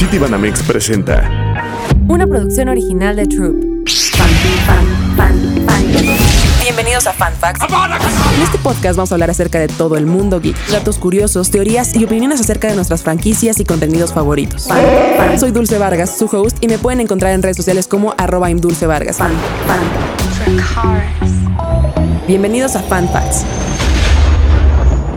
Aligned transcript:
City 0.00 0.16
Banamex 0.16 0.62
presenta 0.62 1.30
Una 2.08 2.26
producción 2.26 2.70
original 2.70 3.16
de 3.16 3.26
Troop. 3.26 3.54
Bienvenidos 6.62 7.06
a 7.06 7.12
Fan 7.12 7.34
Facts. 7.38 7.62
En 8.34 8.42
este 8.42 8.56
podcast 8.56 8.96
vamos 8.96 9.12
a 9.12 9.16
hablar 9.16 9.28
acerca 9.28 9.58
de 9.58 9.68
todo 9.68 9.98
el 9.98 10.06
mundo 10.06 10.40
geek, 10.40 10.56
datos 10.68 10.96
curiosos, 10.96 11.50
teorías 11.50 11.94
y 11.94 12.04
opiniones 12.04 12.40
acerca 12.40 12.68
de 12.68 12.76
nuestras 12.76 13.02
franquicias 13.02 13.60
y 13.60 13.66
contenidos 13.66 14.14
favoritos. 14.14 14.68
Soy 15.38 15.50
Dulce 15.50 15.76
Vargas, 15.76 16.16
su 16.16 16.24
host, 16.34 16.56
y 16.62 16.68
me 16.68 16.78
pueden 16.78 17.00
encontrar 17.00 17.34
en 17.34 17.42
redes 17.42 17.58
sociales 17.58 17.86
como 17.86 18.14
arroba 18.16 18.48
Vargas. 18.86 19.18
Bienvenidos 22.26 22.74
a 22.74 22.82
Fan 22.84 23.06
Facts. 23.10 23.44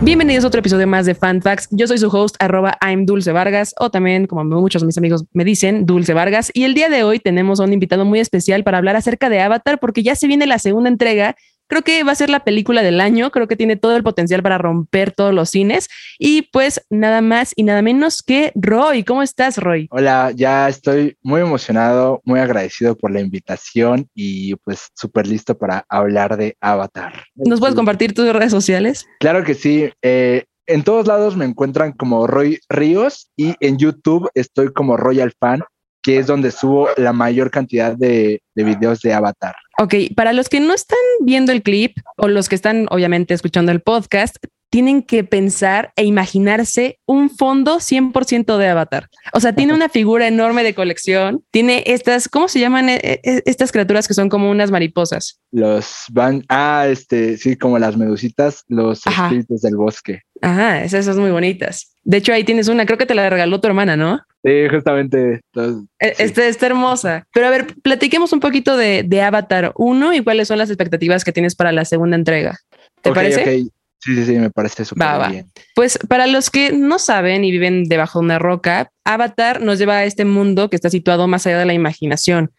Bienvenidos 0.04 0.44
a 0.44 0.48
otro 0.48 0.60
episodio 0.60 0.86
más 0.86 1.06
de 1.06 1.14
Fan 1.14 1.40
Facts. 1.40 1.66
Yo 1.70 1.86
soy 1.86 1.96
su 1.96 2.08
host, 2.08 2.36
arroba 2.38 2.76
I'm 2.86 3.06
Dulce 3.06 3.32
Vargas, 3.32 3.74
o 3.78 3.90
también, 3.90 4.26
como 4.26 4.44
muchos 4.44 4.82
de 4.82 4.86
mis 4.86 4.98
amigos 4.98 5.24
me 5.32 5.46
dicen, 5.46 5.86
Dulce 5.86 6.12
Vargas. 6.12 6.50
Y 6.52 6.64
el 6.64 6.74
día 6.74 6.90
de 6.90 7.04
hoy 7.04 7.20
tenemos 7.20 7.58
a 7.58 7.64
un 7.64 7.72
invitado 7.72 8.04
muy 8.04 8.20
especial 8.20 8.64
para 8.64 8.76
hablar 8.76 8.96
acerca 8.96 9.30
de 9.30 9.40
Avatar, 9.40 9.80
porque 9.80 10.02
ya 10.02 10.14
se 10.14 10.26
viene 10.26 10.46
la 10.46 10.58
segunda 10.58 10.90
entrega 10.90 11.36
Creo 11.66 11.82
que 11.82 12.04
va 12.04 12.12
a 12.12 12.16
ser 12.16 12.30
la 12.30 12.44
película 12.44 12.82
del 12.82 13.00
año, 13.00 13.30
creo 13.30 13.48
que 13.48 13.56
tiene 13.56 13.76
todo 13.76 13.96
el 13.96 14.02
potencial 14.02 14.42
para 14.42 14.58
romper 14.58 15.12
todos 15.12 15.32
los 15.32 15.50
cines 15.50 15.88
y 16.18 16.42
pues 16.52 16.84
nada 16.90 17.20
más 17.20 17.52
y 17.56 17.62
nada 17.62 17.82
menos 17.82 18.22
que 18.22 18.52
Roy. 18.54 19.02
¿Cómo 19.04 19.22
estás, 19.22 19.58
Roy? 19.58 19.88
Hola, 19.90 20.32
ya 20.34 20.68
estoy 20.68 21.16
muy 21.22 21.40
emocionado, 21.40 22.20
muy 22.24 22.40
agradecido 22.40 22.96
por 22.96 23.10
la 23.10 23.20
invitación 23.20 24.08
y 24.14 24.54
pues 24.56 24.88
súper 24.94 25.26
listo 25.26 25.56
para 25.56 25.84
hablar 25.88 26.36
de 26.36 26.56
Avatar. 26.60 27.24
¿Nos 27.34 27.60
puedes 27.60 27.74
compartir 27.74 28.14
tus 28.14 28.30
redes 28.32 28.50
sociales? 28.50 29.06
Claro 29.20 29.42
que 29.42 29.54
sí. 29.54 29.90
Eh, 30.02 30.44
en 30.66 30.82
todos 30.82 31.06
lados 31.06 31.36
me 31.36 31.44
encuentran 31.44 31.92
como 31.92 32.26
Roy 32.26 32.58
Ríos 32.68 33.30
y 33.36 33.54
en 33.60 33.78
YouTube 33.78 34.30
estoy 34.34 34.72
como 34.72 34.96
Royal 34.96 35.32
Fan 35.38 35.62
que 36.04 36.18
es 36.18 36.26
donde 36.26 36.50
subo 36.50 36.88
la 36.98 37.14
mayor 37.14 37.50
cantidad 37.50 37.96
de, 37.96 38.42
videos 38.54 39.00
de 39.00 39.14
Avatar. 39.14 39.56
Ok, 39.78 39.94
para 40.14 40.34
los 40.34 40.48
que 40.50 40.60
no 40.60 40.74
están 40.74 40.98
viendo 41.22 41.50
el 41.50 41.62
clip 41.62 41.96
o 42.18 42.28
los 42.28 42.48
que 42.48 42.54
están 42.54 42.86
obviamente 42.90 43.32
escuchando 43.32 43.72
el 43.72 43.80
podcast, 43.80 44.36
tienen 44.70 45.02
que 45.02 45.24
pensar 45.24 45.92
e 45.96 46.04
imaginarse 46.04 46.98
un 47.06 47.30
fondo 47.30 47.76
100% 47.76 48.58
de 48.58 48.68
Avatar. 48.68 49.08
O 49.32 49.40
sea, 49.40 49.54
tiene 49.54 49.72
una 49.72 49.88
figura 49.88 50.26
enorme 50.26 50.62
de 50.62 50.74
colección, 50.74 51.42
tiene 51.50 51.84
estas, 51.86 52.28
¿cómo 52.28 52.48
se 52.48 52.60
llaman 52.60 52.88
eh, 52.88 53.00
eh, 53.02 53.42
estas 53.46 53.72
criaturas 53.72 54.06
que 54.06 54.14
son 54.14 54.28
como 54.28 54.50
unas 54.50 54.70
mariposas? 54.70 55.40
Los 55.52 56.04
van, 56.10 56.44
ah, 56.48 56.86
este, 56.88 57.38
sí, 57.38 57.56
como 57.56 57.78
las 57.78 57.96
medusitas, 57.96 58.64
los 58.68 59.06
espíritus 59.06 59.62
del 59.62 59.76
bosque. 59.76 60.22
Ajá, 60.40 60.82
esas 60.82 61.04
son 61.04 61.20
muy 61.20 61.30
bonitas. 61.30 61.96
De 62.02 62.18
hecho, 62.18 62.32
ahí 62.32 62.44
tienes 62.44 62.68
una, 62.68 62.84
creo 62.86 62.98
que 62.98 63.06
te 63.06 63.14
la 63.14 63.30
regaló 63.30 63.60
tu 63.60 63.66
hermana, 63.66 63.96
¿no? 63.96 64.20
Sí, 64.44 64.68
justamente. 64.70 65.40
E, 65.54 66.14
este, 66.18 66.48
Está 66.48 66.66
hermosa. 66.66 67.26
Pero 67.32 67.46
a 67.46 67.50
ver, 67.50 67.74
platiquemos 67.82 68.32
un 68.32 68.40
poquito 68.40 68.76
de, 68.76 69.22
Avatar 69.22 69.72
1 69.76 70.14
y 70.14 70.22
cuáles 70.22 70.48
son 70.48 70.58
las 70.58 70.68
expectativas 70.68 71.24
que 71.24 71.32
tienes 71.32 71.54
para 71.54 71.72
la 71.72 71.84
segunda 71.86 72.16
entrega. 72.16 72.58
¿Te 73.00 73.12
parece? 73.12 73.44
Sí, 74.00 74.14
sí, 74.14 74.24
sí, 74.26 74.32
me 74.38 74.50
parece 74.50 74.84
súper 74.84 75.30
bien. 75.30 75.46
Pues 75.74 75.98
para 76.08 76.26
los 76.26 76.50
que 76.50 76.72
no 76.72 76.98
saben 76.98 77.42
y 77.44 77.50
viven 77.50 77.84
debajo 77.84 78.18
de 78.18 78.26
una 78.26 78.38
roca, 78.38 78.90
Avatar 79.04 79.62
nos 79.62 79.78
lleva 79.78 79.98
a 79.98 80.04
este 80.04 80.26
mundo 80.26 80.68
que 80.68 80.76
está 80.76 80.90
situado 80.90 81.26
más 81.26 81.46
allá 81.46 81.58
de 81.58 81.64
la 81.64 81.72
imaginación. 81.72 82.52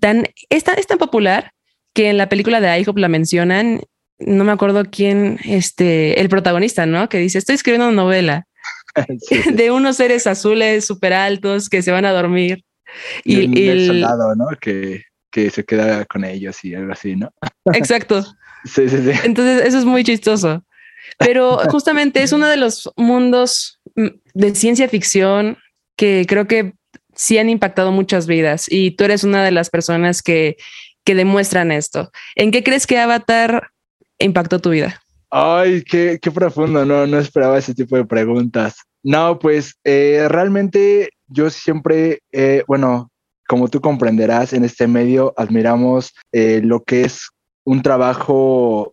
Tan, 0.00 0.24
es, 0.48 0.64
tan, 0.64 0.78
es 0.78 0.86
tan 0.86 0.96
popular 0.96 1.52
que 1.92 2.08
en 2.08 2.16
la 2.16 2.30
película 2.30 2.62
de 2.62 2.78
IHOP 2.80 2.96
la 2.98 3.08
mencionan, 3.08 3.82
no 4.18 4.44
me 4.44 4.52
acuerdo 4.52 4.84
quién, 4.90 5.38
este, 5.44 6.20
el 6.20 6.28
protagonista, 6.28 6.86
¿no? 6.86 7.08
Que 7.08 7.18
dice, 7.18 7.38
estoy 7.38 7.54
escribiendo 7.54 7.88
una 7.88 7.96
novela 7.96 8.46
de 9.52 9.70
unos 9.70 9.96
seres 9.96 10.26
azules 10.26 10.84
súper 10.84 11.12
altos 11.12 11.68
que 11.68 11.82
se 11.82 11.92
van 11.92 12.04
a 12.04 12.12
dormir. 12.12 12.64
Y, 13.24 13.68
el 13.68 13.86
soldado, 13.86 14.34
¿no? 14.36 14.46
Que, 14.60 15.02
que 15.30 15.50
se 15.50 15.64
queda 15.64 16.04
con 16.06 16.24
ellos 16.24 16.64
y 16.64 16.74
algo 16.74 16.92
así, 16.92 17.16
¿no? 17.16 17.30
Exacto. 17.74 18.22
sí, 18.64 18.88
sí, 18.88 18.98
sí. 18.98 19.10
Entonces, 19.24 19.66
eso 19.66 19.78
es 19.78 19.84
muy 19.84 20.02
chistoso. 20.02 20.64
Pero 21.18 21.58
justamente 21.68 22.22
es 22.22 22.32
uno 22.32 22.46
de 22.46 22.56
los 22.56 22.90
mundos 22.96 23.80
mm, 23.94 24.06
de 24.34 24.54
ciencia 24.54 24.88
ficción 24.88 25.58
que 25.96 26.24
creo 26.28 26.46
que 26.46 26.74
sí 27.14 27.38
han 27.38 27.48
impactado 27.48 27.92
muchas 27.92 28.26
vidas 28.26 28.66
y 28.68 28.92
tú 28.92 29.04
eres 29.04 29.24
una 29.24 29.44
de 29.44 29.50
las 29.50 29.70
personas 29.70 30.22
que, 30.22 30.56
que 31.04 31.14
demuestran 31.14 31.72
esto. 31.72 32.10
¿En 32.34 32.50
qué 32.50 32.62
crees 32.62 32.86
que 32.86 32.98
Avatar 32.98 33.70
impactó 34.18 34.58
tu 34.58 34.70
vida? 34.70 35.00
Ay, 35.30 35.82
qué, 35.82 36.18
qué 36.20 36.30
profundo, 36.30 36.84
no, 36.84 37.06
no 37.06 37.18
esperaba 37.18 37.58
ese 37.58 37.74
tipo 37.74 37.96
de 37.96 38.04
preguntas. 38.04 38.76
No, 39.02 39.38
pues 39.38 39.76
eh, 39.84 40.26
realmente 40.28 41.10
yo 41.28 41.48
siempre, 41.50 42.20
eh, 42.32 42.64
bueno, 42.66 43.10
como 43.46 43.68
tú 43.68 43.80
comprenderás, 43.80 44.52
en 44.52 44.64
este 44.64 44.88
medio 44.88 45.32
admiramos 45.36 46.12
eh, 46.32 46.60
lo 46.64 46.82
que 46.82 47.02
es 47.02 47.28
un 47.64 47.82
trabajo 47.82 48.92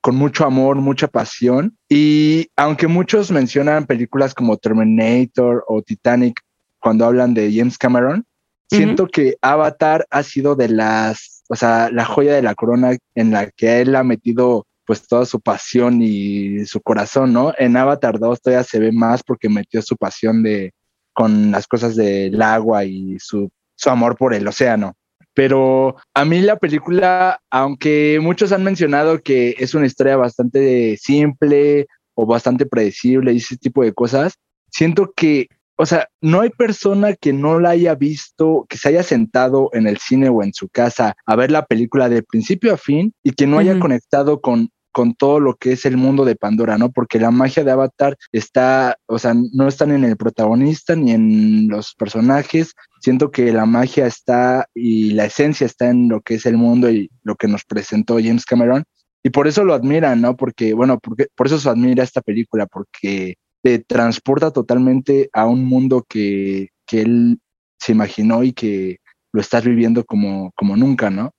con 0.00 0.16
mucho 0.16 0.46
amor, 0.46 0.76
mucha 0.76 1.06
pasión. 1.06 1.76
Y 1.86 2.48
aunque 2.56 2.86
muchos 2.86 3.30
mencionan 3.30 3.84
películas 3.84 4.32
como 4.32 4.56
Terminator 4.56 5.64
o 5.68 5.82
Titanic 5.82 6.40
cuando 6.78 7.04
hablan 7.04 7.34
de 7.34 7.52
James 7.54 7.76
Cameron, 7.76 8.24
siento 8.70 9.06
que 9.06 9.36
Avatar 9.42 10.06
ha 10.10 10.22
sido 10.22 10.56
de 10.56 10.70
las, 10.70 11.29
o 11.50 11.56
sea, 11.56 11.90
la 11.90 12.04
joya 12.04 12.34
de 12.34 12.42
la 12.42 12.54
corona 12.54 12.96
en 13.16 13.32
la 13.32 13.50
que 13.50 13.80
él 13.80 13.96
ha 13.96 14.04
metido 14.04 14.66
pues 14.86 15.06
toda 15.06 15.24
su 15.26 15.40
pasión 15.40 16.00
y 16.00 16.64
su 16.64 16.80
corazón, 16.80 17.32
¿no? 17.32 17.52
En 17.58 17.76
Avatar 17.76 18.20
2 18.20 18.40
todavía 18.40 18.64
se 18.64 18.78
ve 18.78 18.92
más 18.92 19.22
porque 19.24 19.48
metió 19.48 19.82
su 19.82 19.96
pasión 19.96 20.44
de 20.44 20.72
con 21.12 21.50
las 21.50 21.66
cosas 21.66 21.96
del 21.96 22.40
agua 22.40 22.84
y 22.84 23.18
su, 23.18 23.50
su 23.74 23.90
amor 23.90 24.16
por 24.16 24.32
el 24.32 24.46
océano. 24.46 24.94
Pero 25.34 25.96
a 26.14 26.24
mí 26.24 26.40
la 26.40 26.56
película, 26.56 27.40
aunque 27.50 28.20
muchos 28.22 28.52
han 28.52 28.62
mencionado 28.62 29.20
que 29.20 29.56
es 29.58 29.74
una 29.74 29.86
historia 29.86 30.16
bastante 30.16 30.96
simple 30.98 31.86
o 32.14 32.26
bastante 32.26 32.64
predecible 32.64 33.32
y 33.32 33.38
ese 33.38 33.56
tipo 33.56 33.82
de 33.82 33.92
cosas, 33.92 34.34
siento 34.70 35.12
que, 35.16 35.48
o 35.80 35.86
sea, 35.86 36.08
no 36.20 36.42
hay 36.42 36.50
persona 36.50 37.14
que 37.14 37.32
no 37.32 37.58
la 37.58 37.70
haya 37.70 37.94
visto, 37.94 38.66
que 38.68 38.76
se 38.76 38.90
haya 38.90 39.02
sentado 39.02 39.70
en 39.72 39.86
el 39.86 39.96
cine 39.96 40.28
o 40.28 40.42
en 40.42 40.52
su 40.52 40.68
casa 40.68 41.14
a 41.24 41.36
ver 41.36 41.50
la 41.50 41.64
película 41.64 42.10
de 42.10 42.22
principio 42.22 42.74
a 42.74 42.76
fin 42.76 43.14
y 43.22 43.32
que 43.32 43.46
no 43.46 43.58
haya 43.58 43.78
conectado 43.78 44.42
con 44.42 44.68
con 44.92 45.14
todo 45.14 45.40
lo 45.40 45.56
que 45.56 45.72
es 45.72 45.86
el 45.86 45.96
mundo 45.96 46.24
de 46.24 46.36
Pandora, 46.36 46.76
¿no? 46.76 46.90
Porque 46.90 47.18
la 47.20 47.30
magia 47.30 47.64
de 47.64 47.70
Avatar 47.70 48.16
está, 48.32 48.96
o 49.06 49.18
sea, 49.18 49.34
no 49.52 49.68
están 49.68 49.92
en 49.92 50.04
el 50.04 50.16
protagonista 50.16 50.96
ni 50.96 51.12
en 51.12 51.68
los 51.68 51.94
personajes. 51.94 52.74
Siento 53.00 53.30
que 53.30 53.52
la 53.52 53.66
magia 53.66 54.06
está 54.06 54.66
y 54.74 55.12
la 55.12 55.26
esencia 55.26 55.64
está 55.64 55.88
en 55.88 56.08
lo 56.08 56.20
que 56.20 56.34
es 56.34 56.44
el 56.44 56.56
mundo 56.56 56.90
y 56.90 57.08
lo 57.22 57.36
que 57.36 57.48
nos 57.48 57.64
presentó 57.64 58.16
James 58.16 58.44
Cameron. 58.44 58.82
Y 59.22 59.30
por 59.30 59.46
eso 59.46 59.64
lo 59.64 59.74
admiran, 59.74 60.20
¿no? 60.20 60.36
Porque, 60.36 60.74
bueno, 60.74 60.98
porque, 60.98 61.28
por 61.36 61.46
eso 61.46 61.58
se 61.58 61.68
admira 61.68 62.02
esta 62.02 62.20
película, 62.20 62.66
porque 62.66 63.36
te 63.62 63.78
transporta 63.78 64.50
totalmente 64.50 65.28
a 65.32 65.46
un 65.46 65.64
mundo 65.64 66.04
que, 66.08 66.68
que 66.86 67.02
él 67.02 67.38
se 67.78 67.92
imaginó 67.92 68.42
y 68.42 68.52
que 68.52 68.98
lo 69.32 69.40
estás 69.40 69.64
viviendo 69.64 70.04
como, 70.04 70.52
como 70.56 70.76
nunca, 70.76 71.10
¿no? 71.10 71.32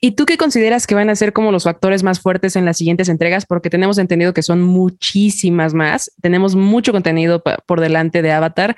¿Y 0.00 0.12
tú 0.12 0.26
qué 0.26 0.36
consideras 0.36 0.86
que 0.86 0.94
van 0.94 1.10
a 1.10 1.16
ser 1.16 1.32
como 1.32 1.52
los 1.52 1.64
factores 1.64 2.02
más 2.02 2.20
fuertes 2.20 2.56
en 2.56 2.64
las 2.64 2.76
siguientes 2.76 3.08
entregas? 3.08 3.46
Porque 3.46 3.70
tenemos 3.70 3.98
entendido 3.98 4.34
que 4.34 4.42
son 4.42 4.62
muchísimas 4.62 5.74
más. 5.74 6.12
Tenemos 6.20 6.54
mucho 6.54 6.92
contenido 6.92 7.42
por 7.42 7.80
delante 7.80 8.22
de 8.22 8.32
Avatar, 8.32 8.76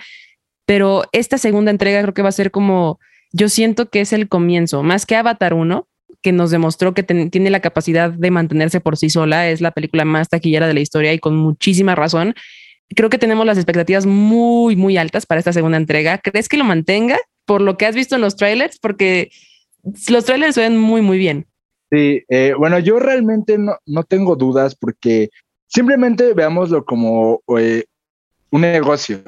pero 0.66 1.05
esta 1.12 1.38
segunda 1.38 1.71
entrega 1.71 2.00
creo 2.03 2.15
que 2.15 2.22
va 2.22 2.28
a 2.28 2.32
ser 2.32 2.50
como, 2.50 2.99
yo 3.32 3.49
siento 3.49 3.91
que 3.91 4.00
es 4.00 4.12
el 4.12 4.28
comienzo, 4.28 4.82
más 4.82 5.06
que 5.06 5.16
Avatar 5.16 5.55
1, 5.55 5.87
que 6.22 6.32
nos 6.32 6.50
demostró 6.50 6.94
que 6.94 7.03
tiene 7.03 7.50
la 7.50 7.61
capacidad 7.61 8.11
de 8.11 8.31
mantenerse 8.31 8.81
por 8.81 8.97
sí 8.97 9.11
sola, 9.11 9.50
es 9.50 9.61
la 9.61 9.72
película 9.72 10.05
más 10.05 10.28
taquillera 10.28 10.66
de 10.66 10.75
la 10.75 10.81
historia 10.81 11.12
y 11.12 11.19
con 11.19 11.37
muchísima 11.37 11.94
razón. 11.94 12.34
Creo 12.95 13.11
que 13.11 13.19
tenemos 13.19 13.47
las 13.47 13.59
expectativas 13.59 14.06
muy, 14.06 14.77
muy 14.77 14.97
altas 14.97 15.27
para 15.27 15.39
esta 15.39 15.53
segunda 15.53 15.78
entrega. 15.78 16.19
¿Crees 16.19 16.49
que 16.49 16.56
lo 16.56 16.65
mantenga 16.65 17.19
por 17.44 17.61
lo 17.61 17.76
que 17.76 17.87
has 17.87 17.94
visto 17.94 18.14
en 18.14 18.20
los 18.20 18.37
trailers? 18.37 18.79
Porque 18.79 19.31
los 20.09 20.25
trailers 20.25 20.55
se 20.55 20.62
ven 20.62 20.76
muy, 20.76 21.03
muy 21.03 21.19
bien. 21.19 21.47
Sí, 21.91 22.25
eh, 22.29 22.55
bueno, 22.59 22.79
yo 22.79 22.99
realmente 22.99 23.59
no, 23.59 23.76
no, 23.87 24.03
tengo 24.03 24.37
dudas 24.37 24.75
porque 24.75 25.31
simplemente 25.67 26.35
veámoslo 26.35 26.85
como 26.85 27.43
eh, 27.59 27.85
un 28.50 28.62
negocio, 28.62 29.23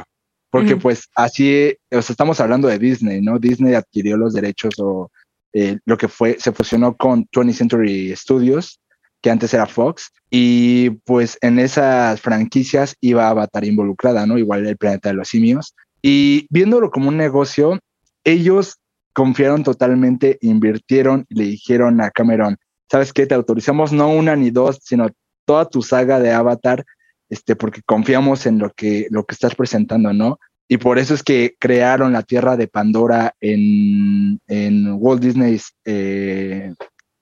porque 0.50 0.76
pues 0.76 1.08
así, 1.14 1.76
o 1.92 2.00
sea, 2.02 2.12
estamos 2.12 2.40
hablando 2.40 2.68
de 2.68 2.78
Disney, 2.78 3.20
¿no? 3.20 3.38
Disney 3.38 3.74
adquirió 3.74 4.16
los 4.16 4.32
derechos 4.32 4.74
o 4.78 5.10
eh, 5.52 5.78
lo 5.84 5.96
que 5.96 6.08
fue, 6.08 6.38
se 6.38 6.52
fusionó 6.52 6.96
con 6.96 7.26
20th 7.26 7.52
Century 7.52 8.16
Studios, 8.16 8.80
que 9.26 9.30
antes 9.32 9.52
era 9.52 9.66
Fox, 9.66 10.12
y 10.30 10.90
pues 11.04 11.36
en 11.40 11.58
esas 11.58 12.20
franquicias 12.20 12.94
iba 13.00 13.28
a 13.28 13.42
estar 13.42 13.64
involucrada, 13.64 14.24
¿no? 14.24 14.38
Igual 14.38 14.64
el 14.64 14.76
planeta 14.76 15.08
de 15.08 15.16
los 15.16 15.26
simios. 15.26 15.74
Y 16.00 16.46
viéndolo 16.48 16.92
como 16.92 17.08
un 17.08 17.16
negocio, 17.16 17.80
ellos 18.22 18.76
confiaron 19.12 19.64
totalmente, 19.64 20.38
invirtieron 20.42 21.26
y 21.28 21.34
le 21.34 21.44
dijeron 21.46 22.00
a 22.00 22.12
Cameron, 22.12 22.56
¿sabes 22.88 23.12
qué? 23.12 23.26
Te 23.26 23.34
autorizamos 23.34 23.92
no 23.92 24.10
una 24.10 24.36
ni 24.36 24.52
dos, 24.52 24.78
sino 24.80 25.08
toda 25.44 25.68
tu 25.68 25.82
saga 25.82 26.20
de 26.20 26.30
Avatar, 26.30 26.84
este, 27.28 27.56
porque 27.56 27.82
confiamos 27.84 28.46
en 28.46 28.60
lo 28.60 28.70
que, 28.70 29.08
lo 29.10 29.24
que 29.24 29.34
estás 29.34 29.56
presentando, 29.56 30.12
¿no? 30.12 30.38
y 30.68 30.76
por 30.76 31.00
eso 31.00 31.14
es 31.14 31.24
que 31.24 31.56
crearon 31.58 32.12
la 32.12 32.22
tierra 32.22 32.56
de 32.56 32.68
Pandora 32.68 33.34
en, 33.40 34.40
en 34.46 34.94
Walt 34.98 35.20
Disney, 35.20 35.60
eh, 35.84 36.72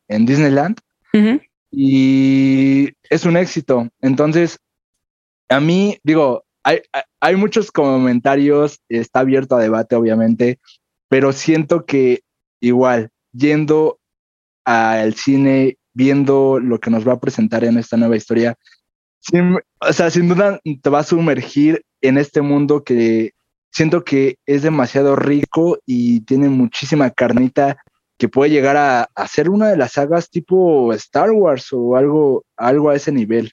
en 0.09 0.27
Disneyland. 0.27 0.79
Y 1.77 2.91
es 3.11 3.25
un 3.25 3.37
éxito. 3.37 3.89
Entonces, 4.01 4.59
a 5.49 5.61
mí, 5.61 5.99
digo, 6.05 6.45
hay, 6.63 6.81
hay 7.21 7.37
muchos 7.37 7.73
comentarios, 7.73 8.81
está 8.89 9.21
abierto 9.21 9.57
a 9.57 9.63
debate, 9.63 9.97
obviamente, 9.97 10.61
pero 11.09 11.33
siento 11.33 11.85
que 11.85 12.23
igual, 12.61 13.11
yendo 13.33 13.99
al 14.65 15.15
cine, 15.15 15.77
viendo 15.93 16.61
lo 16.61 16.79
que 16.79 16.91
nos 16.91 17.07
va 17.07 17.15
a 17.15 17.21
presentar 17.21 17.65
en 17.65 17.77
esta 17.77 17.97
nueva 17.97 18.17
historia, 18.17 18.57
o 19.81 19.93
sea, 19.93 20.11
sin 20.11 20.29
duda 20.29 20.61
te 20.83 20.91
va 20.91 21.01
a 21.01 21.05
sumergir 21.05 21.85
en 22.03 22.19
este 22.19 22.41
mundo 22.41 22.85
que 22.85 23.33
siento 23.73 24.05
que 24.05 24.37
es 24.47 24.63
demasiado 24.63 25.17
rico 25.17 25.79
y 25.87 26.21
tiene 26.21 26.49
muchísima 26.49 27.11
carnita 27.11 27.79
que 28.25 28.29
puede 28.31 28.51
llegar 28.51 28.79
a, 28.79 29.11
a 29.15 29.29
ser 29.29 29.51
una 29.51 29.69
de 29.69 29.77
las 29.77 29.93
sagas 29.93 30.31
tipo 30.31 30.95
Star 30.95 31.31
Wars 31.31 31.69
o 31.73 31.95
algo, 31.95 32.47
algo 32.57 32.89
a 32.89 32.97
ese 32.97 33.13
nivel. 33.13 33.53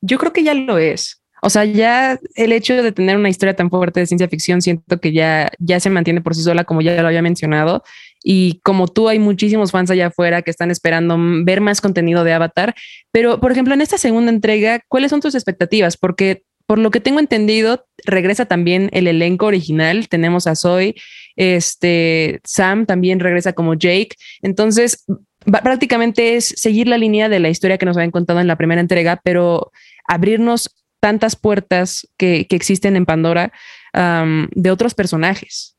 Yo 0.00 0.18
creo 0.18 0.32
que 0.32 0.42
ya 0.42 0.54
lo 0.54 0.76
es. 0.78 1.22
O 1.40 1.50
sea, 1.50 1.64
ya 1.64 2.18
el 2.34 2.50
hecho 2.50 2.82
de 2.82 2.90
tener 2.90 3.16
una 3.16 3.28
historia 3.28 3.54
tan 3.54 3.70
fuerte 3.70 4.00
de 4.00 4.06
ciencia 4.06 4.28
ficción, 4.28 4.60
siento 4.60 4.98
que 4.98 5.12
ya, 5.12 5.52
ya 5.60 5.78
se 5.78 5.88
mantiene 5.88 6.20
por 6.20 6.34
sí 6.34 6.42
sola, 6.42 6.64
como 6.64 6.82
ya 6.82 7.00
lo 7.00 7.06
había 7.06 7.22
mencionado. 7.22 7.84
Y 8.24 8.58
como 8.64 8.88
tú, 8.88 9.08
hay 9.08 9.20
muchísimos 9.20 9.70
fans 9.70 9.92
allá 9.92 10.08
afuera 10.08 10.42
que 10.42 10.50
están 10.50 10.72
esperando 10.72 11.16
ver 11.44 11.60
más 11.60 11.80
contenido 11.80 12.24
de 12.24 12.32
Avatar. 12.32 12.74
Pero, 13.12 13.38
por 13.38 13.52
ejemplo, 13.52 13.72
en 13.72 13.82
esta 13.82 13.98
segunda 13.98 14.32
entrega, 14.32 14.80
¿cuáles 14.88 15.10
son 15.10 15.20
tus 15.20 15.36
expectativas? 15.36 15.96
Porque 15.96 16.42
por 16.70 16.78
lo 16.78 16.92
que 16.92 17.00
tengo 17.00 17.18
entendido, 17.18 17.84
regresa 18.04 18.44
también 18.44 18.90
el 18.92 19.08
elenco 19.08 19.46
original. 19.46 20.08
Tenemos 20.08 20.46
a 20.46 20.54
Zoe, 20.54 20.94
este 21.34 22.38
Sam 22.44 22.86
también 22.86 23.18
regresa 23.18 23.54
como 23.54 23.74
Jake. 23.74 24.10
Entonces, 24.40 25.04
prácticamente 25.64 26.36
es 26.36 26.44
seguir 26.44 26.86
la 26.86 26.96
línea 26.96 27.28
de 27.28 27.40
la 27.40 27.48
historia 27.48 27.76
que 27.76 27.86
nos 27.86 27.96
habían 27.96 28.12
contado 28.12 28.38
en 28.38 28.46
la 28.46 28.54
primera 28.54 28.80
entrega, 28.80 29.20
pero 29.24 29.72
abrirnos 30.06 30.72
tantas 31.00 31.34
puertas 31.34 32.06
que, 32.16 32.46
existen 32.48 32.94
en 32.94 33.04
Pandora 33.04 33.52
de 33.92 34.70
otros 34.70 34.94
personajes. 34.94 35.76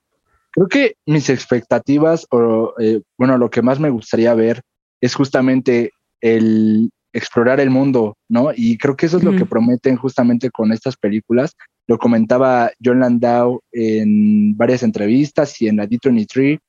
Creo 0.49 0.67
que 0.67 0.95
mis 1.05 1.29
expectativas, 1.29 2.27
o 2.31 2.73
eh, 2.81 2.99
bueno, 3.17 3.37
lo 3.37 3.49
que 3.49 3.61
más 3.61 3.79
me 3.79 3.91
gustaría 3.91 4.33
ver 4.33 4.61
es 4.99 5.15
justamente 5.15 5.93
el 6.19 6.89
explorar 7.13 7.59
el 7.59 7.69
mundo, 7.69 8.17
¿no? 8.29 8.51
Y 8.55 8.77
creo 8.77 8.95
que 8.95 9.05
eso 9.05 9.17
es 9.17 9.23
lo 9.23 9.35
que 9.35 9.45
prometen 9.45 9.97
justamente 9.97 10.49
con 10.49 10.71
estas 10.71 10.95
películas. 10.95 11.55
Lo 11.87 11.97
comentaba 11.97 12.71
John 12.83 12.99
Landau 12.99 13.61
en 13.71 14.55
varias 14.55 14.83
entrevistas 14.83 15.61
y 15.61 15.67
en 15.67 15.77
la 15.77 15.87
D23, 15.87 16.59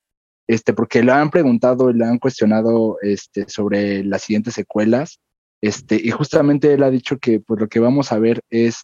este, 0.49 0.73
porque 0.73 1.03
le 1.03 1.13
han 1.13 1.31
preguntado 1.31 1.91
y 1.91 1.95
le 1.95 2.05
han 2.05 2.19
cuestionado 2.19 2.99
este, 3.03 3.49
sobre 3.49 4.05
las 4.05 4.23
siguientes 4.23 4.55
secuelas 4.55 5.21
este, 5.63 5.95
y 6.03 6.11
justamente 6.11 6.75
él 6.75 6.83
ha 6.83 6.91
dicho 6.91 7.19
que 7.19 7.39
pues 7.39 7.61
lo 7.61 7.69
que 7.69 7.79
vamos 7.79 8.11
a 8.11 8.19
ver 8.19 8.43
es 8.51 8.83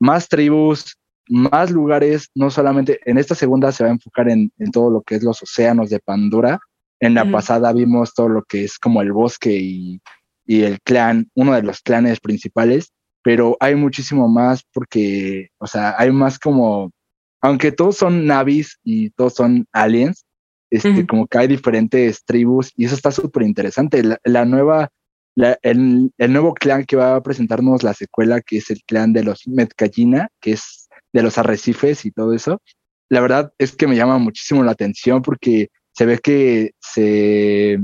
más 0.00 0.26
tribus, 0.28 0.96
más 1.28 1.70
lugares, 1.70 2.30
no 2.34 2.50
solamente 2.50 3.00
en 3.04 3.18
esta 3.18 3.34
segunda 3.34 3.70
se 3.70 3.84
va 3.84 3.90
a 3.90 3.92
enfocar 3.92 4.30
en, 4.30 4.50
todo 4.72 4.90
lo 4.90 5.02
que 5.02 5.16
es 5.16 5.22
los 5.22 5.42
océanos 5.42 5.90
de 5.90 6.00
Pandora. 6.00 6.58
En 7.00 7.14
la 7.14 7.30
pasada 7.30 7.72
vimos 7.72 8.12
todo 8.14 8.28
lo 8.28 8.42
que 8.42 8.64
es 8.64 8.78
como 8.78 9.02
el 9.02 9.12
bosque 9.12 9.52
y, 9.52 10.00
y 10.48 10.62
el 10.62 10.80
clan, 10.80 11.30
uno 11.34 11.52
de 11.52 11.62
los 11.62 11.82
clanes 11.82 12.20
principales, 12.20 12.90
pero 13.22 13.58
hay 13.60 13.74
muchísimo 13.76 14.28
más 14.28 14.64
porque, 14.72 15.50
o 15.58 15.66
sea, 15.66 15.94
hay 15.98 16.10
más 16.10 16.38
como, 16.38 16.90
aunque 17.42 17.70
todos 17.70 17.98
son 17.98 18.24
navis 18.24 18.78
y 18.82 19.10
todos 19.10 19.34
son 19.34 19.66
aliens, 19.72 20.24
este, 20.70 21.06
como 21.06 21.26
que 21.26 21.36
hay 21.38 21.48
diferentes 21.48 22.24
tribus 22.24 22.72
y 22.76 22.86
eso 22.86 22.94
está 22.94 23.10
súper 23.12 23.42
interesante. 23.42 24.02
la, 24.24 24.44
nueva 24.46 24.90
el, 25.62 26.10
nuevo 26.16 26.54
clan 26.54 26.86
que 26.86 26.96
va 26.96 27.16
a 27.16 27.22
presentarnos 27.22 27.82
la 27.82 27.92
secuela, 27.92 28.40
que 28.40 28.56
es 28.56 28.70
el 28.70 28.82
clan 28.86 29.12
de 29.12 29.24
los 29.24 29.46
Metcallina, 29.46 30.30
que 30.40 30.52
es 30.52 30.88
de 31.12 31.22
los 31.22 31.36
arrecifes 31.36 32.06
y 32.06 32.10
todo 32.10 32.32
eso, 32.32 32.62
la 33.10 33.20
verdad 33.20 33.52
es 33.58 33.76
que 33.76 33.86
me 33.86 33.96
llama 33.96 34.16
muchísimo 34.16 34.64
la 34.64 34.72
atención 34.72 35.20
porque 35.20 35.68
se 35.92 36.06
ve 36.06 36.18
que 36.18 36.72
se 36.80 37.80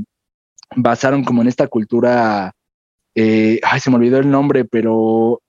basaron 0.76 1.25
como 1.25 1.43
en 1.43 1.49
esta 1.49 1.66
cultura, 1.66 2.52
eh, 3.14 3.61
ay, 3.62 3.81
se 3.81 3.90
me 3.90 3.96
olvidó 3.96 4.19
el 4.19 4.31
nombre, 4.31 4.64
pero 4.64 5.40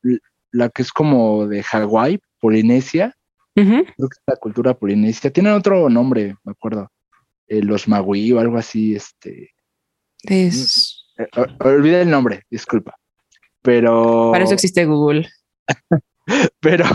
la 0.51 0.69
que 0.69 0.81
es 0.81 0.91
como 0.91 1.47
de 1.47 1.63
Hawái, 1.63 2.19
Polinesia, 2.39 3.15
creo 3.53 3.85
que 3.85 4.17
es 4.17 4.23
la 4.27 4.35
cultura 4.35 4.73
polinesia, 4.73 5.31
tienen 5.31 5.53
otro 5.53 5.89
nombre, 5.89 6.35
me 6.43 6.51
acuerdo, 6.51 6.89
eh, 7.47 7.61
los 7.61 7.87
Magui 7.87 8.31
o 8.33 8.39
algo 8.39 8.57
así, 8.57 8.95
este. 8.95 9.51
Es 10.23 11.05
eh, 11.17 11.27
olvidé 11.59 12.01
el 12.01 12.09
nombre, 12.09 12.43
disculpa. 12.49 12.95
Pero. 13.61 14.31
Para 14.31 14.43
eso 14.43 14.53
existe 14.53 14.85
Google. 14.85 15.27
pero 16.59 16.85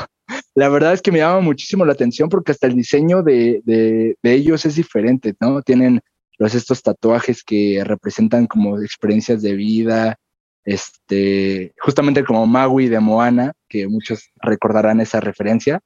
la 0.54 0.68
verdad 0.68 0.92
es 0.92 1.02
que 1.02 1.12
me 1.12 1.18
llama 1.18 1.40
muchísimo 1.40 1.84
la 1.84 1.92
atención 1.92 2.28
porque 2.28 2.52
hasta 2.52 2.66
el 2.66 2.74
diseño 2.74 3.22
de, 3.22 3.62
de, 3.64 4.16
ellos 4.22 4.64
es 4.66 4.76
diferente, 4.76 5.34
¿no? 5.40 5.62
Tienen 5.62 6.00
los 6.40 6.54
estos 6.54 6.82
tatuajes 6.82 7.44
que 7.44 7.82
representan 7.84 8.46
como 8.46 8.80
experiencias 8.80 9.42
de 9.42 9.54
vida, 9.54 10.16
este, 10.64 11.74
justamente 11.78 12.24
como 12.24 12.46
Maui 12.46 12.88
de 12.88 12.98
Moana, 12.98 13.52
que 13.68 13.86
muchos 13.86 14.30
recordarán 14.40 15.02
esa 15.02 15.20
referencia. 15.20 15.80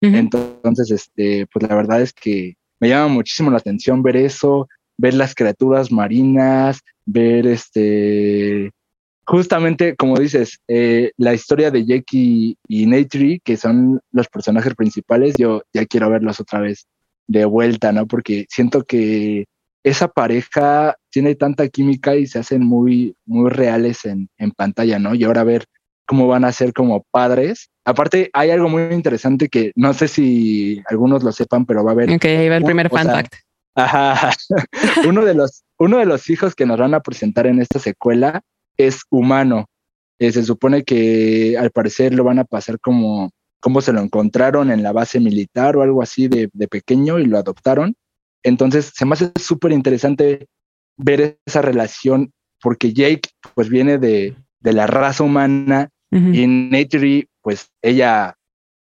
Entonces, 0.00 0.90
este, 0.90 1.46
pues 1.52 1.68
la 1.68 1.74
verdad 1.74 2.00
es 2.00 2.14
que 2.14 2.54
me 2.80 2.88
llama 2.88 3.08
muchísimo 3.08 3.50
la 3.50 3.58
atención 3.58 4.02
ver 4.02 4.16
eso, 4.16 4.66
ver 4.96 5.12
las 5.12 5.34
criaturas 5.34 5.92
marinas, 5.92 6.80
ver 7.04 7.46
este, 7.46 8.70
justamente 9.26 9.94
como 9.94 10.16
dices, 10.18 10.58
eh, 10.68 11.10
la 11.18 11.34
historia 11.34 11.70
de 11.70 11.84
Jackie 11.84 12.56
y 12.66 12.86
Neytiri, 12.86 13.40
que 13.40 13.58
son 13.58 14.00
los 14.10 14.28
personajes 14.28 14.74
principales, 14.74 15.34
yo 15.36 15.64
ya 15.74 15.84
quiero 15.84 16.08
verlos 16.08 16.40
otra 16.40 16.60
vez 16.60 16.86
de 17.26 17.44
vuelta, 17.44 17.92
¿no? 17.92 18.06
Porque 18.06 18.46
siento 18.48 18.84
que 18.84 19.44
esa 19.82 20.08
pareja 20.08 20.96
tiene 21.10 21.34
tanta 21.34 21.68
química 21.68 22.16
y 22.16 22.26
se 22.26 22.38
hacen 22.38 22.64
muy, 22.64 23.14
muy 23.24 23.50
reales 23.50 24.04
en, 24.04 24.28
en 24.36 24.50
pantalla, 24.50 24.98
¿no? 24.98 25.14
Y 25.14 25.24
ahora 25.24 25.44
ver 25.44 25.64
cómo 26.06 26.26
van 26.26 26.44
a 26.44 26.52
ser 26.52 26.72
como 26.72 27.04
padres. 27.10 27.70
Aparte, 27.84 28.30
hay 28.32 28.50
algo 28.50 28.68
muy 28.68 28.82
interesante 28.94 29.48
que 29.48 29.72
no 29.76 29.92
sé 29.94 30.08
si 30.08 30.82
algunos 30.88 31.22
lo 31.22 31.32
sepan, 31.32 31.66
pero 31.66 31.84
va 31.84 31.90
a 31.90 31.94
haber. 31.94 32.10
Ok, 32.10 32.24
ahí 32.24 32.48
va 32.48 32.56
el 32.56 32.64
primer 32.64 32.88
fan 32.88 33.06
fact. 33.06 33.34
Ajá. 33.74 34.32
uno, 35.08 35.24
de 35.24 35.34
los, 35.34 35.64
uno 35.78 35.98
de 35.98 36.06
los 36.06 36.28
hijos 36.30 36.54
que 36.54 36.66
nos 36.66 36.78
van 36.78 36.94
a 36.94 37.00
presentar 37.00 37.46
en 37.46 37.60
esta 37.60 37.78
secuela 37.78 38.40
es 38.76 39.02
humano. 39.10 39.66
Eh, 40.18 40.32
se 40.32 40.42
supone 40.42 40.82
que 40.82 41.56
al 41.58 41.70
parecer 41.70 42.14
lo 42.14 42.24
van 42.24 42.40
a 42.40 42.44
pasar 42.44 42.80
como, 42.80 43.30
como 43.60 43.80
se 43.80 43.92
lo 43.92 44.00
encontraron 44.00 44.70
en 44.70 44.82
la 44.82 44.92
base 44.92 45.20
militar 45.20 45.76
o 45.76 45.82
algo 45.82 46.02
así 46.02 46.26
de, 46.26 46.48
pequeño 46.68 47.18
y 47.18 47.26
lo 47.26 47.38
adoptaron. 47.38 47.94
Entonces 48.42 48.92
se 48.94 49.04
me 49.04 49.14
hace 49.14 49.32
súper 49.36 49.72
interesante 49.72 50.46
ver 50.96 51.38
esa 51.46 51.62
relación 51.62 52.32
porque 52.60 52.92
Jake 52.92 53.30
pues 53.54 53.68
viene 53.68 53.98
de, 53.98 54.36
de 54.60 54.72
la 54.72 54.86
raza 54.86 55.24
humana 55.24 55.90
y 56.10 56.46
Naturi 56.46 57.28
pues 57.42 57.68
ella 57.82 58.34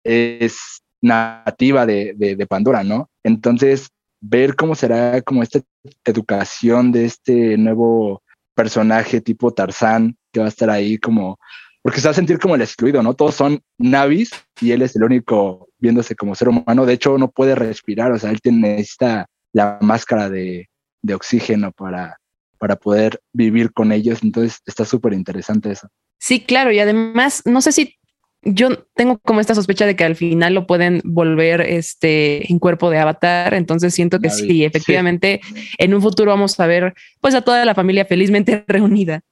es 0.04 0.82
nativa 1.00 1.86
de, 1.86 2.14
de, 2.14 2.46
Pandora, 2.46 2.84
¿no? 2.84 3.08
Entonces 3.22 3.88
ver 4.20 4.54
cómo 4.54 4.74
será 4.74 5.22
como 5.22 5.42
esta 5.42 5.60
educación 6.04 6.92
de 6.92 7.06
este 7.06 7.56
nuevo 7.56 8.22
personaje 8.54 9.20
tipo 9.20 9.52
Tarzán 9.52 10.16
que 10.32 10.40
va 10.40 10.46
a 10.46 10.50
estar 10.50 10.68
ahí 10.68 10.98
como, 10.98 11.38
porque 11.82 12.00
se 12.00 12.08
va 12.08 12.12
a 12.12 12.14
sentir 12.14 12.38
como 12.38 12.54
el 12.54 12.62
excluido, 12.62 13.02
¿no? 13.02 13.14
Todos 13.14 13.34
son 13.34 13.60
navis 13.78 14.30
y 14.60 14.72
él 14.72 14.82
es 14.82 14.94
el 14.96 15.04
único 15.04 15.68
viéndose 15.78 16.14
como 16.14 16.34
ser 16.34 16.48
humano. 16.48 16.86
De 16.86 16.94
hecho, 16.94 17.16
no 17.18 17.30
puede 17.30 17.54
respirar, 17.54 18.12
o 18.12 18.18
sea, 18.18 18.30
él 18.30 18.40
tiene, 18.40 18.76
necesita 18.76 19.26
la 19.56 19.78
máscara 19.80 20.28
de, 20.28 20.68
de 21.00 21.14
oxígeno 21.14 21.72
para, 21.72 22.18
para 22.58 22.76
poder 22.76 23.22
vivir 23.32 23.72
con 23.72 23.90
ellos. 23.90 24.22
Entonces 24.22 24.60
está 24.66 24.84
súper 24.84 25.14
interesante 25.14 25.72
eso. 25.72 25.88
Sí, 26.18 26.44
claro. 26.44 26.72
Y 26.72 26.78
además, 26.78 27.40
no 27.46 27.62
sé 27.62 27.72
si 27.72 27.94
yo 28.42 28.68
tengo 28.94 29.18
como 29.18 29.40
esta 29.40 29.54
sospecha 29.54 29.86
de 29.86 29.96
que 29.96 30.04
al 30.04 30.14
final 30.14 30.52
lo 30.52 30.66
pueden 30.66 31.00
volver 31.04 31.62
este 31.62 32.52
en 32.52 32.58
cuerpo 32.58 32.90
de 32.90 32.98
avatar. 32.98 33.54
Entonces 33.54 33.94
siento 33.94 34.20
que 34.20 34.28
sí, 34.28 34.62
efectivamente, 34.62 35.40
en 35.78 35.94
un 35.94 36.02
futuro 36.02 36.32
vamos 36.32 36.60
a 36.60 36.66
ver 36.66 36.92
pues 37.22 37.34
a 37.34 37.40
toda 37.40 37.64
la 37.64 37.74
familia 37.74 38.04
felizmente 38.04 38.62
reunida. 38.68 39.22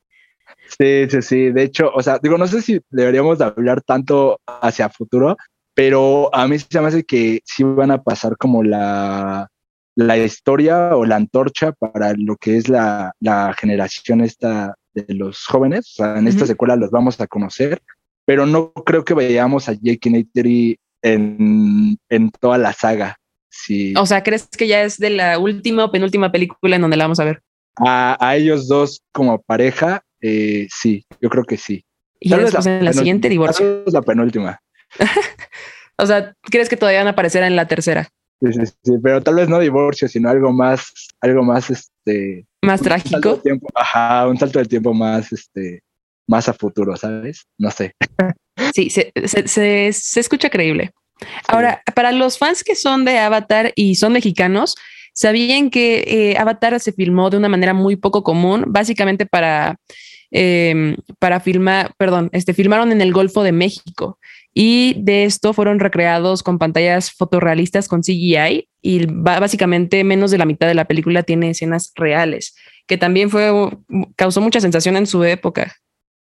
Sí, 0.78 1.06
sí, 1.10 1.20
sí. 1.20 1.50
De 1.50 1.64
hecho, 1.64 1.90
o 1.94 2.02
sea, 2.02 2.18
digo, 2.18 2.38
no 2.38 2.46
sé 2.46 2.62
si 2.62 2.80
deberíamos 2.88 3.42
hablar 3.42 3.82
tanto 3.82 4.40
hacia 4.46 4.88
futuro, 4.88 5.36
pero 5.74 6.34
a 6.34 6.48
mí 6.48 6.58
se 6.58 6.80
me 6.80 6.88
hace 6.88 7.04
que 7.04 7.42
sí 7.44 7.62
van 7.62 7.90
a 7.90 8.02
pasar 8.02 8.38
como 8.38 8.62
la, 8.62 9.50
la 9.96 10.16
historia 10.16 10.96
o 10.96 11.04
la 11.04 11.16
antorcha 11.16 11.72
para 11.72 12.14
lo 12.16 12.36
que 12.36 12.56
es 12.56 12.68
la, 12.68 13.12
la 13.20 13.54
generación 13.58 14.20
esta 14.20 14.74
de 14.92 15.14
los 15.14 15.44
jóvenes. 15.44 15.92
O 15.92 16.02
sea, 16.02 16.18
en 16.18 16.28
esta 16.28 16.46
secuela 16.46 16.76
los 16.76 16.90
vamos 16.90 17.20
a 17.20 17.26
conocer 17.26 17.80
pero 18.24 18.46
no 18.46 18.72
creo 18.72 19.04
que 19.04 19.14
vayamos 19.14 19.68
a 19.68 19.72
Jake 19.72 20.10
Neytiri 20.10 20.78
en, 21.02 21.98
en 22.08 22.30
toda 22.30 22.58
la 22.58 22.72
saga. 22.72 23.18
Sí. 23.48 23.94
O 23.96 24.06
sea, 24.06 24.22
¿crees 24.22 24.48
que 24.48 24.66
ya 24.66 24.82
es 24.82 24.98
de 24.98 25.10
la 25.10 25.38
última 25.38 25.84
o 25.84 25.92
penúltima 25.92 26.32
película 26.32 26.76
en 26.76 26.82
donde 26.82 26.96
la 26.96 27.04
vamos 27.04 27.20
a 27.20 27.24
ver? 27.24 27.42
A, 27.76 28.16
a 28.20 28.36
ellos 28.36 28.68
dos 28.68 29.02
como 29.12 29.40
pareja, 29.42 30.02
eh, 30.20 30.66
sí, 30.70 31.04
yo 31.20 31.28
creo 31.28 31.44
que 31.44 31.56
sí. 31.56 31.84
Y 32.20 32.30
ya 32.30 32.38
después 32.38 32.66
en 32.66 32.84
la 32.84 32.92
siguiente 32.92 33.28
divorcio. 33.28 33.84
la 33.86 34.02
penúltima. 34.02 34.60
o 35.98 36.06
sea, 36.06 36.34
¿crees 36.42 36.68
que 36.68 36.76
todavía 36.76 37.00
van 37.00 37.08
a 37.08 37.10
aparecer 37.10 37.42
en 37.42 37.56
la 37.56 37.68
tercera? 37.68 38.08
Sí, 38.40 38.52
sí, 38.52 38.72
sí, 38.82 38.92
pero 39.02 39.22
tal 39.22 39.36
vez 39.36 39.48
no 39.48 39.58
divorcio, 39.58 40.08
sino 40.08 40.28
algo 40.28 40.52
más, 40.52 40.92
algo 41.20 41.42
más, 41.42 41.70
este... 41.70 42.46
Más 42.62 42.80
trágico. 42.80 43.38
Tiempo, 43.38 43.68
ajá, 43.74 44.28
un 44.28 44.38
salto 44.38 44.58
del 44.58 44.68
tiempo 44.68 44.92
más, 44.92 45.32
este, 45.32 45.82
más 46.26 46.48
a 46.48 46.52
futuro, 46.52 46.96
¿sabes? 46.96 47.46
No 47.58 47.70
sé. 47.70 47.94
Sí, 48.74 48.90
se, 48.90 49.12
se, 49.24 49.92
se, 49.92 50.20
escucha 50.20 50.50
creíble. 50.50 50.92
Ahora, 51.48 51.82
para 51.94 52.12
los 52.12 52.38
fans 52.38 52.64
que 52.64 52.74
son 52.74 53.04
de 53.04 53.18
Avatar 53.18 53.72
y 53.76 53.94
son 53.94 54.12
mexicanos, 54.12 54.74
sabían 55.12 55.70
que 55.70 56.04
eh, 56.06 56.36
Avatar 56.38 56.78
se 56.80 56.92
filmó 56.92 57.30
de 57.30 57.36
una 57.36 57.48
manera 57.48 57.72
muy 57.72 57.96
poco 57.96 58.22
común, 58.22 58.64
básicamente 58.68 59.26
para, 59.26 59.76
eh, 60.36 60.96
para 61.20 61.38
filmar, 61.38 61.94
perdón, 61.96 62.28
este, 62.32 62.54
filmaron 62.54 62.90
en 62.90 63.00
el 63.00 63.12
Golfo 63.12 63.44
de 63.44 63.52
México 63.52 64.18
y 64.52 64.96
de 64.98 65.24
esto 65.24 65.52
fueron 65.52 65.78
recreados 65.78 66.42
con 66.42 66.58
pantallas 66.58 67.12
fotorrealistas 67.12 67.86
con 67.86 68.02
CGI 68.02 68.68
y 68.82 69.06
básicamente 69.06 70.02
menos 70.02 70.32
de 70.32 70.38
la 70.38 70.44
mitad 70.44 70.66
de 70.66 70.74
la 70.74 70.86
película 70.86 71.22
tiene 71.22 71.50
escenas 71.50 71.92
reales, 71.94 72.56
que 72.88 72.98
también 72.98 73.30
fue, 73.30 73.48
causó 74.16 74.40
mucha 74.40 74.60
sensación 74.60 74.96
en 74.96 75.06
su 75.06 75.22
época. 75.22 75.72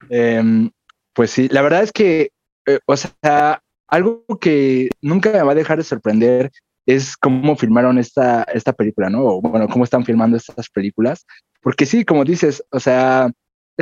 Em, 0.09 0.69
pues 1.13 1.31
sí, 1.31 1.47
la 1.49 1.61
verdad 1.61 1.83
es 1.83 1.93
que, 1.93 2.31
eh, 2.67 2.79
o 2.85 2.97
sea, 2.97 3.61
algo 3.87 4.25
que 4.41 4.89
nunca 5.01 5.31
me 5.31 5.41
va 5.41 5.53
a 5.53 5.55
dejar 5.55 5.77
de 5.77 5.85
sorprender 5.85 6.51
es 6.85 7.15
cómo 7.15 7.55
filmaron 7.55 7.97
esta, 7.97 8.43
esta 8.53 8.73
película, 8.73 9.09
¿no? 9.09 9.23
O 9.23 9.41
bueno, 9.41 9.69
cómo 9.69 9.85
están 9.85 10.03
filmando 10.03 10.35
estas 10.35 10.69
películas. 10.69 11.25
Porque 11.61 11.85
sí, 11.85 12.03
como 12.03 12.25
dices, 12.25 12.63
o 12.71 12.79
sea, 12.79 13.31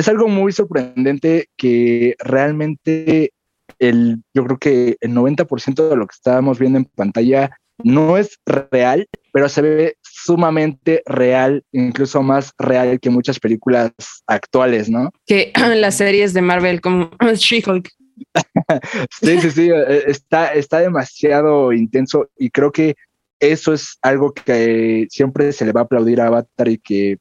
es 0.00 0.08
algo 0.08 0.28
muy 0.28 0.52
sorprendente 0.52 1.48
que 1.56 2.14
realmente 2.18 3.32
el, 3.78 4.22
yo 4.34 4.44
creo 4.44 4.58
que 4.58 4.96
el 5.00 5.12
90% 5.12 5.88
de 5.88 5.96
lo 5.96 6.06
que 6.06 6.14
estábamos 6.14 6.58
viendo 6.58 6.78
en 6.78 6.86
pantalla 6.86 7.50
no 7.82 8.16
es 8.16 8.38
real, 8.46 9.06
pero 9.32 9.48
se 9.48 9.62
ve 9.62 9.96
sumamente 10.02 11.02
real, 11.06 11.62
incluso 11.72 12.22
más 12.22 12.52
real 12.58 12.98
que 12.98 13.10
muchas 13.10 13.38
películas 13.38 13.92
actuales, 14.26 14.88
¿no? 14.90 15.10
Que 15.26 15.52
las 15.76 15.96
series 15.96 16.32
de 16.34 16.42
Marvel 16.42 16.80
como 16.80 17.10
She-Hulk. 17.34 17.88
sí, 19.10 19.40
sí, 19.40 19.50
sí, 19.50 19.70
eh, 19.70 20.04
está, 20.06 20.52
está 20.54 20.80
demasiado 20.80 21.72
intenso 21.72 22.28
y 22.38 22.50
creo 22.50 22.72
que 22.72 22.94
eso 23.38 23.72
es 23.72 23.98
algo 24.02 24.32
que 24.32 25.06
siempre 25.10 25.52
se 25.52 25.64
le 25.64 25.72
va 25.72 25.82
a 25.82 25.84
aplaudir 25.84 26.20
a 26.20 26.26
Avatar 26.26 26.68
y 26.68 26.78
que 26.78 27.16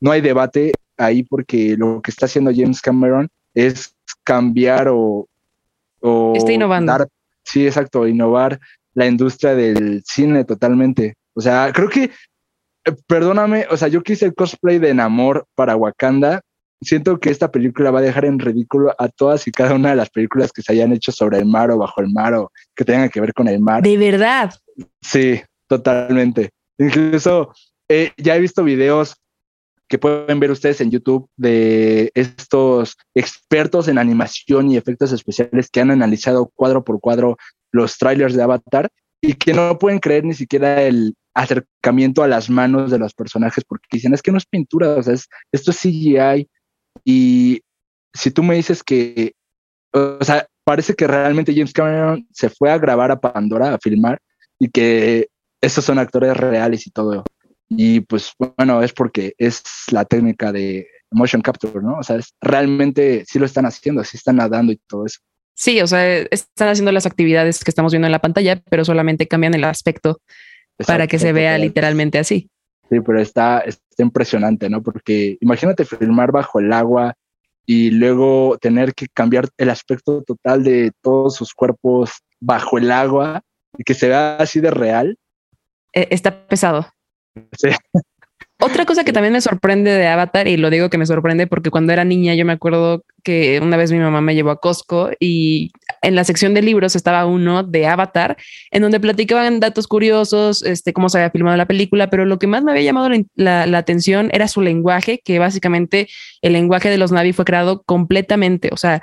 no 0.00 0.12
hay 0.12 0.20
debate 0.20 0.72
ahí 0.96 1.22
porque 1.22 1.76
lo 1.76 2.00
que 2.02 2.10
está 2.10 2.26
haciendo 2.26 2.52
James 2.54 2.80
Cameron 2.80 3.28
es 3.54 3.94
cambiar 4.24 4.88
o... 4.88 5.28
o 6.00 6.32
está 6.36 6.52
innovando. 6.52 7.06
sí, 7.44 7.66
exacto, 7.66 8.06
innovar 8.06 8.58
la 8.94 9.06
industria 9.06 9.54
del 9.54 10.02
cine 10.04 10.44
totalmente. 10.44 11.14
O 11.34 11.40
sea, 11.40 11.70
creo 11.72 11.88
que, 11.88 12.04
eh, 12.04 12.96
perdóname, 13.06 13.66
o 13.70 13.76
sea, 13.76 13.88
yo 13.88 14.02
quise 14.02 14.24
el 14.24 14.34
cosplay 14.34 14.78
de 14.78 14.94
Namor 14.94 15.46
para 15.54 15.76
Wakanda 15.76 16.40
siento 16.80 17.18
que 17.18 17.30
esta 17.30 17.50
película 17.50 17.90
va 17.90 18.00
a 18.00 18.02
dejar 18.02 18.24
en 18.24 18.38
ridículo 18.38 18.94
a 18.98 19.08
todas 19.08 19.46
y 19.46 19.52
cada 19.52 19.74
una 19.74 19.90
de 19.90 19.96
las 19.96 20.10
películas 20.10 20.52
que 20.52 20.62
se 20.62 20.72
hayan 20.72 20.92
hecho 20.92 21.12
sobre 21.12 21.38
el 21.38 21.46
mar 21.46 21.70
o 21.70 21.78
bajo 21.78 22.00
el 22.00 22.10
mar 22.10 22.34
o 22.34 22.52
que 22.74 22.84
tengan 22.84 23.08
que 23.08 23.20
ver 23.20 23.32
con 23.32 23.48
el 23.48 23.60
mar. 23.60 23.82
De 23.82 23.96
verdad. 23.96 24.52
Sí, 25.00 25.40
totalmente. 25.66 26.50
Incluso 26.78 27.52
eh, 27.88 28.12
ya 28.16 28.36
he 28.36 28.40
visto 28.40 28.64
videos 28.64 29.16
que 29.88 29.98
pueden 29.98 30.40
ver 30.40 30.50
ustedes 30.50 30.80
en 30.80 30.90
YouTube 30.90 31.28
de 31.36 32.10
estos 32.14 32.96
expertos 33.14 33.88
en 33.88 33.98
animación 33.98 34.70
y 34.70 34.76
efectos 34.76 35.12
especiales 35.12 35.70
que 35.70 35.80
han 35.80 35.90
analizado 35.90 36.50
cuadro 36.54 36.84
por 36.84 37.00
cuadro 37.00 37.36
los 37.72 37.96
trailers 37.98 38.34
de 38.34 38.42
Avatar 38.42 38.90
y 39.20 39.34
que 39.34 39.52
no 39.52 39.78
pueden 39.78 39.98
creer 39.98 40.24
ni 40.24 40.34
siquiera 40.34 40.82
el 40.82 41.14
acercamiento 41.34 42.22
a 42.22 42.28
las 42.28 42.50
manos 42.50 42.90
de 42.90 42.98
los 42.98 43.14
personajes 43.14 43.64
porque 43.64 43.86
dicen 43.92 44.14
es 44.14 44.22
que 44.22 44.32
no 44.32 44.38
es 44.38 44.46
pintura, 44.46 44.90
o 44.96 45.02
sea, 45.02 45.14
esto 45.52 45.70
es 45.70 45.78
CGI 45.78 46.48
y 47.04 47.60
si 48.14 48.30
tú 48.30 48.42
me 48.42 48.56
dices 48.56 48.82
que, 48.82 49.34
o 49.92 50.24
sea, 50.24 50.46
parece 50.64 50.94
que 50.94 51.06
realmente 51.06 51.52
James 51.54 51.72
Cameron 51.72 52.26
se 52.32 52.50
fue 52.50 52.70
a 52.70 52.78
grabar 52.78 53.10
a 53.10 53.20
Pandora, 53.20 53.74
a 53.74 53.78
filmar, 53.78 54.20
y 54.58 54.68
que 54.68 55.28
esos 55.60 55.84
son 55.84 55.98
actores 55.98 56.36
reales 56.36 56.86
y 56.86 56.90
todo. 56.90 57.24
Y 57.68 58.00
pues 58.00 58.32
bueno, 58.38 58.82
es 58.82 58.92
porque 58.92 59.34
es 59.38 59.62
la 59.90 60.04
técnica 60.04 60.52
de 60.52 60.86
motion 61.10 61.42
capture, 61.42 61.82
¿no? 61.82 61.98
O 61.98 62.02
sea, 62.02 62.18
realmente 62.40 63.24
sí 63.26 63.38
lo 63.38 63.46
están 63.46 63.66
haciendo, 63.66 64.04
sí 64.04 64.16
están 64.16 64.36
nadando 64.36 64.72
y 64.72 64.80
todo 64.86 65.06
eso. 65.06 65.20
Sí, 65.54 65.80
o 65.80 65.86
sea, 65.86 66.18
están 66.18 66.68
haciendo 66.68 66.92
las 66.92 67.06
actividades 67.06 67.64
que 67.64 67.70
estamos 67.70 67.92
viendo 67.92 68.06
en 68.06 68.12
la 68.12 68.20
pantalla, 68.20 68.60
pero 68.68 68.84
solamente 68.84 69.26
cambian 69.26 69.54
el 69.54 69.64
aspecto 69.64 70.20
para 70.86 71.06
que 71.06 71.18
se 71.18 71.32
vea 71.32 71.56
literalmente 71.56 72.18
así. 72.18 72.50
Sí, 72.90 73.00
pero 73.00 73.20
está, 73.20 73.60
está 73.60 74.02
impresionante, 74.02 74.68
¿no? 74.68 74.82
Porque 74.82 75.38
imagínate 75.40 75.84
filmar 75.84 76.30
bajo 76.30 76.60
el 76.60 76.72
agua 76.72 77.14
y 77.64 77.90
luego 77.90 78.58
tener 78.60 78.94
que 78.94 79.06
cambiar 79.08 79.48
el 79.56 79.70
aspecto 79.70 80.22
total 80.22 80.62
de 80.62 80.92
todos 81.00 81.34
sus 81.34 81.52
cuerpos 81.52 82.12
bajo 82.38 82.78
el 82.78 82.90
agua 82.90 83.42
y 83.76 83.82
que 83.82 83.94
se 83.94 84.08
vea 84.08 84.36
así 84.36 84.60
de 84.60 84.70
real. 84.70 85.18
E, 85.92 86.06
está 86.10 86.46
pesado. 86.46 86.86
Otra 88.58 88.86
cosa 88.86 89.04
que 89.04 89.12
también 89.12 89.34
me 89.34 89.40
sorprende 89.42 89.90
de 89.90 90.06
Avatar, 90.06 90.48
y 90.48 90.56
lo 90.56 90.70
digo 90.70 90.88
que 90.88 90.96
me 90.96 91.04
sorprende 91.04 91.46
porque 91.46 91.70
cuando 91.70 91.92
era 91.92 92.04
niña 92.04 92.34
yo 92.34 92.46
me 92.46 92.54
acuerdo 92.54 93.04
que 93.22 93.60
una 93.62 93.76
vez 93.76 93.92
mi 93.92 93.98
mamá 93.98 94.22
me 94.22 94.34
llevó 94.34 94.50
a 94.50 94.60
Costco 94.60 95.10
y 95.20 95.72
en 96.00 96.14
la 96.14 96.24
sección 96.24 96.54
de 96.54 96.62
libros 96.62 96.96
estaba 96.96 97.26
uno 97.26 97.62
de 97.64 97.86
Avatar, 97.86 98.38
en 98.70 98.80
donde 98.80 98.98
platicaban 98.98 99.60
datos 99.60 99.86
curiosos, 99.86 100.62
este, 100.62 100.94
cómo 100.94 101.10
se 101.10 101.18
había 101.18 101.30
filmado 101.30 101.54
la 101.58 101.66
película, 101.66 102.08
pero 102.08 102.24
lo 102.24 102.38
que 102.38 102.46
más 102.46 102.64
me 102.64 102.70
había 102.70 102.84
llamado 102.84 103.10
la, 103.34 103.66
la 103.66 103.78
atención 103.78 104.30
era 104.32 104.48
su 104.48 104.62
lenguaje, 104.62 105.20
que 105.22 105.38
básicamente 105.38 106.08
el 106.40 106.54
lenguaje 106.54 106.88
de 106.88 106.96
los 106.96 107.12
Navi 107.12 107.34
fue 107.34 107.44
creado 107.44 107.82
completamente, 107.82 108.70
o 108.72 108.78
sea, 108.78 109.02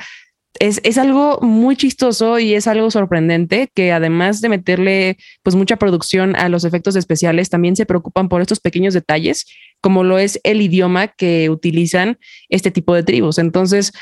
es, 0.59 0.97
algo 0.97 1.39
muy 1.41 1.75
chistoso 1.75 2.39
y 2.39 2.53
es 2.53 2.67
algo 2.67 2.91
sorprendente 2.91 3.69
que 3.73 3.91
además 3.91 4.41
de 4.41 4.49
meterle 4.49 5.17
pues 5.41 5.55
mucha 5.55 5.77
producción 5.77 6.35
a 6.35 6.49
los 6.49 6.63
efectos 6.63 6.95
especiales, 6.95 7.49
también 7.49 7.75
se 7.75 7.85
preocupan 7.85 8.29
por 8.29 8.41
estos 8.41 8.59
pequeños 8.59 8.93
detalles, 8.93 9.45
como 9.81 10.03
lo 10.03 10.17
es 10.17 10.39
el 10.43 10.61
idioma 10.61 11.07
que 11.07 11.49
utilizan 11.49 12.19
este 12.49 12.71
tipo 12.71 12.93
de 12.93 13.03
tribus. 13.03 13.39
Entonces, 13.39 13.93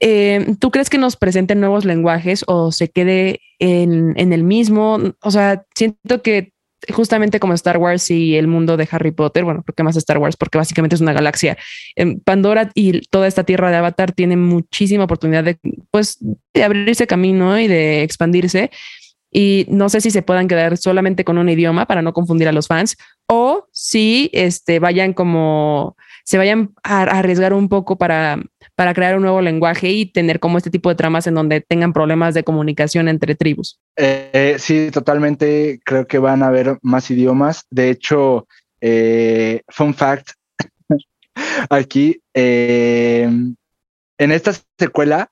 eh, 0.00 0.56
¿tú 0.58 0.70
crees 0.70 0.90
que 0.90 0.98
nos 0.98 1.16
presenten 1.16 1.60
nuevos 1.60 1.84
lenguajes 1.84 2.44
o 2.46 2.72
se 2.72 2.88
quede 2.88 3.40
en, 3.58 4.14
en 4.16 4.32
el 4.32 4.42
mismo? 4.42 4.98
O 5.22 5.30
sea, 5.30 5.64
siento 5.74 6.22
que 6.22 6.53
justamente 6.92 7.40
como 7.40 7.54
Star 7.54 7.78
Wars 7.78 8.10
y 8.10 8.36
el 8.36 8.46
mundo 8.46 8.76
de 8.76 8.88
Harry 8.90 9.10
Potter, 9.10 9.44
bueno, 9.44 9.62
porque 9.64 9.82
más 9.82 9.96
Star 9.96 10.18
Wars, 10.18 10.36
porque 10.36 10.58
básicamente 10.58 10.96
es 10.96 11.00
una 11.00 11.12
galaxia. 11.12 11.56
Em, 11.96 12.20
Pandora 12.20 12.70
y 12.74 13.00
toda 13.08 13.26
esta 13.26 13.44
tierra 13.44 13.70
de 13.70 13.76
Avatar 13.76 14.12
tienen 14.12 14.42
muchísima 14.42 15.04
oportunidad 15.04 15.44
de, 15.44 15.58
pues, 15.90 16.18
de 16.52 16.64
abrirse 16.64 17.06
camino 17.06 17.58
y 17.58 17.68
de 17.68 18.02
expandirse. 18.02 18.70
Y 19.30 19.66
no 19.68 19.88
sé 19.88 20.00
si 20.00 20.10
se 20.10 20.22
puedan 20.22 20.46
quedar 20.46 20.76
solamente 20.76 21.24
con 21.24 21.38
un 21.38 21.48
idioma 21.48 21.86
para 21.86 22.02
no 22.02 22.12
confundir 22.12 22.46
a 22.48 22.52
los 22.52 22.68
fans 22.68 22.96
o 23.26 23.66
si 23.72 24.30
este, 24.32 24.78
vayan 24.78 25.12
como 25.12 25.96
se 26.24 26.38
vayan 26.38 26.74
a 26.82 27.02
arriesgar 27.02 27.52
un 27.52 27.68
poco 27.68 27.96
para, 27.96 28.42
para 28.74 28.94
crear 28.94 29.16
un 29.16 29.22
nuevo 29.22 29.42
lenguaje 29.42 29.90
y 29.90 30.06
tener 30.06 30.40
como 30.40 30.56
este 30.56 30.70
tipo 30.70 30.88
de 30.88 30.94
tramas 30.94 31.26
en 31.26 31.34
donde 31.34 31.60
tengan 31.60 31.92
problemas 31.92 32.34
de 32.34 32.44
comunicación 32.44 33.08
entre 33.08 33.34
tribus. 33.34 33.78
Eh, 33.96 34.56
sí, 34.58 34.90
totalmente. 34.90 35.80
Creo 35.84 36.06
que 36.06 36.18
van 36.18 36.42
a 36.42 36.48
haber 36.48 36.78
más 36.80 37.10
idiomas. 37.10 37.66
De 37.70 37.90
hecho, 37.90 38.46
eh, 38.80 39.60
fun 39.68 39.94
fact, 39.94 40.30
aquí, 41.68 42.20
eh, 42.32 43.28
en 44.18 44.32
esta 44.32 44.52
secuela 44.78 45.30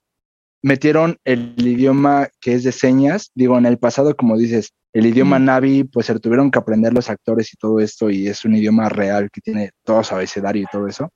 metieron 0.63 1.17
el 1.25 1.53
idioma 1.57 2.29
que 2.41 2.53
es 2.53 2.63
de 2.63 2.71
señas. 2.71 3.31
Digo, 3.35 3.57
en 3.57 3.67
el 3.67 3.77
pasado, 3.77 4.15
como 4.15 4.37
dices, 4.37 4.71
el 4.93 5.05
idioma 5.05 5.37
Navi, 5.37 5.83
pues 5.83 6.07
se 6.07 6.19
tuvieron 6.19 6.49
que 6.49 6.59
aprender 6.59 6.93
los 6.93 7.09
actores 7.09 7.53
y 7.53 7.57
todo 7.57 7.79
esto, 7.79 8.09
y 8.09 8.27
es 8.27 8.45
un 8.45 8.55
idioma 8.55 8.89
real 8.89 9.29
que 9.31 9.41
tiene 9.41 9.71
todo 9.83 10.03
su 10.03 10.15
abecedario 10.15 10.63
y 10.63 10.71
todo 10.71 10.87
eso. 10.87 11.11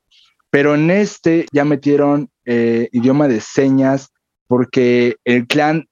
Pero 0.50 0.76
en 0.76 0.92
este 0.92 1.46
ya 1.52 1.64
metieron 1.64 2.30
eh, 2.46 2.90
idioma 2.92 3.28
de 3.28 3.40
señas, 3.40 4.10
porque 4.48 5.16
el 5.26 5.48
clan 5.48 5.86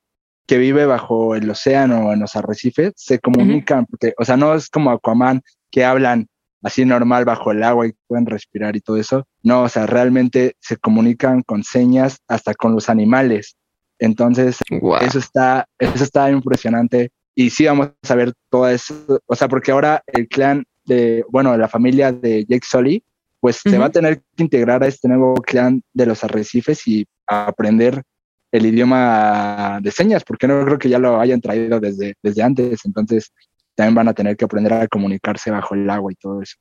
que 0.47 0.57
vive 0.57 0.85
bajo 0.85 1.35
el 1.35 1.49
océano 1.49 2.07
o 2.07 2.13
en 2.13 2.19
los 2.19 2.35
arrecifes 2.35 2.93
se 2.95 3.19
comunican, 3.19 3.85
porque, 3.85 4.13
o 4.17 4.25
sea, 4.25 4.37
no 4.37 4.53
es 4.53 4.69
como 4.69 4.91
Aquaman 4.91 5.41
que 5.71 5.85
hablan 5.85 6.27
así 6.65 6.83
normal 6.83 7.25
bajo 7.25 7.51
el 7.51 7.61
agua 7.61 7.85
y 7.85 7.93
pueden 8.07 8.25
respirar 8.25 8.75
y 8.75 8.81
todo 8.81 8.97
eso. 8.97 9.27
No, 9.43 9.61
o 9.61 9.69
sea, 9.69 9.85
realmente 9.85 10.55
se 10.59 10.77
comunican 10.77 11.43
con 11.43 11.63
señas 11.63 12.17
hasta 12.27 12.55
con 12.55 12.73
los 12.73 12.89
animales. 12.89 13.55
Entonces, 13.99 14.57
eso 15.01 15.19
está, 15.19 15.67
eso 15.77 16.03
está 16.03 16.31
impresionante. 16.31 17.11
Y 17.35 17.51
sí 17.51 17.67
vamos 17.67 17.91
a 18.09 18.15
ver 18.15 18.33
todo 18.49 18.67
eso, 18.67 18.95
o 19.27 19.35
sea, 19.35 19.47
porque 19.47 19.71
ahora 19.71 20.01
el 20.07 20.27
clan 20.27 20.63
de, 20.85 21.23
bueno, 21.29 21.55
la 21.55 21.67
familia 21.67 22.11
de 22.11 22.45
Jake 22.45 22.65
Sully, 22.67 23.03
pues 23.39 23.57
se 23.57 23.77
va 23.77 23.85
a 23.85 23.91
tener 23.91 24.21
que 24.35 24.43
integrar 24.43 24.81
a 24.81 24.87
este 24.87 25.07
nuevo 25.07 25.35
clan 25.35 25.83
de 25.93 26.07
los 26.07 26.23
arrecifes 26.23 26.87
y 26.87 27.05
aprender 27.27 28.01
el 28.51 28.65
idioma 28.65 29.79
de 29.83 29.91
señas, 29.91 30.23
porque 30.23 30.47
no 30.47 30.65
creo 30.65 30.79
que 30.79 30.89
ya 30.89 30.97
lo 30.97 31.19
hayan 31.19 31.41
traído 31.41 31.79
desde, 31.79 32.15
desde 32.23 32.41
antes. 32.41 32.85
Entonces, 32.85 33.31
también 33.75 33.95
van 33.95 34.07
a 34.07 34.13
tener 34.13 34.35
que 34.37 34.45
aprender 34.45 34.73
a 34.73 34.87
comunicarse 34.87 35.51
bajo 35.51 35.75
el 35.75 35.89
agua 35.89 36.11
y 36.11 36.15
todo 36.15 36.41
eso. 36.41 36.55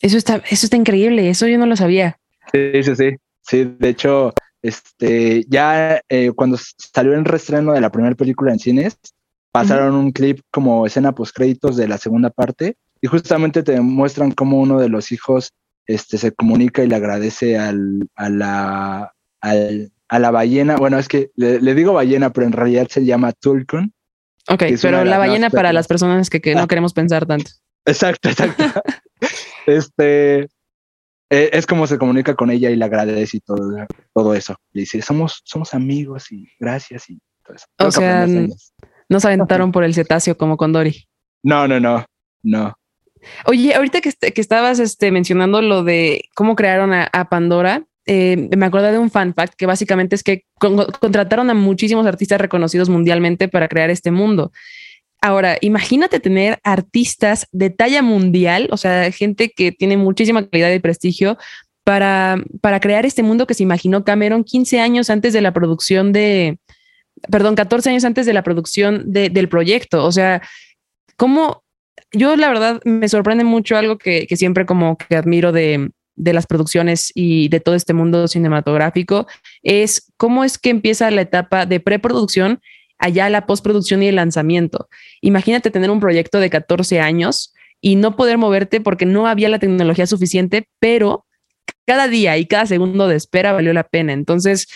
Eso 0.00 0.16
está, 0.16 0.36
eso 0.48 0.66
está 0.66 0.76
increíble, 0.76 1.28
eso 1.30 1.46
yo 1.46 1.58
no 1.58 1.66
lo 1.66 1.76
sabía. 1.76 2.18
Sí, 2.52 2.82
sí, 2.82 2.96
sí. 2.96 3.10
Sí, 3.40 3.76
de 3.78 3.88
hecho, 3.88 4.32
este, 4.62 5.44
ya 5.48 6.00
eh, 6.08 6.32
cuando 6.34 6.58
salió 6.78 7.14
el 7.14 7.24
reestreno 7.24 7.72
de 7.72 7.80
la 7.80 7.90
primera 7.90 8.14
película 8.14 8.52
en 8.52 8.58
cines, 8.58 8.96
pasaron 9.52 9.94
un 9.94 10.10
clip 10.10 10.40
como 10.50 10.86
escena 10.86 11.12
post 11.12 11.36
créditos 11.36 11.76
de 11.76 11.86
la 11.86 11.98
segunda 11.98 12.30
parte 12.30 12.76
y 13.00 13.06
justamente 13.06 13.62
te 13.62 13.80
muestran 13.80 14.32
cómo 14.32 14.58
uno 14.58 14.80
de 14.80 14.88
los 14.88 15.12
hijos 15.12 15.52
este, 15.86 16.18
se 16.18 16.32
comunica 16.32 16.82
y 16.82 16.88
le 16.88 16.96
agradece 16.96 17.58
al, 17.58 18.08
a, 18.16 18.28
la, 18.30 19.12
a 19.40 20.18
la 20.18 20.30
ballena. 20.30 20.76
Bueno, 20.76 20.98
es 20.98 21.08
que 21.08 21.30
le, 21.36 21.74
digo 21.74 21.92
ballena, 21.92 22.30
pero 22.30 22.46
en 22.46 22.52
realidad 22.52 22.88
se 22.88 23.04
llama 23.04 23.32
Tulkun. 23.32 23.92
Ok, 24.48 24.64
pero 24.82 25.04
la 25.04 25.18
ballena 25.18 25.50
para 25.50 25.72
las 25.72 25.86
personas 25.86 26.28
que, 26.30 26.54
no 26.54 26.62
ah. 26.62 26.68
queremos 26.68 26.92
pensar 26.92 27.26
tanto. 27.26 27.50
Exacto, 27.86 28.28
exacto. 28.28 28.64
este, 29.66 30.48
e, 31.30 31.50
es 31.52 31.66
como 31.66 31.86
se 31.86 31.98
comunica 31.98 32.34
con 32.34 32.50
ella 32.50 32.70
y 32.70 32.76
le 32.76 32.84
agradece 32.84 33.38
y 33.38 33.40
todo, 33.40 33.86
todo 34.12 34.34
eso. 34.34 34.56
Le 34.72 34.82
dice, 34.82 35.02
somos, 35.02 35.42
somos 35.44 35.74
amigos 35.74 36.30
y 36.30 36.46
gracias 36.58 37.08
y 37.10 37.18
todo 37.44 37.56
eso. 37.56 37.66
O 37.78 37.90
sea, 37.90 38.26
no 38.26 39.20
se 39.20 39.26
aventaron 39.26 39.72
por 39.72 39.84
el 39.84 39.94
cetáceo 39.94 40.36
como 40.36 40.56
con 40.56 40.72
Dory. 40.72 41.06
No, 41.42 41.68
no, 41.68 41.80
no, 41.80 42.04
no. 42.42 42.74
Oye, 43.46 43.74
ahorita 43.74 44.00
que, 44.00 44.12
que 44.12 44.40
estabas 44.40 44.78
este, 44.78 45.10
mencionando 45.10 45.62
lo 45.62 45.82
de 45.82 46.24
cómo 46.34 46.56
crearon 46.56 46.92
a, 46.92 47.28
Pandora, 47.30 47.84
eh, 48.06 48.48
me 48.56 48.66
acuerdo 48.66 48.92
de 48.92 48.98
un 48.98 49.10
fan 49.10 49.34
fact 49.34 49.54
que 49.56 49.66
básicamente 49.66 50.14
es 50.14 50.22
que 50.22 50.44
contrataron 50.58 51.50
a 51.50 51.54
muchísimos 51.54 52.06
artistas 52.06 52.40
reconocidos 52.40 52.88
mundialmente 52.88 53.48
para 53.48 53.68
crear 53.68 53.90
este 53.90 54.10
mundo. 54.10 54.52
Ahora, 55.22 55.56
imagínate 55.62 56.20
tener 56.20 56.58
artistas 56.64 57.46
de 57.50 57.70
talla 57.70 58.02
mundial, 58.02 58.68
o 58.70 58.76
sea, 58.76 59.10
gente 59.10 59.50
que 59.50 59.72
tiene 59.72 59.96
muchísima 59.96 60.46
calidad 60.46 60.70
y 60.70 60.80
prestigio 60.80 61.38
para, 61.82 62.36
para 62.60 62.78
crear 62.80 63.06
este 63.06 63.22
mundo 63.22 63.46
que 63.46 63.54
se 63.54 63.62
imaginó 63.62 64.04
Cameron 64.04 64.44
15 64.44 64.80
años 64.80 65.08
antes 65.08 65.32
de 65.32 65.40
la 65.40 65.54
producción 65.54 66.12
de, 66.12 66.58
perdón, 67.30 67.54
14 67.54 67.88
años 67.88 68.04
antes 68.04 68.26
de 68.26 68.34
la 68.34 68.42
producción 68.42 69.02
del 69.06 69.48
proyecto. 69.48 70.04
O 70.04 70.12
sea, 70.12 70.42
¿cómo? 71.16 71.64
Yo 72.12 72.36
la 72.36 72.48
verdad 72.48 72.80
me 72.84 73.08
sorprende 73.08 73.44
mucho 73.44 73.78
algo 73.78 73.96
que 73.96 74.26
siempre 74.36 74.66
como 74.66 74.98
que 74.98 75.16
admiro 75.16 75.52
de, 75.52 75.90
de 76.16 76.32
las 76.32 76.46
producciones 76.46 77.10
y 77.14 77.48
de 77.48 77.60
todo 77.60 77.74
este 77.74 77.94
mundo 77.94 78.28
cinematográfico 78.28 79.26
es 79.62 80.12
cómo 80.16 80.44
es 80.44 80.58
que 80.58 80.70
empieza 80.70 81.10
la 81.10 81.22
etapa 81.22 81.66
de 81.66 81.80
preproducción 81.80 82.60
allá 82.98 83.28
la 83.28 83.46
postproducción 83.46 84.02
y 84.02 84.08
el 84.08 84.16
lanzamiento. 84.16 84.88
Imagínate 85.20 85.70
tener 85.70 85.90
un 85.90 86.00
proyecto 86.00 86.38
de 86.38 86.50
14 86.50 87.00
años 87.00 87.52
y 87.80 87.96
no 87.96 88.16
poder 88.16 88.38
moverte 88.38 88.80
porque 88.80 89.04
no 89.04 89.26
había 89.26 89.48
la 89.48 89.58
tecnología 89.58 90.06
suficiente, 90.06 90.68
pero 90.78 91.26
cada 91.86 92.08
día 92.08 92.38
y 92.38 92.46
cada 92.46 92.66
segundo 92.66 93.08
de 93.08 93.16
espera 93.16 93.52
valió 93.52 93.72
la 93.72 93.84
pena. 93.84 94.12
Entonces, 94.12 94.68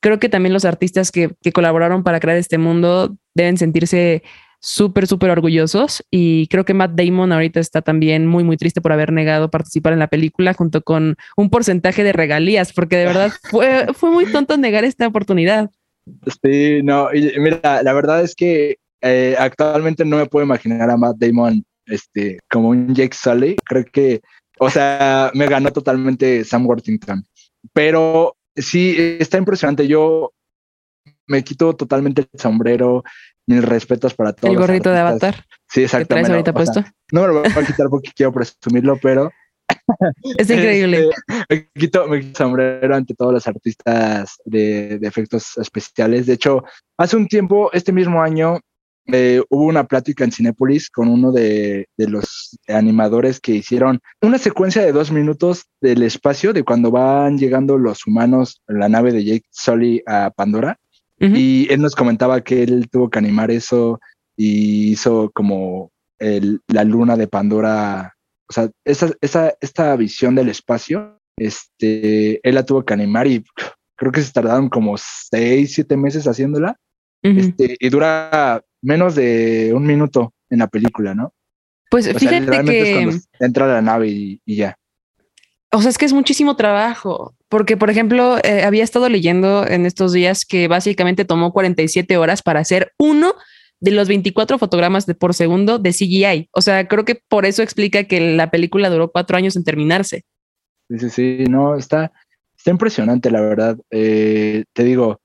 creo 0.00 0.18
que 0.18 0.28
también 0.28 0.52
los 0.52 0.64
artistas 0.64 1.10
que, 1.10 1.34
colaboraron 1.52 2.04
para 2.04 2.20
crear 2.20 2.38
este 2.38 2.58
mundo 2.58 3.16
deben 3.34 3.58
sentirse 3.58 4.22
súper, 4.64 5.06
súper 5.06 5.28
orgullosos 5.28 6.02
y 6.10 6.46
creo 6.48 6.64
que 6.64 6.72
Matt 6.72 6.92
Damon 6.92 7.32
ahorita 7.32 7.60
está 7.60 7.82
también 7.82 8.26
muy, 8.26 8.44
muy 8.44 8.56
triste 8.56 8.80
por 8.80 8.94
haber 8.94 9.12
negado 9.12 9.50
participar 9.50 9.92
en 9.92 9.98
la 9.98 10.08
película 10.08 10.54
junto 10.54 10.80
con 10.80 11.16
un 11.36 11.50
porcentaje 11.50 12.02
de 12.02 12.14
regalías, 12.14 12.72
porque 12.72 12.96
de 12.96 13.04
verdad 13.04 13.30
fue, 13.50 13.88
fue 13.92 14.10
muy 14.10 14.24
tonto 14.32 14.56
negar 14.56 14.84
esta 14.84 15.06
oportunidad. 15.06 15.70
Sí, 16.42 16.82
no, 16.82 17.12
y 17.12 17.38
mira, 17.38 17.82
la 17.82 17.92
verdad 17.92 18.22
es 18.22 18.34
que 18.34 18.78
eh, 19.02 19.36
actualmente 19.38 20.02
no 20.06 20.16
me 20.16 20.26
puedo 20.26 20.46
imaginar 20.46 20.88
a 20.88 20.96
Matt 20.96 21.16
Damon 21.18 21.62
este, 21.84 22.38
como 22.50 22.70
un 22.70 22.94
Jake 22.94 23.14
Sully. 23.14 23.56
Creo 23.66 23.84
que, 23.84 24.22
o 24.58 24.70
sea, 24.70 25.30
me 25.34 25.46
ganó 25.46 25.72
totalmente 25.72 26.42
Sam 26.42 26.66
Worthington. 26.66 27.22
Pero 27.74 28.34
sí, 28.56 28.94
está 29.20 29.36
impresionante. 29.36 29.86
Yo 29.86 30.32
me 31.26 31.44
quito 31.44 31.74
totalmente 31.74 32.22
el 32.22 32.40
sombrero, 32.40 33.02
mis 33.46 33.64
respetos 33.64 34.14
para 34.14 34.32
todos. 34.32 34.52
El 34.52 34.58
gorrito 34.58 34.90
de 34.90 34.98
avatar. 34.98 35.44
Sí, 35.68 35.82
exactamente. 35.82 36.30
ahorita 36.30 36.52
puesto? 36.52 36.84
no 37.12 37.22
me 37.22 37.26
lo 37.28 37.42
voy 37.42 37.50
a 37.50 37.66
quitar 37.66 37.88
porque 37.88 38.10
quiero 38.14 38.32
presumirlo, 38.32 38.98
pero 39.02 39.30
es 40.38 40.50
increíble. 40.50 41.08
Este, 41.08 41.34
me, 41.50 41.80
quito, 41.80 42.06
me 42.06 42.20
quito 42.20 42.38
sombrero 42.38 42.94
ante 42.94 43.14
todos 43.14 43.32
los 43.32 43.46
artistas 43.46 44.36
de, 44.44 44.98
efectos 45.02 45.56
especiales. 45.58 46.26
De 46.26 46.34
hecho, 46.34 46.62
hace 46.96 47.16
un 47.16 47.26
tiempo, 47.26 47.70
este 47.72 47.92
mismo 47.92 48.22
año, 48.22 48.60
eh, 49.06 49.42
hubo 49.50 49.64
una 49.64 49.84
plática 49.84 50.24
en 50.24 50.32
Cinépolis 50.32 50.88
con 50.88 51.08
uno 51.08 51.30
de, 51.30 51.86
los 51.98 52.58
animadores 52.68 53.38
que 53.38 53.52
hicieron 53.52 54.00
una 54.22 54.38
secuencia 54.38 54.82
de 54.82 54.92
dos 54.92 55.10
minutos 55.10 55.66
del 55.82 56.02
espacio 56.02 56.54
de 56.54 56.62
cuando 56.62 56.90
van 56.90 57.36
llegando 57.36 57.76
los 57.76 58.06
humanos 58.06 58.62
la 58.66 58.88
nave 58.88 59.12
de 59.12 59.24
Jake 59.24 59.46
Sully 59.50 60.02
a 60.06 60.30
Pandora. 60.30 60.78
Y 61.18 61.72
él 61.72 61.80
nos 61.80 61.94
comentaba 61.94 62.42
que 62.42 62.62
él 62.64 62.88
tuvo 62.90 63.08
que 63.08 63.18
animar 63.18 63.50
eso 63.50 63.98
y 64.36 64.92
hizo 64.92 65.30
como 65.32 65.90
la 66.18 66.84
luna 66.84 67.16
de 67.16 67.28
Pandora 67.28 68.14
o 68.48 68.52
sea, 68.52 68.70
esa, 68.84 69.10
esa, 69.20 69.54
esta 69.60 69.96
visión 69.96 70.34
del 70.34 70.48
espacio, 70.48 71.18
este, 71.36 72.46
él 72.46 72.54
la 72.54 72.64
tuvo 72.64 72.84
que 72.84 72.94
animar 72.94 73.26
y 73.26 73.42
creo 73.96 74.12
que 74.12 74.20
se 74.20 74.32
tardaron 74.32 74.68
como 74.68 74.96
seis, 74.98 75.74
siete 75.74 75.96
meses 75.96 76.26
haciéndola. 76.26 76.76
este, 77.22 77.76
y 77.78 77.88
dura 77.88 78.62
menos 78.82 79.14
de 79.14 79.72
un 79.74 79.86
minuto 79.86 80.34
en 80.50 80.58
la 80.58 80.66
película, 80.66 81.14
¿no? 81.14 81.32
Pues 81.90 82.06
fíjate 82.06 82.64
que 82.64 83.08
entra 83.40 83.66
la 83.66 83.80
nave 83.80 84.08
y, 84.08 84.40
ya. 84.46 84.76
O 85.74 85.80
sea, 85.80 85.90
es 85.90 85.98
que 85.98 86.04
es 86.04 86.12
muchísimo 86.12 86.54
trabajo, 86.54 87.34
porque 87.48 87.76
por 87.76 87.90
ejemplo, 87.90 88.38
eh, 88.44 88.62
había 88.62 88.84
estado 88.84 89.08
leyendo 89.08 89.66
en 89.66 89.86
estos 89.86 90.12
días 90.12 90.44
que 90.44 90.68
básicamente 90.68 91.24
tomó 91.24 91.52
47 91.52 92.16
horas 92.16 92.42
para 92.42 92.60
hacer 92.60 92.92
uno 92.96 93.34
de 93.80 93.90
los 93.90 94.06
24 94.06 94.56
fotogramas 94.58 95.04
de 95.04 95.16
por 95.16 95.34
segundo 95.34 95.80
de 95.80 95.90
CGI. 95.90 96.48
O 96.52 96.60
sea, 96.60 96.86
creo 96.86 97.04
que 97.04 97.16
por 97.16 97.44
eso 97.44 97.64
explica 97.64 98.04
que 98.04 98.36
la 98.36 98.52
película 98.52 98.88
duró 98.88 99.10
cuatro 99.10 99.36
años 99.36 99.56
en 99.56 99.64
terminarse. 99.64 100.22
Sí, 100.88 100.98
sí, 101.00 101.10
sí, 101.10 101.44
no, 101.50 101.74
está, 101.74 102.12
está 102.56 102.70
impresionante, 102.70 103.32
la 103.32 103.40
verdad. 103.40 103.76
Eh, 103.90 104.62
te 104.74 104.84
digo, 104.84 105.20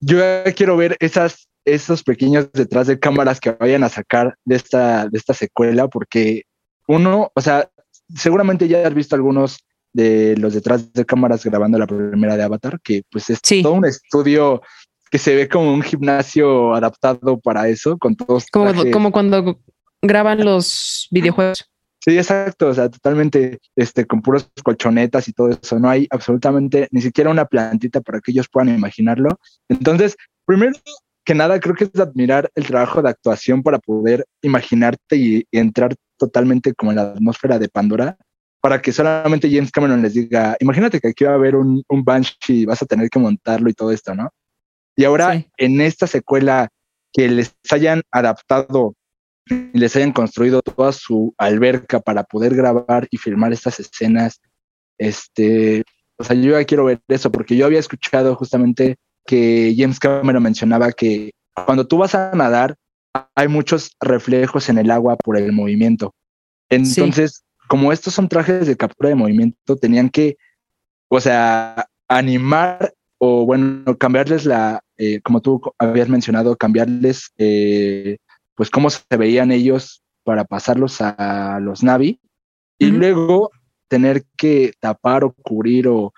yo 0.00 0.18
quiero 0.54 0.76
ver 0.76 0.98
esas, 1.00 1.48
esos 1.64 2.02
pequeños 2.02 2.52
detrás 2.52 2.88
de 2.88 2.98
cámaras 2.98 3.40
que 3.40 3.52
vayan 3.52 3.84
a 3.84 3.88
sacar 3.88 4.36
de 4.44 4.56
esta, 4.56 5.08
de 5.08 5.16
esta 5.16 5.32
secuela, 5.32 5.88
porque 5.88 6.42
uno, 6.86 7.32
o 7.34 7.40
sea, 7.40 7.70
seguramente 8.14 8.68
ya 8.68 8.86
has 8.86 8.94
visto 8.94 9.14
algunos 9.14 9.58
de 9.92 10.36
los 10.36 10.54
detrás 10.54 10.92
de 10.92 11.06
cámaras 11.06 11.44
grabando 11.44 11.78
la 11.78 11.86
primera 11.86 12.36
de 12.36 12.42
Avatar, 12.42 12.80
que 12.82 13.02
pues 13.10 13.30
es 13.30 13.40
todo 13.40 13.72
un 13.72 13.86
estudio 13.86 14.60
que 15.10 15.18
se 15.18 15.34
ve 15.34 15.48
como 15.48 15.72
un 15.72 15.82
gimnasio 15.82 16.74
adaptado 16.74 17.38
para 17.40 17.68
eso, 17.68 17.96
con 17.96 18.14
todos. 18.16 18.46
Como, 18.52 18.72
como 18.90 19.12
cuando 19.12 19.58
graban 20.02 20.44
los 20.44 21.08
videojuegos. 21.10 21.64
Sí, 22.06 22.16
exacto, 22.16 22.68
o 22.68 22.74
sea, 22.74 22.88
totalmente 22.88 23.58
este, 23.74 24.06
con 24.06 24.22
puros 24.22 24.48
colchonetas 24.62 25.26
y 25.28 25.32
todo 25.32 25.48
eso. 25.50 25.78
No 25.80 25.88
hay 25.88 26.06
absolutamente 26.10 26.86
ni 26.92 27.00
siquiera 27.00 27.30
una 27.30 27.46
plantita 27.46 28.00
para 28.00 28.20
que 28.20 28.30
ellos 28.30 28.48
puedan 28.48 28.76
imaginarlo. 28.76 29.30
Entonces, 29.68 30.16
primero 30.44 30.72
que 31.24 31.34
nada, 31.34 31.58
creo 31.58 31.74
que 31.74 31.84
es 31.84 31.98
admirar 31.98 32.48
el 32.54 32.66
trabajo 32.66 33.02
de 33.02 33.10
actuación 33.10 33.64
para 33.64 33.80
poder 33.80 34.24
imaginarte 34.42 35.16
y, 35.16 35.44
entrar 35.50 35.96
totalmente 36.16 36.74
como 36.74 36.92
en 36.92 36.96
la 36.96 37.02
atmósfera 37.02 37.58
de 37.58 37.68
Pandora, 37.68 38.16
para 38.60 38.82
que 38.82 38.92
solamente 38.92 39.50
James 39.50 39.70
Cameron 39.70 40.02
les 40.02 40.14
diga, 40.14 40.56
imagínate 40.60 41.00
que 41.00 41.08
aquí 41.08 41.24
va 41.24 41.32
a 41.32 41.34
haber 41.34 41.56
un, 41.56 41.82
un 41.88 42.04
Banshee 42.04 42.62
y 42.62 42.64
vas 42.64 42.82
a 42.82 42.86
tener 42.86 43.08
que 43.10 43.18
montarlo 43.18 43.70
y 43.70 43.74
todo 43.74 43.92
esto, 43.92 44.14
¿no? 44.14 44.30
Y 44.96 45.04
ahora 45.04 45.44
en 45.58 45.80
esta 45.80 46.06
secuela 46.06 46.68
que 47.12 47.28
les 47.28 47.54
hayan 47.70 48.02
adaptado 48.10 48.94
y 49.48 49.78
les 49.78 49.94
hayan 49.94 50.12
construido 50.12 50.62
toda 50.62 50.92
su 50.92 51.34
alberca 51.38 52.00
para 52.00 52.24
poder 52.24 52.54
grabar 52.54 53.06
y 53.10 53.18
filmar 53.18 53.52
estas 53.52 53.78
escenas, 53.78 54.40
este, 54.98 55.84
o 56.18 56.24
sea, 56.24 56.34
yo 56.34 56.58
ya 56.58 56.64
quiero 56.64 56.86
ver 56.86 57.00
eso 57.08 57.30
porque 57.30 57.56
yo 57.56 57.66
había 57.66 57.78
escuchado 57.78 58.34
justamente 58.34 58.96
que 59.26 59.74
James 59.76 59.98
Cameron 59.98 60.42
mencionaba 60.42 60.92
que 60.92 61.32
cuando 61.66 61.86
tú 61.86 61.98
vas 61.98 62.14
a 62.14 62.32
nadar 62.34 62.76
hay 63.34 63.48
muchos 63.48 63.96
reflejos 64.00 64.68
en 64.68 64.78
el 64.78 64.90
agua 64.90 65.16
por 65.16 65.36
el 65.36 65.52
movimiento. 65.52 66.14
Entonces, 66.68 67.44
como 67.68 67.92
estos 67.92 68.14
son 68.14 68.28
trajes 68.28 68.66
de 68.66 68.76
captura 68.76 69.10
de 69.10 69.14
movimiento, 69.14 69.76
tenían 69.76 70.08
que, 70.08 70.36
o 71.08 71.20
sea, 71.20 71.86
animar 72.08 72.94
o 73.18 73.46
bueno, 73.46 73.96
cambiarles 73.96 74.44
la, 74.44 74.82
eh, 74.98 75.20
como 75.22 75.40
tú 75.40 75.60
habías 75.78 76.08
mencionado, 76.08 76.56
cambiarles 76.56 77.32
eh, 77.38 78.18
pues 78.54 78.70
cómo 78.70 78.90
se 78.90 79.02
veían 79.16 79.52
ellos 79.52 80.02
para 80.24 80.44
pasarlos 80.44 81.00
a 81.00 81.58
los 81.60 81.82
Navi 81.82 82.20
y 82.78 82.86
luego 82.86 83.50
tener 83.88 84.24
que 84.36 84.72
tapar 84.80 85.24
o 85.24 85.32
cubrir 85.32 85.88
o 85.88 86.12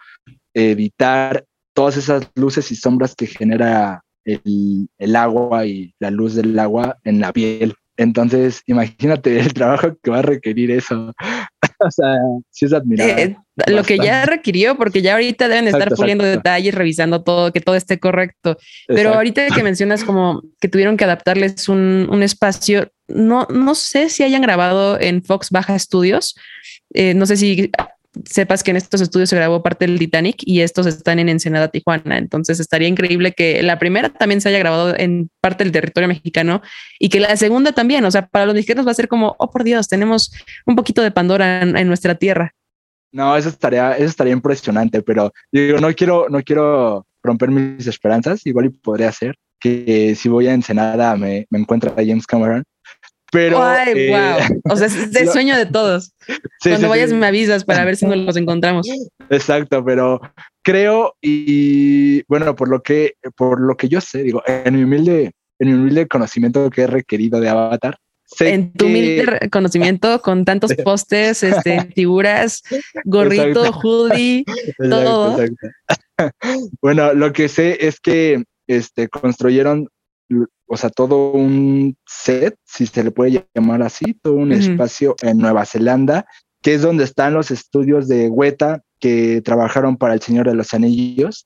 evitar 0.55 1.45
todas 1.73 1.97
esas 1.97 2.29
luces 2.35 2.73
y 2.73 2.77
sombras 2.77 3.15
que 3.15 3.27
genera 3.27 4.03
el, 4.29 4.89
el, 4.99 5.17
agua 5.17 5.67
y 5.67 5.95
la 5.99 6.11
luz 6.11 6.35
del 6.35 6.59
agua 6.59 6.99
en 7.05 7.21
la 7.21 7.33
piel. 7.33 7.75
Entonces, 7.97 8.63
imagínate 8.67 9.41
el 9.41 9.53
trabajo 9.53 9.97
que 10.03 10.11
va 10.11 10.21
a 10.21 10.23
requerir 10.23 10.71
eso. 10.71 11.13
o 11.81 11.91
sea, 11.91 12.15
sí 12.51 12.67
es 12.67 12.73
admirable. 12.73 13.23
Eh, 13.23 13.37
lo 13.67 13.83
que 13.83 13.99
ya 13.99 14.25
requirió, 14.25 14.77
porque 14.77 15.03
ya 15.03 15.15
ahorita 15.15 15.49
deben 15.49 15.67
estar 15.67 15.93
puliendo 15.95 16.25
detalles, 16.25 16.75
revisando 16.75 17.25
todo, 17.25 17.53
que 17.53 17.61
todo 17.61 17.75
esté 17.75 17.99
correcto. 17.99 18.57
Pero 18.87 19.15
ahorita 19.15 19.49
que 19.49 19.65
mencionas 19.65 20.05
como 20.05 20.43
que 20.61 20.69
tuvieron 20.69 20.97
que 20.97 21.05
adaptarles 21.05 21.69
un, 21.69 22.07
un, 22.11 22.23
espacio, 22.23 22.93
no, 23.09 23.49
no 23.51 23.75
sé 23.75 24.11
si 24.11 24.23
hayan 24.23 24.43
grabado 24.43 25.01
en 25.01 25.25
Fox 25.25 25.51
Baja 25.51 25.77
Studios. 25.77 26.37
Eh, 26.95 27.15
no 27.15 27.27
sé 27.27 27.37
si 27.37 27.71
sepas 28.25 28.63
que 28.63 28.71
en 28.71 28.77
estos 28.77 29.01
estudios 29.01 29.29
se 29.29 29.37
grabó 29.37 29.63
parte 29.63 29.87
del 29.87 29.99
Titanic 29.99 30.37
y 30.41 30.61
estos 30.61 30.87
están 30.87 31.19
en 31.19 31.29
Ensenada, 31.29 31.69
Tijuana. 31.69 32.19
Entonces 32.19 32.61
estaría 32.61 32.89
increíble 32.89 33.33
que 33.33 33.63
la 33.63 33.79
primera 33.79 34.09
también 34.09 34.41
se 34.41 34.49
haya 34.49 34.59
grabado 34.59 34.95
en 34.97 35.31
parte 35.41 35.65
del 35.65 35.73
territorio 35.73 36.09
mexicano 36.09 36.63
y 36.99 37.09
que 37.09 37.21
la 37.21 37.37
segunda 37.37 37.73
también. 37.73 38.05
O 38.05 38.11
sea, 38.11 38.27
para 38.27 38.47
los 38.47 38.55
mexicanos 38.55 38.87
va 38.87 38.91
a 38.91 38.95
ser 38.95 39.09
como, 39.09 39.37
oh 39.39 39.51
por 39.51 39.65
Dios, 39.65 39.89
tenemos 39.89 40.33
un 40.67 40.77
poquito 40.77 41.03
de 41.03 41.11
Pandora 41.11 41.63
en, 41.63 41.89
nuestra 41.89 42.15
tierra. 42.15 42.55
No, 43.13 43.37
eso 43.37 43.49
estaría, 43.49 43.93
eso 43.97 44.07
estaría 44.07 44.33
impresionante, 44.33 45.03
pero 45.03 45.33
digo, 45.51 45.79
no 45.79 45.93
quiero, 45.95 46.29
no 46.29 46.43
quiero 46.43 47.07
romper 47.23 47.51
mis 47.51 47.87
esperanzas. 47.87 48.47
Igual 48.47 48.73
podría 48.73 49.11
ser 49.13 49.37
que 49.61 50.15
si 50.15 50.29
voy 50.29 50.47
a 50.47 50.55
Ensenada 50.55 51.17
me, 51.17 51.47
me 51.51 51.59
encuentre 51.59 51.91
a 51.91 51.95
James 52.07 52.27
Cameron 52.27 52.65
pero. 53.31 53.63
Ay, 53.63 54.09
wow. 54.09 54.19
Eh, 54.19 54.61
o 54.71 54.77
sea, 54.77 54.87
es 54.87 54.95
el 55.17 55.29
sueño 55.29 55.57
de 55.57 55.67
todos. 55.67 56.13
Cuando 56.63 56.89
vayas 56.89 57.13
me 57.13 57.27
avisas 57.27 57.65
para 57.65 57.85
ver 57.85 57.97
si 57.97 58.07
nos 58.07 58.17
los 58.19 58.37
encontramos. 58.37 58.89
Exacto, 59.31 59.85
pero 59.85 60.21
creo 60.63 61.15
y 61.21 62.23
bueno, 62.25 62.55
por 62.55 62.69
lo 62.69 62.83
que, 62.83 63.15
por 63.37 63.61
lo 63.61 63.77
que 63.77 63.89
yo 63.89 64.01
sé, 64.01 64.23
digo, 64.23 64.43
en 64.47 64.77
mi 64.77 64.83
humilde, 64.83 65.33
en 65.59 65.69
mi 65.69 65.75
humilde 65.75 66.07
conocimiento 66.07 66.69
que 66.71 66.83
he 66.83 66.87
requerido 66.87 67.41
de 67.41 67.49
Avatar. 67.49 67.99
en 68.41 68.73
tu 68.73 68.87
humilde 68.87 69.49
conocimiento, 69.51 70.21
con 70.21 70.45
tantos 70.45 70.75
postes, 70.85 71.43
este, 71.43 71.91
figuras, 71.95 72.63
gorrito, 73.05 73.71
hoodie, 73.83 74.45
todo. 74.79 75.39
bueno, 76.83 77.15
lo 77.15 77.33
que 77.33 77.49
sé 77.49 77.87
es 77.87 78.01
que 78.01 78.45
este, 78.67 79.09
construyeron 79.09 79.89
o 80.67 80.77
sea, 80.77 80.91
todo 80.91 81.33
un 81.33 81.97
set, 82.07 82.57
si 82.65 82.87
se 82.87 83.03
le 83.03 83.11
puede 83.11 83.47
llamar 83.55 83.83
así, 83.83 84.15
todo 84.23 84.35
un 84.35 84.53
espacio 84.53 85.17
en 85.23 85.39
Nueva 85.39 85.65
Zelanda, 85.65 86.27
que 86.63 86.75
es 86.75 86.83
donde 86.83 87.05
están 87.05 87.35
los 87.35 87.51
estudios 87.51 88.09
de 88.09 88.29
Weta 88.29 88.83
que 89.01 89.41
trabajaron 89.43 89.97
para 89.97 90.15
El 90.15 90.21
Señor 90.21 90.49
de 90.49 90.55
los 90.55 90.75
Anillos. 90.75 91.43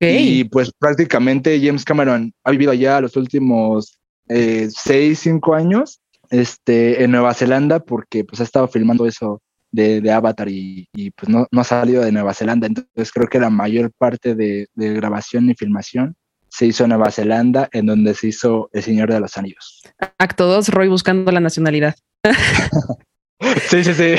Y 0.00 0.44
pues 0.44 0.72
prácticamente 0.78 1.60
James 1.62 1.84
Cameron 1.84 2.32
ha 2.44 2.50
vivido 2.50 2.70
allá 2.72 3.00
los 3.00 3.16
últimos 3.16 3.98
eh, 4.28 4.68
seis, 4.70 5.18
cinco 5.20 5.54
años 5.54 6.00
este, 6.30 7.02
en 7.02 7.10
Nueva 7.10 7.34
Zelanda 7.34 7.80
porque 7.80 8.24
pues 8.24 8.40
ha 8.40 8.44
estado 8.44 8.68
filmando 8.68 9.06
eso 9.06 9.42
de, 9.70 10.10
Avatar 10.10 10.48
y, 10.48 10.86
pues 11.16 11.28
no, 11.28 11.46
no, 11.50 11.60
ha 11.60 11.64
salido 11.64 12.02
de 12.02 12.12
Nueva 12.12 12.34
Zelanda. 12.34 12.66
Entonces 12.66 13.10
creo 13.12 13.26
que 13.26 13.40
la 13.40 13.50
mayor 13.50 13.90
parte 13.96 14.34
de, 14.34 14.68
de 14.74 14.94
grabación 14.94 15.50
y 15.50 15.54
filmación 15.54 16.14
se 16.52 16.66
hizo 16.66 16.84
en 16.84 16.90
Nueva 16.90 17.10
Zelanda, 17.10 17.70
en 17.72 17.86
donde 17.86 18.12
se 18.14 18.28
hizo 18.28 18.68
El 18.74 18.82
Señor 18.82 19.10
de 19.10 19.18
los 19.18 19.38
Anillos. 19.38 19.82
Acto 20.18 20.46
2, 20.46 20.68
Roy 20.68 20.88
buscando 20.88 21.32
la 21.32 21.40
nacionalidad. 21.40 21.94
sí, 23.70 23.82
sí, 23.82 23.94
sí. 23.94 24.14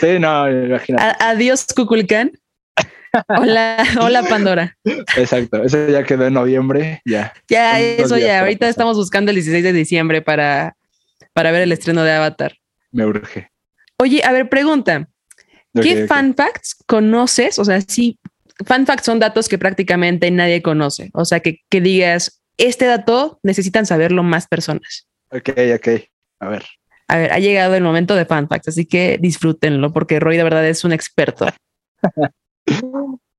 Sí, 0.00 0.18
no, 0.18 0.50
imagínate. 0.50 1.16
adiós, 1.20 1.66
Cuculcán. 1.74 2.32
Hola, 3.28 3.84
hola 4.00 4.22
Pandora. 4.24 4.76
Exacto, 5.16 5.62
eso 5.62 5.88
ya 5.88 6.02
quedó 6.02 6.26
en 6.26 6.34
noviembre, 6.34 7.02
ya. 7.04 7.32
Ya, 7.48 7.80
eso 7.80 8.18
ya, 8.18 8.40
ahorita 8.40 8.68
estamos 8.68 8.96
buscando 8.96 9.30
el 9.30 9.36
16 9.36 9.62
de 9.62 9.72
diciembre 9.72 10.22
para, 10.22 10.76
para 11.32 11.52
ver 11.52 11.62
el 11.62 11.72
estreno 11.72 12.02
de 12.02 12.12
Avatar. 12.12 12.56
Me 12.90 13.06
urge. 13.06 13.48
Oye, 13.98 14.22
a 14.24 14.32
ver, 14.32 14.48
pregunta. 14.48 15.08
¿Qué 15.80 16.08
fan 16.08 16.34
facts 16.34 16.74
conoces? 16.86 17.60
O 17.60 17.64
sea, 17.64 17.80
sí, 17.80 18.18
fan 18.64 18.86
facts 18.86 19.04
son 19.04 19.18
datos 19.18 19.48
que 19.48 19.58
prácticamente 19.58 20.30
nadie 20.30 20.62
conoce. 20.62 21.10
O 21.14 21.24
sea, 21.24 21.40
que, 21.40 21.60
que 21.68 21.80
digas, 21.80 22.42
este 22.56 22.86
dato 22.86 23.38
necesitan 23.42 23.86
saberlo 23.86 24.22
más 24.22 24.46
personas. 24.46 25.08
Ok, 25.30 25.50
ok. 25.74 25.88
A 26.40 26.48
ver. 26.48 26.64
A 27.08 27.16
ver, 27.16 27.32
ha 27.32 27.38
llegado 27.40 27.74
el 27.74 27.82
momento 27.82 28.14
de 28.14 28.24
fan 28.24 28.48
facts, 28.48 28.68
así 28.68 28.86
que 28.86 29.18
disfrútenlo 29.20 29.92
porque 29.92 30.20
Roy 30.20 30.36
de 30.36 30.44
verdad 30.44 30.66
es 30.68 30.84
un 30.84 30.92
experto. 30.92 31.46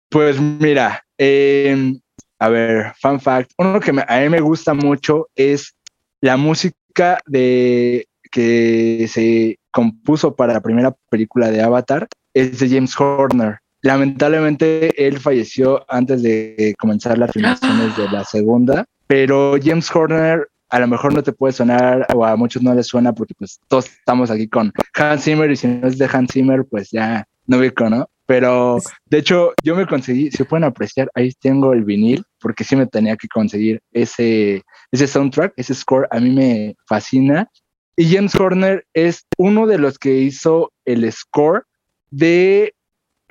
pues 0.10 0.41
mira, 0.41 1.05
em, 1.17 1.97
a 2.38 2.49
ver, 2.49 2.93
fan 2.99 3.21
fact. 3.21 3.51
Uno 3.57 3.79
que 3.79 3.91
a 3.91 4.19
mí 4.19 4.29
me 4.29 4.41
gusta 4.41 4.73
mucho 4.73 5.29
es 5.36 5.73
la 6.19 6.36
música 6.36 7.19
de 7.25 8.07
que 8.29 9.07
se 9.07 9.57
compuso 9.71 10.36
para 10.36 10.51
la 10.53 10.62
primera 10.62 10.93
película 11.10 11.49
de 11.49 11.62
Avatar. 11.62 12.10
Es 12.34 12.60
de 12.60 12.67
James 12.67 12.99
Horner. 12.99 13.60
Lamentablemente 13.82 15.08
él 15.08 15.20
falleció 15.20 15.84
antes 15.89 16.22
de 16.22 16.76
comenzar 16.78 17.17
las 17.17 17.32
filmaciones 17.32 17.98
de 17.98 18.10
la 18.10 18.24
segunda, 18.24 18.86
pero 19.08 19.56
James 19.62 19.94
Horner 19.94 20.48
a 20.70 20.80
lo 20.80 20.88
mejor 20.88 21.13
no 21.13 21.22
te 21.22 21.34
puede 21.34 21.52
sonar 21.52 22.08
o 22.15 22.26
a 22.26 22.36
muchos 22.38 22.62
no 22.62 22.74
les 22.74 22.88
suena 22.88 23.13
porque 23.13 23.34
pues 23.38 23.60
todos 23.67 23.88
estamos 23.88 24.32
aquí 24.32 24.48
con 24.48 24.72
Hans 24.94 25.24
Zimmer 25.24 25.52
y 25.52 25.58
si 25.58 25.67
no 25.67 25.88
es 25.88 25.98
de 25.98 26.10
Hans 26.12 26.32
Zimmer 26.32 26.63
pues 26.65 26.89
ya 26.91 27.26
no 27.46 27.58
ubico, 27.58 27.89
¿no? 27.89 28.10
Pero 28.26 28.78
de 29.06 29.17
hecho 29.17 29.52
yo 29.63 29.76
me 29.76 29.86
conseguí, 29.86 30.32
si 30.32 30.46
pueden 30.46 30.63
apreciar, 30.63 31.12
ahí 31.13 31.34
tengo 31.41 31.74
el 31.74 31.84
vinil 31.84 32.24
porque 32.39 32.63
sí 32.63 32.78
me 32.78 32.88
tenía 32.88 33.17
que 33.17 33.28
conseguir 33.28 33.82
ese, 33.91 34.63
ese 34.91 35.08
soundtrack, 35.08 35.54
ese 35.58 35.74
score, 35.76 36.08
a 36.10 36.20
mí 36.22 36.30
me 36.30 36.76
fascina. 36.88 37.50
Y 37.98 38.15
James 38.15 38.34
Horner 38.36 38.86
es 38.94 39.26
uno 39.38 39.67
de 39.67 39.78
los 39.78 40.00
que 40.00 40.20
hizo 40.20 40.72
el 40.86 41.12
score 41.12 41.63
de 42.10 42.74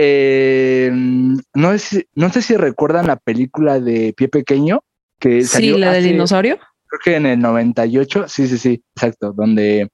eh, 0.02 0.90
no, 0.92 1.78
sé, 1.78 2.08
no 2.14 2.30
sé 2.30 2.40
si 2.40 2.56
recuerdan 2.56 3.06
la 3.06 3.16
película 3.16 3.80
de 3.80 4.14
Pie 4.16 4.28
Pequeño. 4.28 4.82
Que 5.18 5.44
sí, 5.44 5.76
la 5.76 5.92
del 5.92 6.04
dinosaurio. 6.04 6.58
Creo 6.86 7.00
que 7.04 7.16
en 7.16 7.26
el 7.26 7.38
98, 7.38 8.26
sí, 8.26 8.48
sí, 8.48 8.56
sí, 8.56 8.82
exacto, 8.96 9.34
donde 9.34 9.90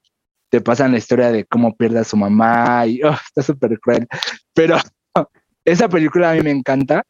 te 0.48 0.60
pasan 0.60 0.92
la 0.92 0.98
historia 0.98 1.32
de 1.32 1.44
cómo 1.44 1.76
pierde 1.76 1.98
a 1.98 2.04
su 2.04 2.16
mamá 2.16 2.86
y 2.86 3.02
oh, 3.04 3.10
está 3.10 3.42
súper 3.42 3.80
cruel. 3.80 4.06
Pero 4.54 4.76
esa 5.64 5.88
película 5.88 6.30
a 6.30 6.34
mí 6.34 6.42
me 6.42 6.52
encanta. 6.52 7.02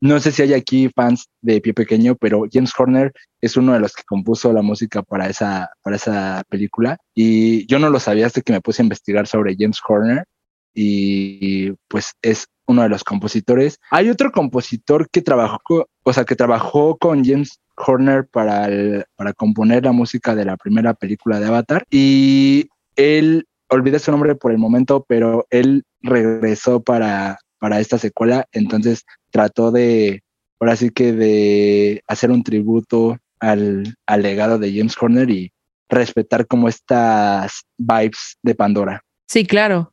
No 0.00 0.20
sé 0.20 0.30
si 0.30 0.42
hay 0.42 0.54
aquí 0.54 0.88
fans 0.94 1.26
de 1.42 1.60
Pie 1.60 1.74
Pequeño, 1.74 2.14
pero 2.14 2.44
James 2.50 2.72
Horner 2.78 3.12
es 3.40 3.56
uno 3.56 3.72
de 3.72 3.80
los 3.80 3.92
que 3.92 4.04
compuso 4.04 4.52
la 4.52 4.62
música 4.62 5.02
para 5.02 5.26
esa, 5.26 5.68
para 5.82 5.96
esa 5.96 6.44
película. 6.48 6.96
Y 7.12 7.66
yo 7.66 7.80
no 7.80 7.90
lo 7.90 7.98
sabía 7.98 8.26
hasta 8.26 8.40
que 8.40 8.52
me 8.52 8.60
puse 8.60 8.82
a 8.82 8.84
investigar 8.84 9.26
sobre 9.26 9.56
James 9.58 9.80
Horner 9.86 10.24
y 10.74 11.72
pues 11.88 12.12
es 12.22 12.46
uno 12.66 12.82
de 12.82 12.88
los 12.88 13.04
compositores. 13.04 13.78
Hay 13.90 14.08
otro 14.08 14.30
compositor 14.30 15.08
que 15.10 15.22
trabajó, 15.22 15.88
o 16.02 16.12
sea, 16.12 16.24
que 16.24 16.36
trabajó 16.36 16.96
con 16.96 17.24
James 17.24 17.60
Horner 17.76 18.26
para, 18.26 18.68
para 19.16 19.32
componer 19.32 19.84
la 19.84 19.92
música 19.92 20.34
de 20.34 20.44
la 20.44 20.56
primera 20.56 20.94
película 20.94 21.40
de 21.40 21.46
Avatar 21.46 21.84
y 21.90 22.68
él, 22.96 23.46
olvidé 23.68 23.98
su 23.98 24.10
nombre 24.10 24.34
por 24.34 24.52
el 24.52 24.58
momento, 24.58 25.04
pero 25.08 25.46
él 25.50 25.84
regresó 26.02 26.82
para, 26.82 27.38
para 27.58 27.80
esta 27.80 27.98
secuela, 27.98 28.46
entonces 28.52 29.04
trató 29.30 29.70
de, 29.70 30.22
ahora 30.58 30.76
sí 30.76 30.90
que 30.90 31.12
de 31.12 32.02
hacer 32.06 32.30
un 32.30 32.42
tributo 32.42 33.16
al, 33.38 33.94
al 34.06 34.22
legado 34.22 34.58
de 34.58 34.72
James 34.74 34.96
Horner 35.00 35.30
y 35.30 35.52
respetar 35.88 36.46
como 36.46 36.68
estas 36.68 37.62
vibes 37.78 38.38
de 38.42 38.54
Pandora. 38.54 39.02
Sí, 39.28 39.46
claro. 39.46 39.92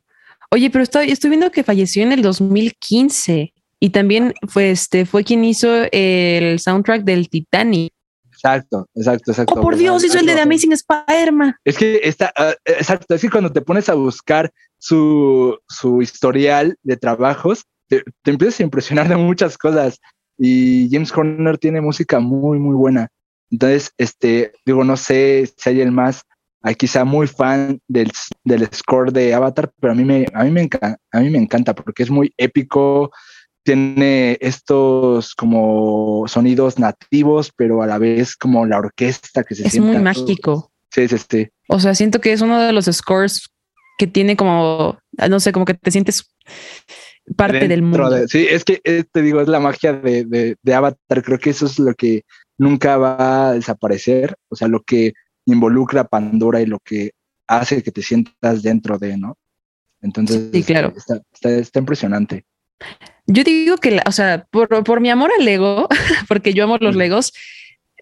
Oye, 0.50 0.70
pero 0.70 0.82
estoy, 0.82 1.10
estoy 1.10 1.30
viendo 1.30 1.50
que 1.50 1.62
falleció 1.62 2.02
en 2.02 2.12
el 2.12 2.22
2015 2.22 3.52
y 3.80 3.90
también 3.90 4.34
fue, 4.48 4.70
este, 4.70 5.04
fue 5.04 5.22
quien 5.22 5.44
hizo 5.44 5.68
el 5.92 6.58
soundtrack 6.58 7.04
del 7.04 7.28
Titanic. 7.28 7.92
Exacto, 8.32 8.88
exacto, 8.94 9.32
exacto. 9.32 9.54
Oh, 9.56 9.62
por 9.62 9.76
Dios, 9.76 10.04
hizo 10.04 10.18
el 10.18 10.26
de 10.26 10.34
The 10.34 10.42
Amazing 10.42 10.72
Spider-Man. 10.72 11.56
Es 11.64 11.76
que 11.76 12.00
está, 12.02 12.32
ah, 12.36 12.54
exacto, 12.64 13.14
es 13.14 13.20
que 13.20 13.30
cuando 13.30 13.52
te 13.52 13.60
pones 13.60 13.88
a 13.88 13.94
buscar 13.94 14.50
su, 14.78 15.58
su 15.68 16.00
historial 16.00 16.76
de 16.82 16.96
trabajos, 16.96 17.64
te, 17.88 18.02
te, 18.22 18.30
empiezas 18.30 18.60
a 18.60 18.62
impresionar 18.62 19.08
de 19.08 19.16
muchas 19.16 19.58
cosas. 19.58 20.00
Y 20.38 20.88
James 20.90 21.12
Horner 21.12 21.58
tiene 21.58 21.80
música 21.80 22.20
muy, 22.20 22.58
muy 22.58 22.74
buena. 22.74 23.08
Entonces, 23.50 23.92
este, 23.98 24.52
digo, 24.64 24.84
no 24.84 24.96
sé 24.96 25.52
si 25.56 25.70
hay 25.70 25.80
el 25.80 25.90
más 25.90 26.22
aquí 26.62 26.86
sea 26.86 27.04
muy 27.04 27.26
fan 27.26 27.80
del, 27.88 28.10
del, 28.44 28.68
score 28.72 29.12
de 29.12 29.34
Avatar, 29.34 29.70
pero 29.80 29.92
a 29.92 29.96
mí, 29.96 30.04
me, 30.04 30.26
a, 30.32 30.44
mí 30.44 30.50
me 30.50 30.62
encanta, 30.62 30.98
a 31.12 31.20
mí 31.20 31.30
me 31.30 31.38
encanta 31.38 31.74
porque 31.74 32.02
es 32.02 32.10
muy 32.10 32.32
épico, 32.36 33.10
tiene 33.62 34.38
estos 34.40 35.34
como 35.34 36.24
sonidos 36.26 36.78
nativos, 36.78 37.52
pero 37.54 37.82
a 37.82 37.86
la 37.86 37.98
vez 37.98 38.36
como 38.36 38.66
la 38.66 38.78
orquesta 38.78 39.44
que 39.44 39.54
se 39.54 39.66
es 39.66 39.78
muy 39.78 39.98
mágico. 39.98 40.72
Sí, 40.90 41.06
sí, 41.06 41.16
sí. 41.30 41.48
O 41.68 41.78
sea, 41.78 41.94
siento 41.94 42.20
que 42.20 42.32
es 42.32 42.40
uno 42.40 42.60
de 42.60 42.72
los 42.72 42.86
scores 42.86 43.50
que 43.98 44.06
tiene 44.06 44.36
como, 44.36 44.98
no 45.28 45.40
sé, 45.40 45.52
como 45.52 45.66
que 45.66 45.74
te 45.74 45.90
sientes 45.90 46.34
parte 47.36 47.68
del 47.68 47.82
mundo. 47.82 48.26
sí, 48.26 48.46
es 48.48 48.64
que 48.64 48.80
eh, 48.84 49.04
te 49.10 49.20
digo, 49.20 49.40
es 49.40 49.48
la 49.48 49.60
magia 49.60 49.92
de, 49.92 50.56
de, 50.62 50.74
Avatar. 50.74 51.22
Creo 51.22 51.38
que 51.38 51.50
eso 51.50 51.66
es 51.66 51.78
lo 51.78 51.94
que 51.94 52.22
nunca 52.56 52.96
va 52.96 53.50
a 53.50 53.52
desaparecer. 53.52 54.34
O 54.48 54.56
sea, 54.56 54.68
lo 54.68 54.82
que 54.82 55.12
involucra 55.52 56.04
Pandora 56.04 56.60
y 56.60 56.66
lo 56.66 56.78
que 56.78 57.12
hace 57.46 57.82
que 57.82 57.90
te 57.90 58.02
sientas 58.02 58.62
dentro 58.62 58.98
de, 58.98 59.16
¿no? 59.16 59.36
Entonces, 60.02 60.50
sí, 60.52 60.62
claro. 60.62 60.92
Está, 60.96 61.20
está, 61.58 61.78
impresionante. 61.78 62.44
Yo 63.26 63.42
digo 63.42 63.76
que, 63.78 64.00
o 64.06 64.12
sea, 64.12 64.46
por, 64.50 64.84
por, 64.84 65.00
mi 65.00 65.10
amor 65.10 65.30
al 65.36 65.44
Lego, 65.44 65.88
porque 66.28 66.54
yo 66.54 66.64
amo 66.64 66.76
los 66.78 66.94
Legos, 66.94 67.32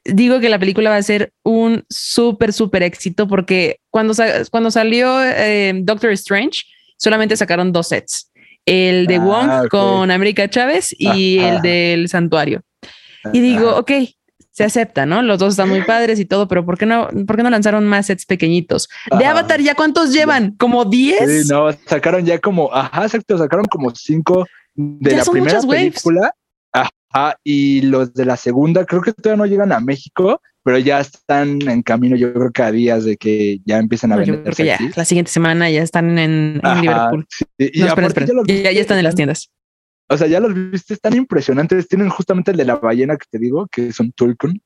digo 0.05 0.41
que 0.41 0.49
la 0.49 0.59
película 0.59 0.91
va 0.91 0.97
a 0.97 1.03
ser 1.03 1.33
un 1.43 1.85
súper, 1.89 2.53
súper 2.53 2.83
éxito 2.83 3.27
porque 3.27 3.81
cuando, 3.91 4.15
cuando 4.51 4.71
salió 4.71 5.23
eh, 5.23 5.73
Doctor 5.83 6.11
Strange, 6.13 6.65
solamente 6.97 7.37
sacaron 7.37 7.73
dos 7.73 7.89
sets. 7.89 8.31
El 8.67 9.07
de 9.07 9.17
ah, 9.17 9.21
Wong 9.21 9.69
con 9.69 10.11
América 10.11 10.51
Chávez 10.51 10.95
y 10.99 11.39
el 11.39 11.63
del 11.63 12.09
santuario. 12.09 12.63
Y 13.33 13.41
digo, 13.41 13.77
ok, 13.77 13.93
se 14.57 14.65
acepta, 14.65 15.05
¿no? 15.05 15.21
Los 15.21 15.39
dos 15.39 15.53
están 15.53 15.69
muy 15.69 15.83
padres 15.83 16.19
y 16.19 16.25
todo, 16.25 16.49
pero 16.49 16.65
¿por 16.65 16.79
qué 16.79 16.87
no, 16.87 17.09
por 17.27 17.37
qué 17.37 17.43
no 17.43 17.51
lanzaron 17.51 17.85
más 17.85 18.07
sets 18.07 18.25
pequeñitos? 18.25 18.89
De 19.19 19.27
Avatar, 19.27 19.61
¿ya 19.61 19.75
cuántos 19.75 20.15
llevan? 20.15 20.57
¿Como 20.57 20.87
10? 20.87 21.43
Sí, 21.43 21.53
no, 21.53 21.71
sacaron 21.85 22.25
ya 22.25 22.39
como, 22.39 22.73
ajá, 22.73 23.03
exacto, 23.03 23.37
sacaron 23.37 23.67
como 23.67 23.95
cinco 23.95 24.47
de 24.75 25.15
la 25.15 25.25
primera 25.27 25.61
película. 25.61 26.33
Ajá, 26.73 27.37
y 27.45 27.83
los 27.83 28.15
de 28.15 28.25
la 28.25 28.39
segunda 28.39 28.87
creo 28.87 29.03
que 29.03 29.13
todavía 29.13 29.45
no 29.45 29.47
llegan 29.47 29.73
a 29.73 29.81
México, 29.81 30.41
pero 30.63 30.79
ya 30.79 31.01
están 31.01 31.61
en 31.69 31.83
camino, 31.83 32.17
yo 32.17 32.33
creo 32.33 32.51
que 32.51 32.63
a 32.63 32.73
días 32.73 33.05
de 33.05 33.19
que 33.19 33.59
ya 33.67 33.77
empiezan 33.77 34.13
a 34.13 34.17
vender. 34.17 34.55
ya 34.55 34.79
la 34.97 35.05
siguiente 35.05 35.33
semana 35.33 35.69
ya 35.69 35.83
están 35.83 36.19
en, 36.19 36.63
Liverpool. 36.81 37.27
Y 37.59 37.79
ya, 37.79 37.89
están 38.71 38.97
en 38.97 39.05
las 39.05 39.15
tiendas. 39.15 39.51
O 40.09 40.17
sea, 40.17 40.27
ya 40.27 40.41
los 40.41 40.55
viste, 40.55 40.95
están 40.95 41.17
impresionantes. 41.17 41.89
Tienen 41.89 42.09
justamente 42.09 42.53
el 42.53 42.57
de 42.57 42.65
la 42.65 42.77
ballena 42.77 43.17
que 43.17 43.27
te 43.31 43.39
digo, 43.39 43.67
que 43.71 43.89
es 43.89 44.01
un 44.01 44.13
Tulkun. 44.13 44.61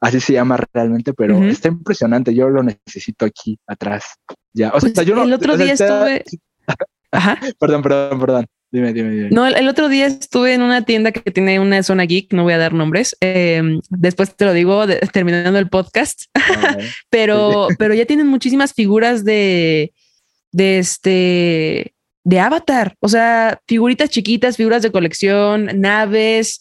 Así 0.00 0.20
se 0.20 0.34
llama 0.34 0.58
realmente, 0.72 1.12
pero 1.14 1.42
está 1.44 1.68
impresionante. 1.68 2.34
Yo 2.34 2.48
lo 2.48 2.62
necesito 2.62 3.24
aquí 3.24 3.58
atrás. 3.66 4.04
Ya, 4.52 4.70
o 4.70 4.80
sea, 4.80 4.92
pues 4.92 5.06
yo 5.06 5.14
no. 5.14 5.24
El 5.24 5.32
otro 5.32 5.56
día 5.56 5.72
estuve. 5.72 6.24
Ajá. 7.10 7.38
perdón, 7.58 7.82
perdón, 7.82 8.20
perdón. 8.20 8.46
Dime, 8.70 8.92
dime, 8.92 9.10
dime. 9.10 9.30
No, 9.30 9.46
el, 9.46 9.68
otro 9.68 9.88
día 9.88 10.06
estuve 10.06 10.52
en 10.52 10.60
una 10.60 10.84
tienda 10.84 11.12
que 11.12 11.30
tiene 11.30 11.60
una 11.60 11.80
zona 11.84 12.06
geek, 12.06 12.32
no 12.32 12.42
voy 12.42 12.54
a 12.54 12.58
dar 12.58 12.72
nombres. 12.72 13.16
Em, 13.20 13.80
después 13.88 14.34
te 14.34 14.44
lo 14.44 14.52
digo 14.52 14.84
terminando 15.12 15.60
el 15.60 15.68
podcast, 15.68 16.24
ah, 16.34 16.76
pero, 17.08 17.68
pero 17.78 17.94
ya 17.94 18.04
tienen 18.04 18.26
muchísimas 18.26 18.74
figuras 18.74 19.24
de, 19.24 19.92
de 20.50 20.78
este, 20.80 21.93
de 22.24 22.40
Avatar. 22.40 22.96
O 23.00 23.08
sea, 23.08 23.60
figuritas 23.66 24.10
chiquitas, 24.10 24.56
figuras 24.56 24.82
de 24.82 24.90
colección, 24.90 25.70
naves, 25.76 26.60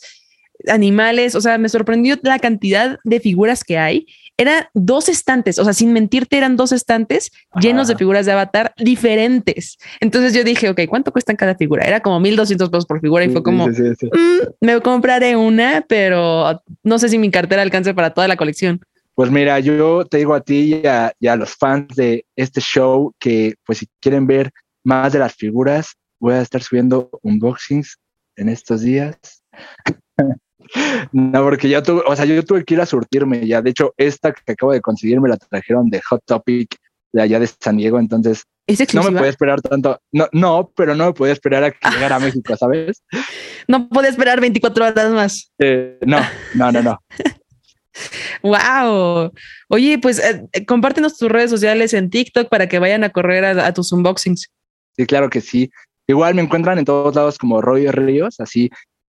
animales. 0.67 1.35
O 1.35 1.41
sea, 1.41 1.57
me 1.57 1.69
sorprendió 1.69 2.17
la 2.21 2.39
cantidad 2.39 2.99
de 3.03 3.19
figuras 3.19 3.63
que 3.63 3.77
hay 3.77 4.05
eran 4.37 4.65
dos 4.73 5.09
estantes, 5.09 5.59
o 5.59 5.63
sea, 5.63 5.73
sin 5.73 5.93
mentirte, 5.93 6.37
eran 6.37 6.55
dos 6.55 6.71
estantes 6.71 7.31
llenos 7.61 7.87
de 7.87 7.95
figuras 7.95 8.25
de 8.25 8.31
avatar 8.31 8.73
diferentes. 8.77 9.77
Entonces 9.99 10.33
yo 10.33 10.43
dije, 10.43 10.69
ok, 10.69 10.81
¿cuánto 10.89 11.11
cuestan 11.11 11.35
cada 11.35 11.55
figura? 11.55 11.85
Era 11.85 11.99
como 11.99 12.19
1200 12.19 12.69
pesos 12.69 12.85
por 12.85 12.99
figura 12.99 13.25
y 13.25 13.29
fue 13.29 13.43
como, 13.43 13.67
mm, 13.67 14.39
me 14.59 14.81
compraré 14.81 15.35
una, 15.35 15.85
pero 15.87 16.61
no 16.83 16.97
sé 16.97 17.09
si 17.09 17.17
mi 17.17 17.29
cartera 17.29 17.61
alcance 17.61 17.93
para 17.93 18.11
toda 18.11 18.27
la 18.27 18.35
colección. 18.35 18.81
Pues 19.15 19.29
mira, 19.29 19.59
yo 19.59 20.05
te 20.05 20.17
digo 20.17 20.33
a 20.33 20.41
ti 20.41 20.81
y 20.83 20.87
a, 20.87 21.13
y 21.19 21.27
a 21.27 21.35
los 21.35 21.55
fans 21.55 21.95
de 21.95 22.25
este 22.35 22.59
show 22.59 23.13
que, 23.19 23.53
pues, 23.63 23.77
si 23.77 23.87
quieren 24.01 24.25
ver 24.25 24.51
más 24.83 25.13
de 25.13 25.19
las 25.19 25.35
figuras, 25.35 25.93
voy 26.19 26.33
a 26.33 26.41
estar 26.41 26.61
subiendo 26.61 27.09
unboxings 27.21 27.97
en 28.35 28.49
estos 28.49 28.81
días. 28.81 29.17
No, 31.11 31.43
porque 31.43 31.69
ya 31.69 31.83
tuve, 31.83 32.01
o 32.07 32.15
sea, 32.15 32.25
yo 32.25 32.43
tuve 32.43 32.63
que 32.63 32.73
ir 32.73 32.81
a 32.81 32.85
surtirme 32.85 33.45
ya. 33.45 33.61
De 33.61 33.69
hecho, 33.69 33.93
esta 33.97 34.31
que 34.31 34.53
acabo 34.53 34.71
de 34.71 34.81
conseguir 34.81 35.19
me 35.19 35.29
la 35.29 35.37
trajeron 35.37 35.89
de 35.89 36.01
Hot 36.01 36.21
Topic 36.25 36.77
de 37.11 37.21
allá 37.21 37.39
de 37.39 37.47
San 37.47 37.77
Diego, 37.77 37.99
entonces 37.99 38.43
no 38.93 39.03
me 39.03 39.11
podía 39.11 39.29
esperar 39.29 39.61
tanto. 39.61 39.99
No, 40.11 40.27
no, 40.31 40.71
pero 40.75 40.95
no 40.95 41.07
me 41.07 41.13
podía 41.13 41.33
esperar 41.33 41.63
a 41.63 41.71
que 41.71 41.77
llegara 41.91 42.15
a 42.15 42.19
México, 42.19 42.55
¿sabes? 42.55 43.03
No 43.67 43.89
podía 43.89 44.09
esperar 44.09 44.39
24 44.39 44.85
horas 44.85 45.11
más. 45.11 45.51
Eh, 45.59 45.97
no, 46.05 46.19
no, 46.55 46.71
no, 46.71 46.81
no. 46.81 46.99
wow. 48.41 49.31
Oye, 49.69 49.99
pues 49.99 50.19
eh, 50.19 50.65
compártenos 50.65 51.17
tus 51.17 51.29
redes 51.29 51.49
sociales 51.49 51.93
en 51.93 52.09
TikTok 52.09 52.49
para 52.49 52.67
que 52.67 52.79
vayan 52.79 53.03
a 53.03 53.09
correr 53.09 53.43
a, 53.45 53.67
a, 53.67 53.73
tus 53.73 53.91
unboxings. 53.91 54.49
Sí, 54.95 55.05
claro 55.05 55.29
que 55.29 55.41
sí. 55.41 55.71
Igual 56.07 56.35
me 56.35 56.41
encuentran 56.41 56.77
en 56.77 56.85
todos 56.85 57.15
lados 57.15 57.37
como 57.37 57.61
Roy 57.61 57.87
Ríos, 57.89 58.39
así. 58.39 58.69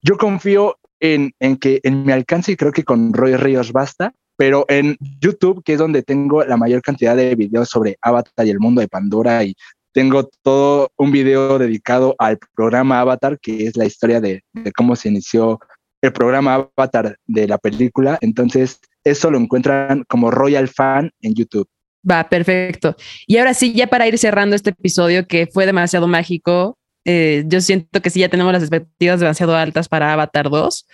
Yo 0.02 0.16
confío 0.16 0.76
en, 1.00 1.32
que 1.60 1.80
en 1.82 2.04
mi 2.04 2.12
alcance 2.12 2.52
y 2.52 2.56
creo 2.56 2.72
que 2.72 2.84
con 2.84 3.12
Roy 3.12 3.36
Ríos 3.36 3.72
basta, 3.72 4.12
pero 4.36 4.64
en 4.68 4.96
YouTube, 5.20 5.62
que 5.64 5.74
es 5.74 5.78
donde 5.78 6.02
tengo 6.02 6.44
la 6.44 6.56
mayor 6.56 6.82
cantidad 6.82 7.16
de 7.16 7.34
videos 7.34 7.68
sobre 7.68 7.96
Avatar 8.02 8.46
y 8.46 8.50
el 8.50 8.60
mundo 8.60 8.80
de 8.80 8.88
Pandora 8.88 9.42
y 9.44 9.54
tengo 9.92 10.28
todo 10.42 10.90
un 10.96 11.10
video 11.10 11.58
dedicado 11.58 12.14
al 12.18 12.38
programa 12.54 13.00
Avatar, 13.00 13.38
que 13.40 13.66
es 13.66 13.76
la 13.78 13.86
historia 13.86 14.20
de, 14.20 14.42
cómo 14.76 14.94
se 14.94 15.08
inició 15.08 15.58
el 16.02 16.12
programa 16.12 16.68
Avatar 16.76 17.16
de 17.26 17.48
la 17.48 17.56
película. 17.56 18.18
Entonces, 18.20 18.78
eso 19.04 19.30
lo 19.30 19.38
encuentran 19.38 20.04
como 20.06 20.30
Royal 20.30 20.68
Fan 20.68 21.10
en 21.22 21.34
YouTube. 21.34 21.66
Va, 22.08 22.28
perfecto. 22.28 22.96
Y 23.26 23.38
ahora 23.38 23.54
sí, 23.54 23.72
ya 23.72 23.88
para 23.88 24.06
ir 24.06 24.16
cerrando 24.18 24.54
este 24.54 24.70
episodio 24.70 25.26
que 25.26 25.46
fue 25.46 25.66
demasiado 25.66 26.06
mágico, 26.06 26.78
eh, 27.04 27.44
yo 27.46 27.60
siento 27.60 28.00
que 28.02 28.10
sí 28.10 28.20
ya 28.20 28.28
tenemos 28.28 28.52
las 28.52 28.62
expectativas 28.62 29.20
demasiado 29.20 29.56
altas 29.56 29.88
para 29.88 30.12
Avatar 30.12 30.50
2. 30.50 30.86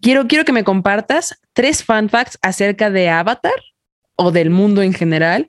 Quiero, 0.00 0.26
quiero 0.26 0.44
que 0.44 0.52
me 0.52 0.64
compartas 0.64 1.38
tres 1.52 1.84
fan 1.84 2.08
facts 2.08 2.38
acerca 2.42 2.90
de 2.90 3.08
Avatar 3.08 3.52
o 4.16 4.30
del 4.30 4.50
mundo 4.50 4.82
en 4.82 4.92
general. 4.92 5.48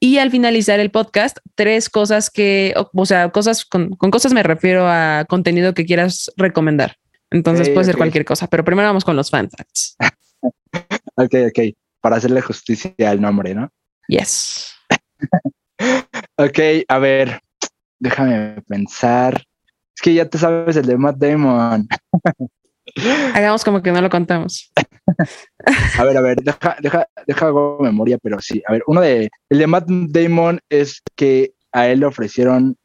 Y 0.00 0.18
al 0.18 0.30
finalizar 0.30 0.78
el 0.78 0.90
podcast, 0.90 1.38
tres 1.56 1.88
cosas 1.88 2.30
que, 2.30 2.72
o, 2.92 3.06
sea, 3.06 3.30
cosas 3.30 3.64
con, 3.64 3.90
cosas 3.90 4.32
me 4.32 4.44
refiero 4.44 4.86
a 4.86 5.24
contenido 5.28 5.74
que 5.74 5.84
quieras 5.84 6.30
recomendar. 6.36 6.96
Entonces 7.30 7.68
puede 7.70 7.84
ser 7.84 7.96
cualquier 7.96 8.24
cosa, 8.24 8.46
pero 8.46 8.64
primero 8.64 8.88
vamos 8.88 9.04
con 9.04 9.16
los 9.16 9.28
fan 9.30 9.50
facts. 9.50 9.96
ok, 11.16 11.34
ok. 11.48 11.74
Para 12.00 12.16
hacerle 12.16 12.40
justicia 12.40 12.92
al 13.06 13.20
nombre, 13.20 13.54
¿no? 13.54 13.70
Yes. 14.08 14.74
ok, 16.36 16.58
a 16.88 16.98
ver, 16.98 17.40
Déjame 18.00 18.62
pensar. 18.62 19.42
Es 19.96 20.02
que 20.02 20.14
ya 20.14 20.28
te 20.28 20.38
sabes 20.38 20.76
el 20.76 20.86
de 20.86 20.96
Matt 20.96 21.16
Damon. 21.16 21.88
Hagamos 23.34 23.64
como 23.64 23.82
que 23.82 23.92
no 23.92 24.00
lo 24.00 24.08
contamos. 24.08 24.70
a 25.98 26.04
ver, 26.04 26.16
a 26.16 26.20
ver, 26.20 26.36
deja, 26.36 26.76
deja, 26.80 27.06
deja 27.26 27.46
hago 27.46 27.78
memoria, 27.80 28.18
pero 28.18 28.40
sí. 28.40 28.62
A 28.66 28.72
ver, 28.72 28.82
uno 28.86 29.00
de, 29.00 29.30
el 29.50 29.58
de 29.58 29.66
Matt 29.66 29.86
Damon 29.88 30.60
es 30.68 31.02
que 31.16 31.52
a 31.72 31.88
él 31.88 32.00
le 32.00 32.06
ofrecieron, 32.06 32.76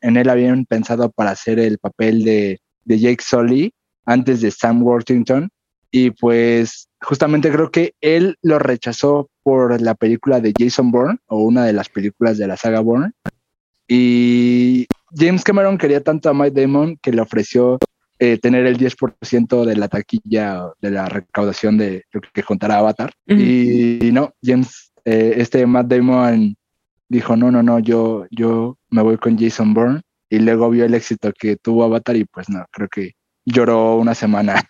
en 0.00 0.16
él 0.16 0.28
habían 0.28 0.64
pensado 0.64 1.10
para 1.10 1.30
hacer 1.30 1.58
el 1.58 1.78
papel 1.78 2.24
de, 2.24 2.60
de 2.84 2.98
Jake 2.98 3.22
Sully 3.22 3.72
antes 4.06 4.40
de 4.40 4.50
Sam 4.50 4.82
Worthington. 4.82 5.50
Y 5.90 6.10
pues 6.12 6.88
justamente 7.02 7.52
creo 7.52 7.70
que 7.70 7.92
él 8.00 8.36
lo 8.40 8.58
rechazó 8.58 9.28
por 9.42 9.80
la 9.80 9.94
película 9.94 10.40
de 10.40 10.52
Jason 10.56 10.90
Bourne 10.90 11.18
o 11.26 11.42
una 11.42 11.64
de 11.64 11.72
las 11.72 11.88
películas 11.88 12.38
de 12.38 12.46
la 12.46 12.56
saga 12.56 12.80
Bourne. 12.80 13.12
Y 13.88 14.86
James 15.14 15.44
Cameron 15.44 15.78
quería 15.78 16.02
tanto 16.02 16.30
a 16.30 16.32
Matt 16.32 16.54
Damon 16.54 16.96
que 17.02 17.12
le 17.12 17.20
ofreció 17.20 17.78
eh, 18.18 18.38
tener 18.38 18.66
el 18.66 18.78
10% 18.78 19.64
de 19.64 19.76
la 19.76 19.88
taquilla 19.88 20.66
de 20.80 20.90
la 20.90 21.08
recaudación 21.08 21.76
de 21.76 22.04
lo 22.12 22.20
que 22.20 22.42
contará 22.42 22.78
Avatar. 22.78 23.12
Y 23.26 24.10
no, 24.12 24.32
James, 24.42 24.92
eh, 25.04 25.34
este 25.36 25.66
Matt 25.66 25.88
Damon 25.88 26.56
dijo, 27.08 27.36
no, 27.36 27.50
no, 27.50 27.62
no, 27.62 27.78
yo, 27.80 28.26
yo 28.30 28.78
me 28.90 29.02
voy 29.02 29.18
con 29.18 29.38
Jason 29.38 29.74
Bourne. 29.74 30.02
Y 30.30 30.38
luego 30.38 30.70
vio 30.70 30.86
el 30.86 30.94
éxito 30.94 31.30
que 31.38 31.56
tuvo 31.56 31.84
Avatar 31.84 32.16
y 32.16 32.24
pues 32.24 32.48
no, 32.48 32.64
creo 32.70 32.88
que 32.88 33.12
lloró 33.44 33.96
una 33.96 34.14
semana. 34.14 34.62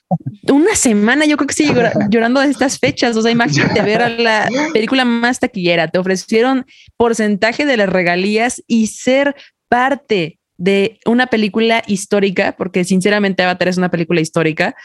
Una 0.51 0.75
semana, 0.75 1.27
yo 1.27 1.37
creo 1.37 1.47
que 1.47 1.55
sí, 1.55 1.67
llorando 2.11 2.41
de 2.41 2.51
estas 2.51 2.79
fechas. 2.79 3.17
O 3.17 3.23
sea, 3.23 3.31
imagínate 3.31 3.83
ver 3.83 4.03
a 4.03 4.09
la 4.09 4.49
película 4.73 5.05
más 5.05 5.41
taquillera. 5.41 5.89
Te 5.89 5.99
ofrecieron 5.99 6.67
porcentaje 6.97 7.67
de 7.67 7.77
las 7.77 7.89
regalías 7.89 8.63
y 8.67 8.89
ser 8.89 9.35
parte 9.69 10.39
de 10.59 11.01
una 11.07 11.27
película 11.27 11.83
histórica, 11.87 12.55
porque 12.57 12.85
sinceramente 12.85 13.43
Avatar 13.43 13.69
es 13.69 13.79
una 13.79 13.91
película 13.91 14.21
histórica. 14.21 14.77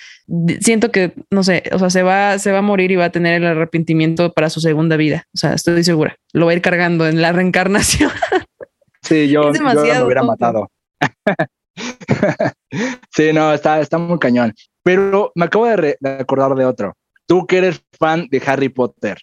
Siento 0.60 0.91
que, 0.91 1.13
no 1.30 1.43
sé, 1.43 1.63
o 1.71 1.78
sea, 1.78 1.89
se 1.89 2.02
va, 2.02 2.39
se 2.39 2.52
va 2.52 2.60
a 2.60 2.63
morir 2.63 2.91
y 2.91 2.95
va 2.95 3.06
a 3.06 3.12
tener 3.12 3.36
el 3.36 3.45
arrepentimiento 3.45 4.34
para 4.34 4.50
su 4.50 4.60
segunda 4.60 4.97
vida. 4.97 5.28
O 5.36 5.38
sea, 5.38 5.54
estoy 5.54 5.84
segura. 5.84 6.15
Lo 6.34 6.45
va 6.45 6.54
a 6.54 6.56
ir 6.56 6.62
cargando 6.62 7.08
en 7.08 7.21
la 7.21 7.32
reencarnación. 7.32 8.12
Sí, 9.04 9.30
yo, 9.30 9.54
yo 9.54 9.62
me 9.62 10.04
hubiera 10.04 10.23
matado. 10.23 10.71
sí, 13.16 13.32
no, 13.34 13.54
está, 13.54 13.80
está 13.80 13.98
muy 13.98 14.20
cañón. 14.20 14.54
Pero 14.84 15.32
me 15.36 15.46
acabo 15.46 15.66
de, 15.66 15.98
acordar 16.20 16.56
de 16.56 16.66
otro. 16.66 16.96
Tú 17.26 17.46
que 17.46 17.58
eres 17.58 17.82
fan 18.00 18.28
de 18.32 18.42
Harry 18.46 18.70
Potter. 18.70 19.18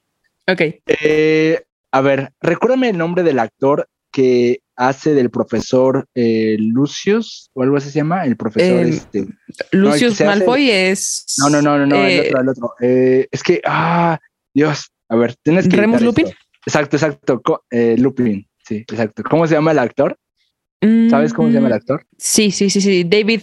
Ok. 0.47 0.61
Eh, 0.87 1.63
a 1.91 2.01
ver, 2.01 2.33
recuérdame 2.41 2.91
el 2.91 2.99
nombre 2.99 3.23
del 3.23 3.39
actor 3.39 3.89
que 4.11 4.61
hace 4.77 5.15
del 5.15 5.31
profesor 5.31 6.07
eh, 6.15 6.57
Lucius 6.59 7.51
o 7.55 7.63
algo 7.63 7.77
así 7.77 7.91
se 7.91 8.01
llama, 8.01 8.25
el 8.25 8.37
profesor 8.37 8.81
Em, 8.81 8.89
este. 8.89 9.27
Lucius 9.73 10.15
hace- 10.15 10.25
Malfoy 10.27 10.71
es. 10.71 11.25
No, 11.39 11.49
no, 11.49 11.63
no, 11.63 11.79
no, 11.79 11.87
no, 11.87 12.05
el 12.05 12.11
eh, 12.11 12.21
otro, 12.29 12.41
el 12.41 12.49
otro. 12.49 12.75
Es 12.81 13.43
que, 13.43 13.61
ah, 13.65 14.19
Dios, 14.53 14.93
a 15.09 15.17
ver, 15.17 15.35
tienes 15.43 15.69
que. 15.69 15.77
¿Remus 15.77 16.03
Lupin? 16.03 16.27
esto. 16.27 16.39
Exacto, 16.67 16.97
exacto. 16.97 17.43
co- 17.43 17.65
Lupin, 17.71 18.47
sí, 18.67 18.85
exacto. 18.89 19.23
¿Cómo 19.23 19.47
se 19.47 19.55
llama 19.55 19.73
el 19.73 19.79
actor? 19.79 20.19
¿Sabes 21.09 21.33
cómo 21.33 21.49
se 21.49 21.55
llama 21.55 21.69
el 21.69 21.75
actor? 21.75 22.07
Sí, 22.19 22.51
sí, 22.51 22.69
sí, 22.69 22.81
sí. 22.81 23.05
David 23.05 23.43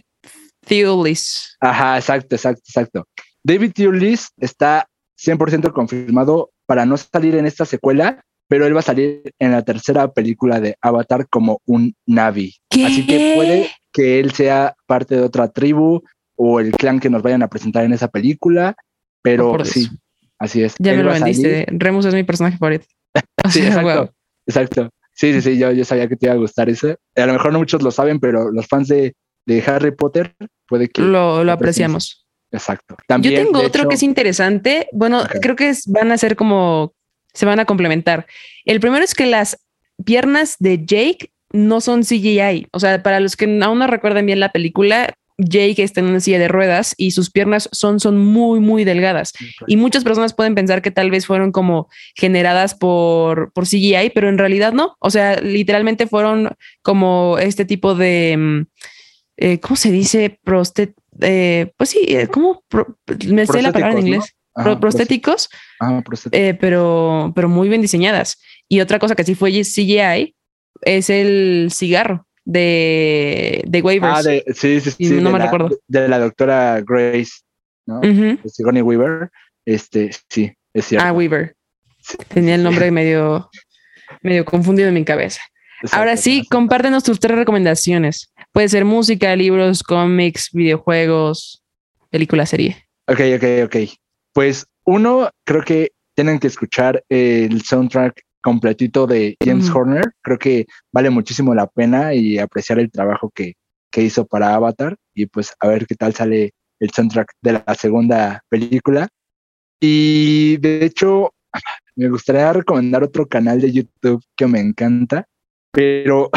Thewlis. 0.65 1.57
Ajá, 1.59 1.97
exacto, 1.97 2.35
exacto, 2.35 2.61
exacto. 2.65 3.07
David 3.43 3.71
Thewlis 3.73 4.29
está 4.37 4.87
100% 5.17 5.71
confirmado 5.73 6.51
para 6.65 6.85
no 6.85 6.97
salir 6.97 7.35
en 7.35 7.45
esta 7.45 7.65
secuela, 7.65 8.23
pero 8.47 8.65
él 8.65 8.75
va 8.75 8.79
a 8.79 8.83
salir 8.83 9.33
en 9.39 9.51
la 9.51 9.63
tercera 9.63 10.11
película 10.11 10.59
de 10.59 10.75
Avatar 10.81 11.27
como 11.29 11.61
un 11.65 11.95
Navi. 12.05 12.55
¿Qué? 12.69 12.85
Así 12.85 13.05
que 13.05 13.33
puede 13.35 13.71
que 13.91 14.19
él 14.19 14.31
sea 14.31 14.75
parte 14.85 15.15
de 15.15 15.21
otra 15.21 15.47
tribu 15.49 16.01
o 16.35 16.59
el 16.59 16.71
clan 16.71 16.99
que 16.99 17.09
nos 17.09 17.21
vayan 17.21 17.43
a 17.43 17.47
presentar 17.47 17.85
en 17.85 17.93
esa 17.93 18.07
película, 18.07 18.75
pero 19.21 19.51
Oh, 19.51 19.65
sí, 19.65 19.89
así 20.39 20.63
es. 20.63 20.75
Ya 20.79 20.91
Él 20.91 20.97
me 20.97 21.03
lo 21.03 21.11
vendiste. 21.11 21.65
Remus 21.69 22.05
es 22.05 22.13
mi 22.13 22.23
personaje 22.23 22.57
favorito. 22.57 22.85
Sí, 23.49 23.59
exacto. 23.65 24.13
Exacto. 24.45 24.89
Sí, 25.21 25.33
sí, 25.33 25.41
sí, 25.41 25.57
yo, 25.59 25.71
yo 25.71 25.85
sabía 25.85 26.07
que 26.07 26.15
te 26.15 26.25
iba 26.25 26.33
a 26.33 26.37
gustar 26.37 26.67
eso. 26.67 26.95
A 27.15 27.25
lo 27.27 27.33
mejor 27.33 27.53
no 27.53 27.59
muchos 27.59 27.83
lo 27.83 27.91
saben, 27.91 28.19
pero 28.19 28.51
los 28.51 28.65
fans 28.65 28.87
de, 28.87 29.13
de 29.45 29.63
Harry 29.67 29.91
Potter 29.91 30.33
puede 30.67 30.87
que... 30.89 31.03
Lo, 31.03 31.43
lo 31.43 31.51
apreciamos. 31.51 32.25
Exacto. 32.51 32.97
También, 33.07 33.35
Yo 33.35 33.43
tengo 33.45 33.59
otro 33.59 33.81
hecho- 33.83 33.89
que 33.89 33.95
es 33.95 34.01
interesante. 34.03 34.87
Bueno, 34.93 35.21
creo 35.39 35.55
que 35.55 35.69
es- 35.69 35.85
van 35.85 36.11
a 36.11 36.17
ser 36.17 36.35
como 36.35 36.95
se 37.35 37.45
van 37.45 37.59
a 37.59 37.65
complementar. 37.65 38.25
El 38.65 38.79
primero 38.79 39.03
es 39.03 39.13
que 39.13 39.27
las 39.27 39.63
piernas 40.03 40.55
de 40.57 40.83
Jake 40.83 41.31
no 41.53 41.81
son 41.81 42.01
CGI. 42.03 42.67
O 42.71 42.79
sea, 42.79 43.03
para 43.03 43.19
los 43.19 43.35
que 43.35 43.45
aún 43.61 43.77
no 43.77 43.85
recuerdan 43.85 44.25
bien 44.25 44.39
la 44.39 44.51
película, 44.51 45.13
Jake 45.37 45.81
está 45.83 45.99
en 46.01 46.07
una 46.07 46.19
silla 46.19 46.39
de 46.39 46.47
ruedas 46.47 46.93
y 46.97 47.11
sus 47.11 47.31
piernas 47.31 47.67
son, 47.71 47.99
son 47.99 48.17
muy, 48.17 48.59
muy 48.59 48.83
delgadas. 48.83 49.33
Y 49.67 49.77
muchas 49.77 50.03
personas 50.03 50.33
pueden 50.33 50.55
pensar 50.55 50.81
que 50.81 50.91
tal 50.91 51.09
vez 51.11 51.25
fueron 51.25 51.51
como 51.51 51.89
generadas 52.15 52.75
por, 52.75 53.51
por 53.53 53.65
CGI, 53.65 54.11
pero 54.13 54.29
en 54.29 54.37
realidad 54.37 54.73
no. 54.73 54.95
O 54.99 55.09
sea, 55.09 55.39
literalmente 55.41 56.07
fueron 56.07 56.49
como 56.81 57.37
este 57.39 57.65
tipo 57.65 57.95
de, 57.95 58.35
mm, 58.37 58.61
eh, 59.37 59.59
¿cómo 59.59 59.75
se 59.75 59.91
dice? 59.91 60.39
Eh, 61.21 61.71
pues 61.77 61.89
sí, 61.89 61.99
eh, 62.07 62.27
¿cómo? 62.27 62.63
Pro- 62.67 62.97
me 63.27 63.45
sé 63.47 63.61
la 63.61 63.71
palabra 63.71 63.93
en 63.99 63.99
¿no? 64.01 64.05
inglés. 64.07 64.35
Ajá, 64.53 64.65
Pro- 64.65 64.79
prostéticos, 64.81 65.49
Ah, 65.79 66.01
prostéticos. 66.05 66.39
eh, 66.47 66.53
pero, 66.59 67.31
pero 67.35 67.47
muy 67.49 67.69
bien 67.69 67.81
diseñadas. 67.81 68.39
Y 68.67 68.81
otra 68.81 68.99
cosa 68.99 69.15
que 69.15 69.23
sí 69.23 69.33
fue 69.33 69.51
CGI 69.51 70.35
es 70.81 71.09
el 71.09 71.69
cigarro 71.71 72.27
de, 72.51 73.63
de 73.65 73.81
Waivers. 73.81 74.13
Ah, 74.17 74.23
de, 74.23 74.43
sí, 74.53 74.79
sí, 74.81 74.91
sí. 74.91 75.09
no 75.21 75.31
me 75.31 75.39
la- 75.39 75.45
recuerdo. 75.45 75.77
De 75.87 76.07
la 76.07 76.19
doctora 76.19 76.81
Grace, 76.85 77.31
¿no? 77.85 77.99
Ujú. 77.99 78.39
De 78.43 78.49
Sigourney 78.49 78.81
Weaver. 78.81 79.29
Este, 79.65 80.11
sí, 80.29 80.51
es 80.73 80.85
cierto. 80.85 81.05
Ah, 81.07 81.11
Weaver. 81.13 81.55
Sí, 81.99 82.17
Tenía 82.29 82.55
el 82.55 82.63
nombre 82.63 82.89
medio, 82.91 83.49
medio 84.21 84.43
confundido 84.45 84.87
en 84.89 84.95
mi 84.95 85.05
cabeza. 85.05 85.41
exacto, 85.81 85.97
Ahora 85.97 86.17
sí, 86.17 86.37
exacto. 86.39 86.57
compártenos 86.57 87.03
tus 87.03 87.19
tres 87.19 87.37
recomendaciones. 87.37 88.33
Puede 88.51 88.69
ser 88.69 88.85
música, 88.85 89.35
libros, 89.35 89.83
cómics, 89.83 90.49
videojuegos, 90.51 91.63
película, 92.09 92.45
serie. 92.45 92.77
Ok, 93.07 93.19
ok, 93.35 93.43
ok. 93.65 93.75
Pues 94.33 94.65
uno, 94.83 95.29
creo 95.45 95.63
que 95.63 95.91
tienen 96.15 96.39
que 96.39 96.47
escuchar 96.47 97.03
el 97.07 97.61
soundtrack 97.61 98.21
completito 98.41 99.07
de 99.07 99.37
James. 99.43 99.69
Horner. 99.69 100.13
Creo 100.21 100.37
que 100.37 100.65
vale 100.91 101.09
muchísimo 101.09 101.53
la 101.55 101.67
pena 101.67 102.13
y 102.13 102.37
apreciar 102.37 102.79
el 102.79 102.91
trabajo 102.91 103.31
que, 103.33 103.53
que 103.89 104.01
hizo 104.01 104.25
para 104.25 104.55
Avatar 104.55 104.95
y 105.13 105.27
pues 105.27 105.53
a 105.59 105.67
ver 105.67 105.85
qué 105.85 105.95
tal 105.95 106.13
sale 106.13 106.53
el 106.79 106.89
soundtrack 106.89 107.33
de 107.41 107.53
la 107.53 107.75
segunda 107.75 108.43
película. 108.49 109.07
Y 109.79 110.57
de 110.57 110.85
hecho, 110.85 111.33
me 111.95 112.09
gustaría 112.09 112.51
recomendar 112.53 113.03
otro 113.03 113.27
canal 113.27 113.61
de 113.61 113.71
YouTube 113.71 114.23
que 114.35 114.47
me 114.47 114.59
encanta, 114.59 115.27
pero 115.71 116.29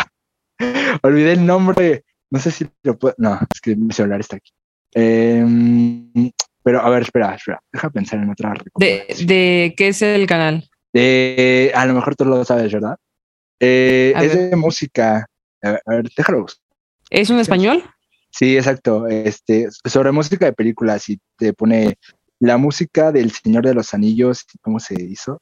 olvidé 1.03 1.33
el 1.33 1.47
nombre. 1.47 2.05
No 2.31 2.39
sé 2.39 2.51
si 2.51 2.67
lo 2.83 2.99
puedo. 2.99 3.15
No, 3.19 3.35
es 3.35 3.61
que 3.61 3.77
mi 3.77 3.93
celular 3.93 4.21
está 4.21 4.37
aquí. 4.37 4.53
Em, 4.93 6.11
pero 6.63 6.81
a 6.81 6.89
ver, 6.89 7.03
espera, 7.03 7.35
espera. 7.35 7.61
Deja 7.73 7.91
pensar 7.91 8.21
en 8.21 8.31
otra 8.31 8.55
De, 8.77 9.07
de 9.27 9.75
qué 9.77 9.89
es 9.89 10.03
el 10.03 10.27
canal? 10.27 10.69
De- 10.95 11.73
a 11.75 11.85
lo 11.85 11.93
mejor 11.93 12.17
tú 12.17 12.25
lo 12.25 12.43
sabes, 12.45 12.73
¿verdad? 12.73 12.97
Eh, 13.61 14.15
es 14.17 14.35
ver. 14.35 14.51
de 14.51 14.57
música. 14.57 15.27
A 15.63 15.73
ver, 15.73 15.83
a 15.85 15.91
ver, 15.97 16.09
déjalo. 16.17 16.47
¿Es 17.11 17.29
un 17.31 17.39
español? 17.39 17.83
Sí, 18.31 18.57
exacto. 18.57 19.07
Este, 19.07 19.69
sobre 19.85 20.13
música 20.13 20.47
de 20.47 20.53
películas 20.53 21.09
y 21.09 21.21
te 21.37 21.53
pone 21.53 21.99
la 22.41 22.57
música 22.57 23.13
del 23.13 23.31
Señor 23.31 23.65
de 23.65 23.75
los 23.75 23.95
Anillos, 23.95 24.45
¿cómo 24.61 24.81
se 24.81 24.95
hizo? 25.01 25.41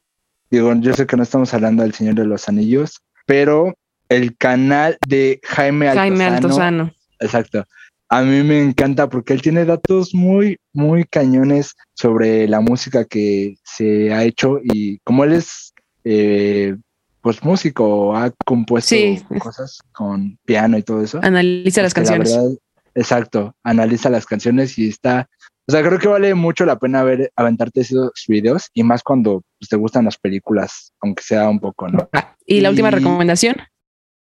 Digo, 0.51 0.75
yo 0.81 0.93
sé 0.95 1.07
que 1.07 1.17
no 1.17 1.23
estamos 1.23 1.55
hablando 1.55 1.83
del 1.83 1.95
Señor 1.95 2.15
de 2.15 2.27
los 2.27 2.49
Anillos, 2.49 3.01
pero 3.27 3.75
el 4.09 4.37
canal 4.37 4.99
de 5.09 5.41
Jaime 5.45 5.89
Altozano. 5.89 6.17
Jaime 6.17 6.37
Altozano. 6.37 6.95
Exacto. 7.21 7.65
A 8.15 8.21
mí 8.23 8.43
me 8.43 8.61
encanta 8.63 9.09
porque 9.09 9.33
él 9.33 9.41
tiene 9.41 9.65
datos 9.65 10.15
muy, 10.15 10.59
muy 10.75 11.05
cañones 11.05 11.75
sobre 11.95 12.47
la 12.47 12.61
música 12.61 13.07
que 13.07 13.57
se 13.65 14.13
ha 14.13 14.23
hecho 14.25 14.59
y 14.63 14.99
como 14.99 15.25
él 15.25 15.33
es, 15.33 15.73
eh, 16.05 16.77
pues 17.23 17.43
músico, 17.43 18.15
ha 18.15 18.31
compuesto 18.45 18.95
Sí. 18.95 19.19
cosas 19.39 19.79
con 19.93 20.39
piano 20.45 20.77
y 20.77 20.83
todo 20.83 21.03
eso. 21.03 21.21
Analiza 21.23 21.81
las 21.81 21.89
Este, 21.97 22.01
la 22.03 22.07
canciones. 22.07 22.37
verdad, 22.37 22.51
exacto, 22.95 23.55
analiza 23.63 24.11
las 24.11 24.27
canciones 24.27 24.77
y 24.79 24.89
está, 24.91 25.31
o 25.67 25.73
sea, 25.73 25.81
creo 25.83 25.99
que 25.99 26.09
vale 26.09 26.35
mucho 26.35 26.67
la 26.67 26.79
pena 26.79 27.03
ver, 27.05 27.33
aventarte 27.35 27.81
esos 27.81 28.11
videos 28.29 28.69
y 28.75 28.83
más 28.83 29.03
cuando 29.03 29.43
pues, 29.59 29.71
te 29.71 29.77
gustan 29.77 30.05
las 30.05 30.19
películas, 30.19 30.93
aunque 31.01 31.23
sea 31.23 31.49
un 31.49 31.61
poco, 31.61 31.89
¿no? 31.89 32.11
Ah, 32.13 32.37
y 32.47 32.61
la 32.61 32.69
última 32.69 32.89
y- 32.89 32.93
recomendación. 32.93 33.57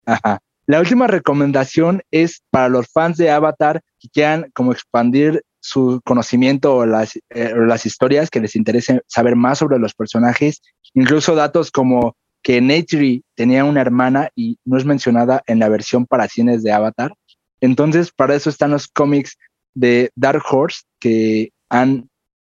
Ajá. 0.06 0.38
La 0.70 0.78
última 0.78 1.08
recomendación 1.08 2.00
es 2.12 2.44
para 2.48 2.68
los 2.68 2.86
fans 2.86 3.16
de 3.16 3.28
Avatar 3.28 3.82
que 3.98 4.08
quieran 4.08 4.52
como 4.54 4.70
expandir 4.70 5.42
su 5.58 6.00
conocimiento 6.04 6.76
o 6.76 6.86
las, 6.86 7.16
eh, 7.30 7.52
o 7.54 7.62
las 7.62 7.86
historias, 7.86 8.30
que 8.30 8.38
les 8.38 8.54
interese 8.54 9.00
saber 9.08 9.34
más 9.34 9.58
sobre 9.58 9.80
los 9.80 9.94
personajes, 9.94 10.62
incluso 10.94 11.34
datos 11.34 11.72
como 11.72 12.14
que 12.40 12.60
Neytiri 12.60 13.24
tenía 13.34 13.64
una 13.64 13.80
hermana 13.80 14.30
y 14.36 14.58
no 14.64 14.78
es 14.78 14.84
mencionada 14.84 15.42
en 15.48 15.58
la 15.58 15.68
versión 15.68 16.06
para 16.06 16.28
cines 16.28 16.62
de 16.62 16.70
Avatar. 16.70 17.14
Entonces, 17.60 18.12
para 18.12 18.36
eso 18.36 18.48
están 18.48 18.70
los 18.70 18.86
cómics 18.86 19.38
de 19.74 20.12
Dark 20.14 20.44
Horse 20.48 20.82
que 21.00 21.50
han 21.68 22.08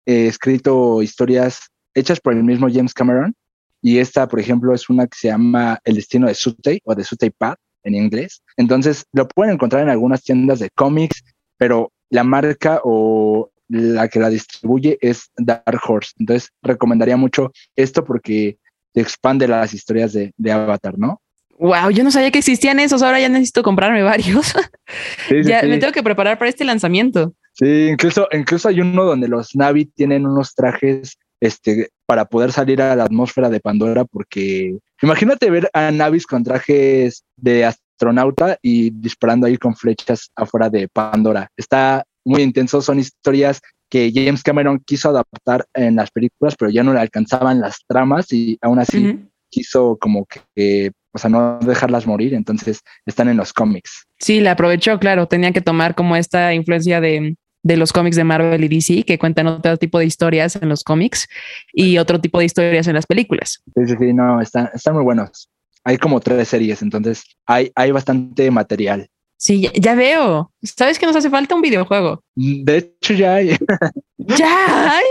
eh, 0.06 0.26
escrito 0.26 1.02
historias 1.02 1.68
hechas 1.94 2.18
por 2.18 2.32
el 2.32 2.42
mismo 2.42 2.66
James 2.68 2.94
Cameron. 2.94 3.32
Y 3.80 3.98
esta, 3.98 4.26
por 4.26 4.40
ejemplo, 4.40 4.74
es 4.74 4.90
una 4.90 5.06
que 5.06 5.16
se 5.16 5.28
llama 5.28 5.78
El 5.84 5.94
destino 5.94 6.26
de 6.26 6.34
Sutey 6.34 6.80
o 6.82 6.96
de 6.96 7.04
Sutey 7.04 7.30
Path 7.30 7.60
en 7.84 7.94
inglés. 7.94 8.42
Entonces, 8.56 9.06
lo 9.12 9.28
pueden 9.28 9.54
encontrar 9.54 9.82
en 9.82 9.90
algunas 9.90 10.22
tiendas 10.22 10.58
de 10.58 10.70
cómics, 10.70 11.24
pero 11.56 11.92
la 12.10 12.24
marca 12.24 12.80
o 12.84 13.50
la 13.68 14.08
que 14.08 14.18
la 14.18 14.30
distribuye 14.30 14.98
es 15.00 15.30
Dark 15.36 15.80
Horse. 15.86 16.12
Entonces, 16.18 16.50
recomendaría 16.62 17.16
mucho 17.16 17.52
esto 17.76 18.04
porque 18.04 18.58
te 18.92 19.00
expande 19.00 19.46
las 19.46 19.74
historias 19.74 20.12
de, 20.12 20.32
de 20.36 20.52
Avatar, 20.52 20.98
¿no? 20.98 21.20
Wow, 21.58 21.90
yo 21.90 22.04
no 22.04 22.10
sabía 22.10 22.30
que 22.30 22.38
existían 22.38 22.78
esos. 22.78 23.02
Ahora 23.02 23.20
ya 23.20 23.28
necesito 23.28 23.62
comprarme 23.62 24.02
varios. 24.02 24.54
Sí, 25.28 25.42
ya 25.44 25.60
sí. 25.60 25.66
me 25.66 25.78
tengo 25.78 25.92
que 25.92 26.02
preparar 26.02 26.38
para 26.38 26.48
este 26.48 26.64
lanzamiento. 26.64 27.34
Sí, 27.52 27.88
incluso, 27.90 28.28
incluso 28.32 28.68
hay 28.68 28.80
uno 28.80 29.04
donde 29.04 29.28
los 29.28 29.54
Navi 29.54 29.86
tienen 29.86 30.26
unos 30.26 30.54
trajes 30.54 31.18
este, 31.40 31.90
para 32.08 32.24
poder 32.24 32.52
salir 32.52 32.80
a 32.80 32.96
la 32.96 33.04
atmósfera 33.04 33.50
de 33.50 33.60
Pandora, 33.60 34.06
porque 34.06 34.78
imagínate 35.02 35.50
ver 35.50 35.68
a 35.74 35.90
Navis 35.90 36.26
con 36.26 36.42
trajes 36.42 37.22
de 37.36 37.66
astronauta 37.66 38.56
y 38.62 38.88
disparando 38.88 39.46
ahí 39.46 39.58
con 39.58 39.76
flechas 39.76 40.30
afuera 40.34 40.70
de 40.70 40.88
Pandora. 40.88 41.50
Está 41.54 42.04
muy 42.24 42.40
intenso, 42.40 42.80
son 42.80 42.98
historias 42.98 43.60
que 43.90 44.10
James 44.14 44.42
Cameron 44.42 44.80
quiso 44.86 45.10
adaptar 45.10 45.66
en 45.74 45.96
las 45.96 46.10
películas, 46.10 46.54
pero 46.58 46.70
ya 46.70 46.82
no 46.82 46.94
le 46.94 47.00
alcanzaban 47.00 47.60
las 47.60 47.84
tramas 47.86 48.32
y 48.32 48.56
aún 48.62 48.78
así 48.78 49.18
quiso 49.50 49.98
como 50.00 50.26
que, 50.54 50.92
o 51.12 51.18
sea, 51.18 51.28
no 51.28 51.58
dejarlas 51.60 52.06
morir, 52.06 52.32
entonces 52.32 52.80
están 53.04 53.28
en 53.28 53.36
los 53.36 53.52
cómics. 53.52 54.06
Sí, 54.18 54.40
la 54.40 54.52
aprovechó, 54.52 54.98
claro. 54.98 55.28
Tenía 55.28 55.52
que 55.52 55.60
tomar 55.60 55.94
como 55.94 56.16
esta 56.16 56.54
influencia 56.54 57.02
de, 57.02 57.36
de 57.62 57.76
los 57.76 57.92
cómics 57.92 58.16
de 58.16 58.24
Marvel 58.24 58.64
y 58.64 58.68
DC 58.68 59.04
que 59.04 59.18
cuentan 59.18 59.46
otro 59.46 59.76
tipo 59.76 59.98
de 59.98 60.06
historias 60.06 60.56
en 60.56 60.68
los 60.68 60.84
cómics 60.84 61.28
y 61.72 61.98
otro 61.98 62.20
tipo 62.20 62.38
de 62.38 62.44
historias 62.44 62.86
en 62.86 62.94
las 62.94 63.06
películas. 63.06 63.62
Sí, 63.74 63.86
sí, 63.86 63.94
sí, 63.98 64.12
no, 64.12 64.40
están, 64.40 64.70
están 64.72 64.94
muy 64.94 65.04
buenos. 65.04 65.50
Hay 65.84 65.98
como 65.98 66.20
tres 66.20 66.48
series, 66.48 66.82
entonces 66.82 67.24
hay, 67.46 67.70
hay 67.74 67.90
bastante 67.90 68.50
material. 68.50 69.08
Sí, 69.36 69.62
ya, 69.62 69.72
ya 69.74 69.94
veo. 69.94 70.52
¿Sabes 70.62 70.98
que 70.98 71.06
nos 71.06 71.16
hace 71.16 71.30
falta 71.30 71.54
un 71.54 71.62
videojuego? 71.62 72.22
De 72.34 72.78
hecho, 72.78 73.14
ya 73.14 73.36
hay. 73.36 73.56
¿Ya 74.16 74.92
hay? 74.92 75.06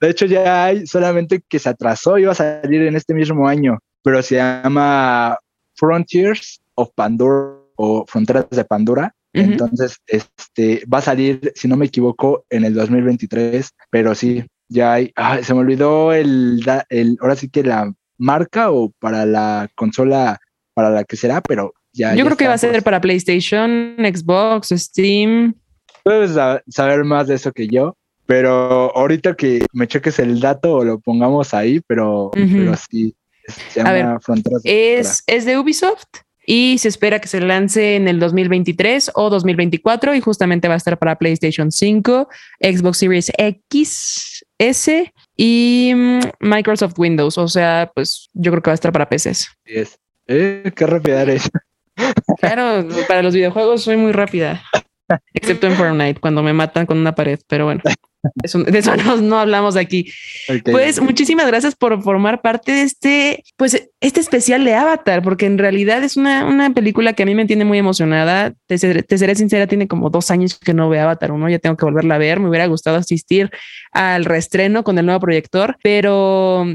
De 0.00 0.10
hecho, 0.10 0.26
ya 0.26 0.66
hay, 0.66 0.86
solamente 0.86 1.42
que 1.48 1.58
se 1.58 1.68
atrasó, 1.68 2.18
iba 2.18 2.32
a 2.32 2.34
salir 2.34 2.82
en 2.82 2.96
este 2.96 3.14
mismo 3.14 3.48
año, 3.48 3.78
pero 4.02 4.22
se 4.22 4.36
llama 4.36 5.38
Frontiers 5.74 6.60
of 6.74 6.90
Pandora 6.94 7.56
o 7.76 8.04
Fronteras 8.06 8.48
de 8.50 8.64
Pandora. 8.64 9.14
Entonces, 9.44 9.96
este 10.06 10.82
va 10.92 10.98
a 10.98 11.02
salir, 11.02 11.52
si 11.54 11.68
no 11.68 11.76
me 11.76 11.86
equivoco, 11.86 12.44
en 12.50 12.64
el 12.64 12.74
2023, 12.74 13.70
pero 13.90 14.14
sí, 14.14 14.44
ya 14.68 14.94
hay. 14.94 15.12
ah, 15.16 15.38
se 15.42 15.54
me 15.54 15.60
olvidó 15.60 16.12
el, 16.12 16.60
el, 16.88 17.16
ahora 17.20 17.36
sí 17.36 17.48
que 17.48 17.62
la 17.62 17.92
marca 18.18 18.70
o 18.70 18.90
para 18.98 19.26
la 19.26 19.68
consola 19.74 20.38
para 20.74 20.90
la 20.90 21.04
que 21.04 21.16
será, 21.16 21.40
pero 21.40 21.72
ya. 21.92 22.10
Yo 22.12 22.18
ya 22.18 22.24
creo 22.24 22.36
que 22.36 22.48
va 22.48 22.54
a 22.54 22.58
ser 22.58 22.70
pues. 22.72 22.82
para 22.84 23.00
PlayStation, 23.00 23.96
Xbox, 23.98 24.68
Steam. 24.76 25.54
Puedes 26.02 26.32
sa- 26.32 26.62
saber 26.68 27.04
más 27.04 27.26
de 27.28 27.34
eso 27.34 27.52
que 27.52 27.66
yo, 27.68 27.96
pero 28.26 28.94
ahorita 28.96 29.34
que 29.34 29.64
me 29.72 29.86
cheques 29.88 30.18
el 30.18 30.40
dato 30.40 30.74
o 30.76 30.84
lo 30.84 30.98
pongamos 31.00 31.52
ahí, 31.54 31.80
pero, 31.86 32.30
pero 32.32 32.74
sí, 32.90 33.14
se 33.70 33.80
A 33.80 33.92
ver, 33.92 34.06
Es, 34.64 35.22
es 35.26 35.44
de 35.44 35.58
Ubisoft 35.58 36.04
y 36.46 36.78
se 36.78 36.88
espera 36.88 37.20
que 37.20 37.26
se 37.26 37.40
lance 37.40 37.96
en 37.96 38.06
el 38.06 38.20
2023 38.20 39.10
o 39.14 39.28
2024 39.28 40.14
y 40.14 40.20
justamente 40.20 40.68
va 40.68 40.74
a 40.74 40.76
estar 40.76 40.96
para 40.96 41.18
PlayStation 41.18 41.72
5, 41.72 42.28
Xbox 42.60 42.98
Series 42.98 43.32
X, 43.36 44.46
S 44.58 45.12
y 45.36 45.92
mm, 45.94 46.20
Microsoft 46.40 46.98
Windows. 46.98 47.36
O 47.36 47.48
sea, 47.48 47.90
pues 47.94 48.30
yo 48.32 48.52
creo 48.52 48.62
que 48.62 48.70
va 48.70 48.74
a 48.74 48.76
estar 48.76 48.92
para 48.92 49.08
PCs. 49.08 49.48
Eh, 50.28 50.72
qué 50.74 50.86
rápida 50.86 51.22
eres. 51.22 51.50
Claro, 52.40 52.86
para 53.08 53.22
los 53.22 53.34
videojuegos 53.34 53.82
soy 53.82 53.96
muy 53.96 54.12
rápida, 54.12 54.62
excepto 55.34 55.66
en 55.66 55.74
Fortnite 55.74 56.20
cuando 56.20 56.42
me 56.42 56.52
matan 56.52 56.86
con 56.86 56.98
una 56.98 57.14
pared, 57.14 57.38
pero 57.48 57.64
bueno. 57.66 57.80
Eso, 58.42 58.58
de 58.64 58.76
eso 58.76 58.96
no, 58.96 59.18
no 59.18 59.38
hablamos 59.38 59.76
aquí. 59.76 60.10
Pues 60.72 61.00
muchísimas 61.00 61.46
gracias 61.46 61.76
por 61.76 62.02
formar 62.02 62.42
parte 62.42 62.72
de 62.72 62.82
este, 62.82 63.44
pues 63.56 63.88
este 64.00 64.18
especial 64.18 64.64
de 64.64 64.74
Avatar, 64.74 65.22
porque 65.22 65.46
en 65.46 65.58
realidad 65.58 66.02
es 66.02 66.16
una, 66.16 66.44
una 66.44 66.70
película 66.74 67.12
que 67.12 67.22
a 67.22 67.26
mí 67.26 67.36
me 67.36 67.46
tiene 67.46 67.64
muy 67.64 67.78
emocionada. 67.78 68.52
Te, 68.66 68.78
seré- 68.78 69.04
te 69.04 69.16
seré 69.16 69.36
sincera, 69.36 69.68
tiene 69.68 69.86
como 69.86 70.10
dos 70.10 70.32
años 70.32 70.58
que 70.58 70.74
no 70.74 70.88
veo 70.88 71.02
Avatar 71.04 71.30
uno, 71.30 71.48
ya 71.48 71.60
tengo 71.60 71.76
que 71.76 71.84
volverla 71.84 72.16
a 72.16 72.18
ver. 72.18 72.40
Me 72.40 72.48
hubiera 72.48 72.66
gustado 72.66 72.96
asistir 72.96 73.48
al 73.92 74.24
reestreno 74.24 74.82
con 74.82 74.98
el 74.98 75.06
nuevo 75.06 75.20
proyector, 75.20 75.76
pero, 75.84 76.66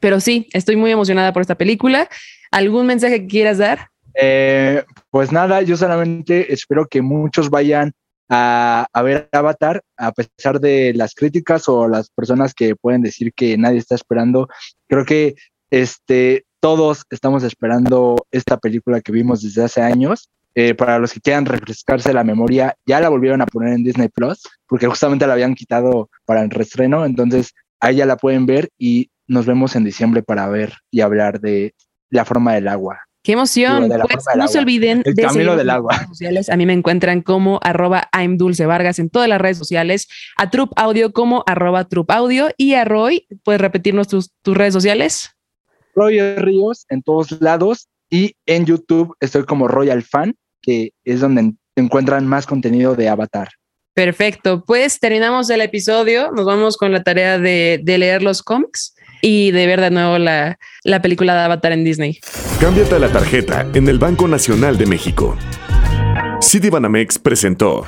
pero 0.00 0.20
sí, 0.20 0.48
estoy 0.52 0.76
muy 0.76 0.90
emocionada 0.90 1.32
por 1.32 1.40
esta 1.40 1.54
película. 1.54 2.10
¿Algún 2.50 2.84
mensaje 2.84 3.22
que 3.22 3.26
quieras 3.26 3.56
dar? 3.56 3.88
Eh, 4.14 4.84
pues 5.10 5.32
nada, 5.32 5.62
yo 5.62 5.76
solamente 5.76 6.52
espero 6.52 6.86
que 6.86 7.02
muchos 7.02 7.50
vayan 7.50 7.92
a, 8.28 8.86
a 8.92 9.02
ver 9.02 9.28
Avatar, 9.32 9.82
a 9.96 10.12
pesar 10.12 10.60
de 10.60 10.92
las 10.94 11.14
críticas 11.14 11.68
o 11.68 11.88
las 11.88 12.10
personas 12.10 12.54
que 12.54 12.76
pueden 12.76 13.02
decir 13.02 13.32
que 13.34 13.56
nadie 13.58 13.78
está 13.78 13.94
esperando. 13.94 14.48
Creo 14.88 15.04
que 15.04 15.34
este, 15.70 16.44
todos 16.60 17.04
estamos 17.10 17.42
esperando 17.42 18.26
esta 18.30 18.58
película 18.58 19.00
que 19.00 19.12
vimos 19.12 19.42
desde 19.42 19.64
hace 19.64 19.82
años. 19.82 20.28
Eh, 20.56 20.74
para 20.74 20.98
los 20.98 21.12
que 21.12 21.20
quieran 21.20 21.46
refrescarse 21.46 22.12
la 22.12 22.24
memoria, 22.24 22.76
ya 22.84 23.00
la 23.00 23.08
volvieron 23.08 23.40
a 23.40 23.46
poner 23.46 23.72
en 23.72 23.84
Disney 23.84 24.08
Plus, 24.08 24.42
porque 24.66 24.88
justamente 24.88 25.26
la 25.26 25.34
habían 25.34 25.54
quitado 25.54 26.10
para 26.24 26.42
el 26.42 26.50
reestreno. 26.50 27.04
Entonces, 27.04 27.54
ahí 27.78 27.96
ya 27.96 28.06
la 28.06 28.16
pueden 28.16 28.46
ver 28.46 28.68
y 28.76 29.10
nos 29.28 29.46
vemos 29.46 29.76
en 29.76 29.84
diciembre 29.84 30.22
para 30.22 30.48
ver 30.48 30.74
y 30.90 31.02
hablar 31.02 31.40
de 31.40 31.74
la 32.10 32.24
forma 32.24 32.54
del 32.54 32.66
agua. 32.66 33.00
Qué 33.22 33.32
emoción. 33.32 33.88
Digo, 33.90 34.02
Pues 34.10 34.24
no 34.36 34.48
se 34.48 34.58
olviden 34.58 35.02
El 35.04 35.14
de 35.14 35.22
camino 35.22 35.56
del 35.56 35.68
agua. 35.70 35.92
redes 35.94 36.08
sociales. 36.08 36.48
A 36.48 36.56
mí 36.56 36.64
me 36.64 36.72
encuentran 36.72 37.20
como 37.20 37.60
arroba 37.62 38.08
I'm 38.16 38.38
Dulce 38.38 38.64
Vargas 38.66 38.98
en 38.98 39.10
todas 39.10 39.28
las 39.28 39.40
redes 39.40 39.58
sociales, 39.58 40.08
a 40.38 40.48
Trup 40.50 40.72
Audio 40.76 41.12
como 41.12 41.44
arroba 41.46 41.84
Trup 41.86 42.10
Audio 42.10 42.48
y 42.56 42.74
a 42.74 42.84
Roy, 42.84 43.26
puedes 43.44 43.60
repetirnos 43.60 44.08
tus, 44.08 44.30
tus 44.42 44.56
redes 44.56 44.72
sociales. 44.72 45.30
Roy 45.94 46.18
Ríos 46.36 46.86
en 46.88 47.02
todos 47.02 47.32
lados 47.42 47.88
y 48.08 48.36
en 48.46 48.64
YouTube 48.64 49.14
estoy 49.20 49.44
como 49.44 49.68
Royal 49.68 50.02
Fan, 50.02 50.34
que 50.62 50.92
es 51.04 51.20
donde 51.20 51.40
en- 51.42 51.58
encuentran 51.76 52.26
más 52.26 52.46
contenido 52.46 52.94
de 52.94 53.08
Avatar. 53.08 53.48
Perfecto. 53.92 54.64
Pues 54.64 54.98
terminamos 54.98 55.50
el 55.50 55.60
episodio. 55.60 56.30
Nos 56.32 56.46
vamos 56.46 56.76
con 56.76 56.92
la 56.92 57.02
tarea 57.02 57.38
de, 57.38 57.80
de 57.82 57.98
leer 57.98 58.22
los 58.22 58.42
cómics 58.42 58.94
y 59.20 59.50
de 59.50 59.66
ver 59.66 59.80
de 59.80 59.90
nuevo 59.90 60.18
la, 60.18 60.58
la 60.84 61.02
película 61.02 61.34
de 61.34 61.40
Avatar 61.40 61.72
en 61.72 61.84
Disney. 61.84 62.20
Cámbiate 62.60 62.94
a 62.94 62.98
la 62.98 63.08
tarjeta 63.08 63.66
en 63.74 63.88
el 63.88 63.98
Banco 63.98 64.28
Nacional 64.28 64.78
de 64.78 64.86
México. 64.86 65.36
Citibanamex 66.42 67.18
presentó 67.18 67.84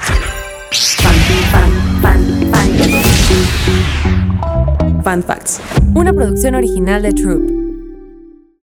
Fan 5.05 5.23
Facts. 5.23 5.61
Una 5.95 6.13
producción 6.13 6.55
original 6.55 7.03
de 7.03 7.13
Troop. 7.13 7.62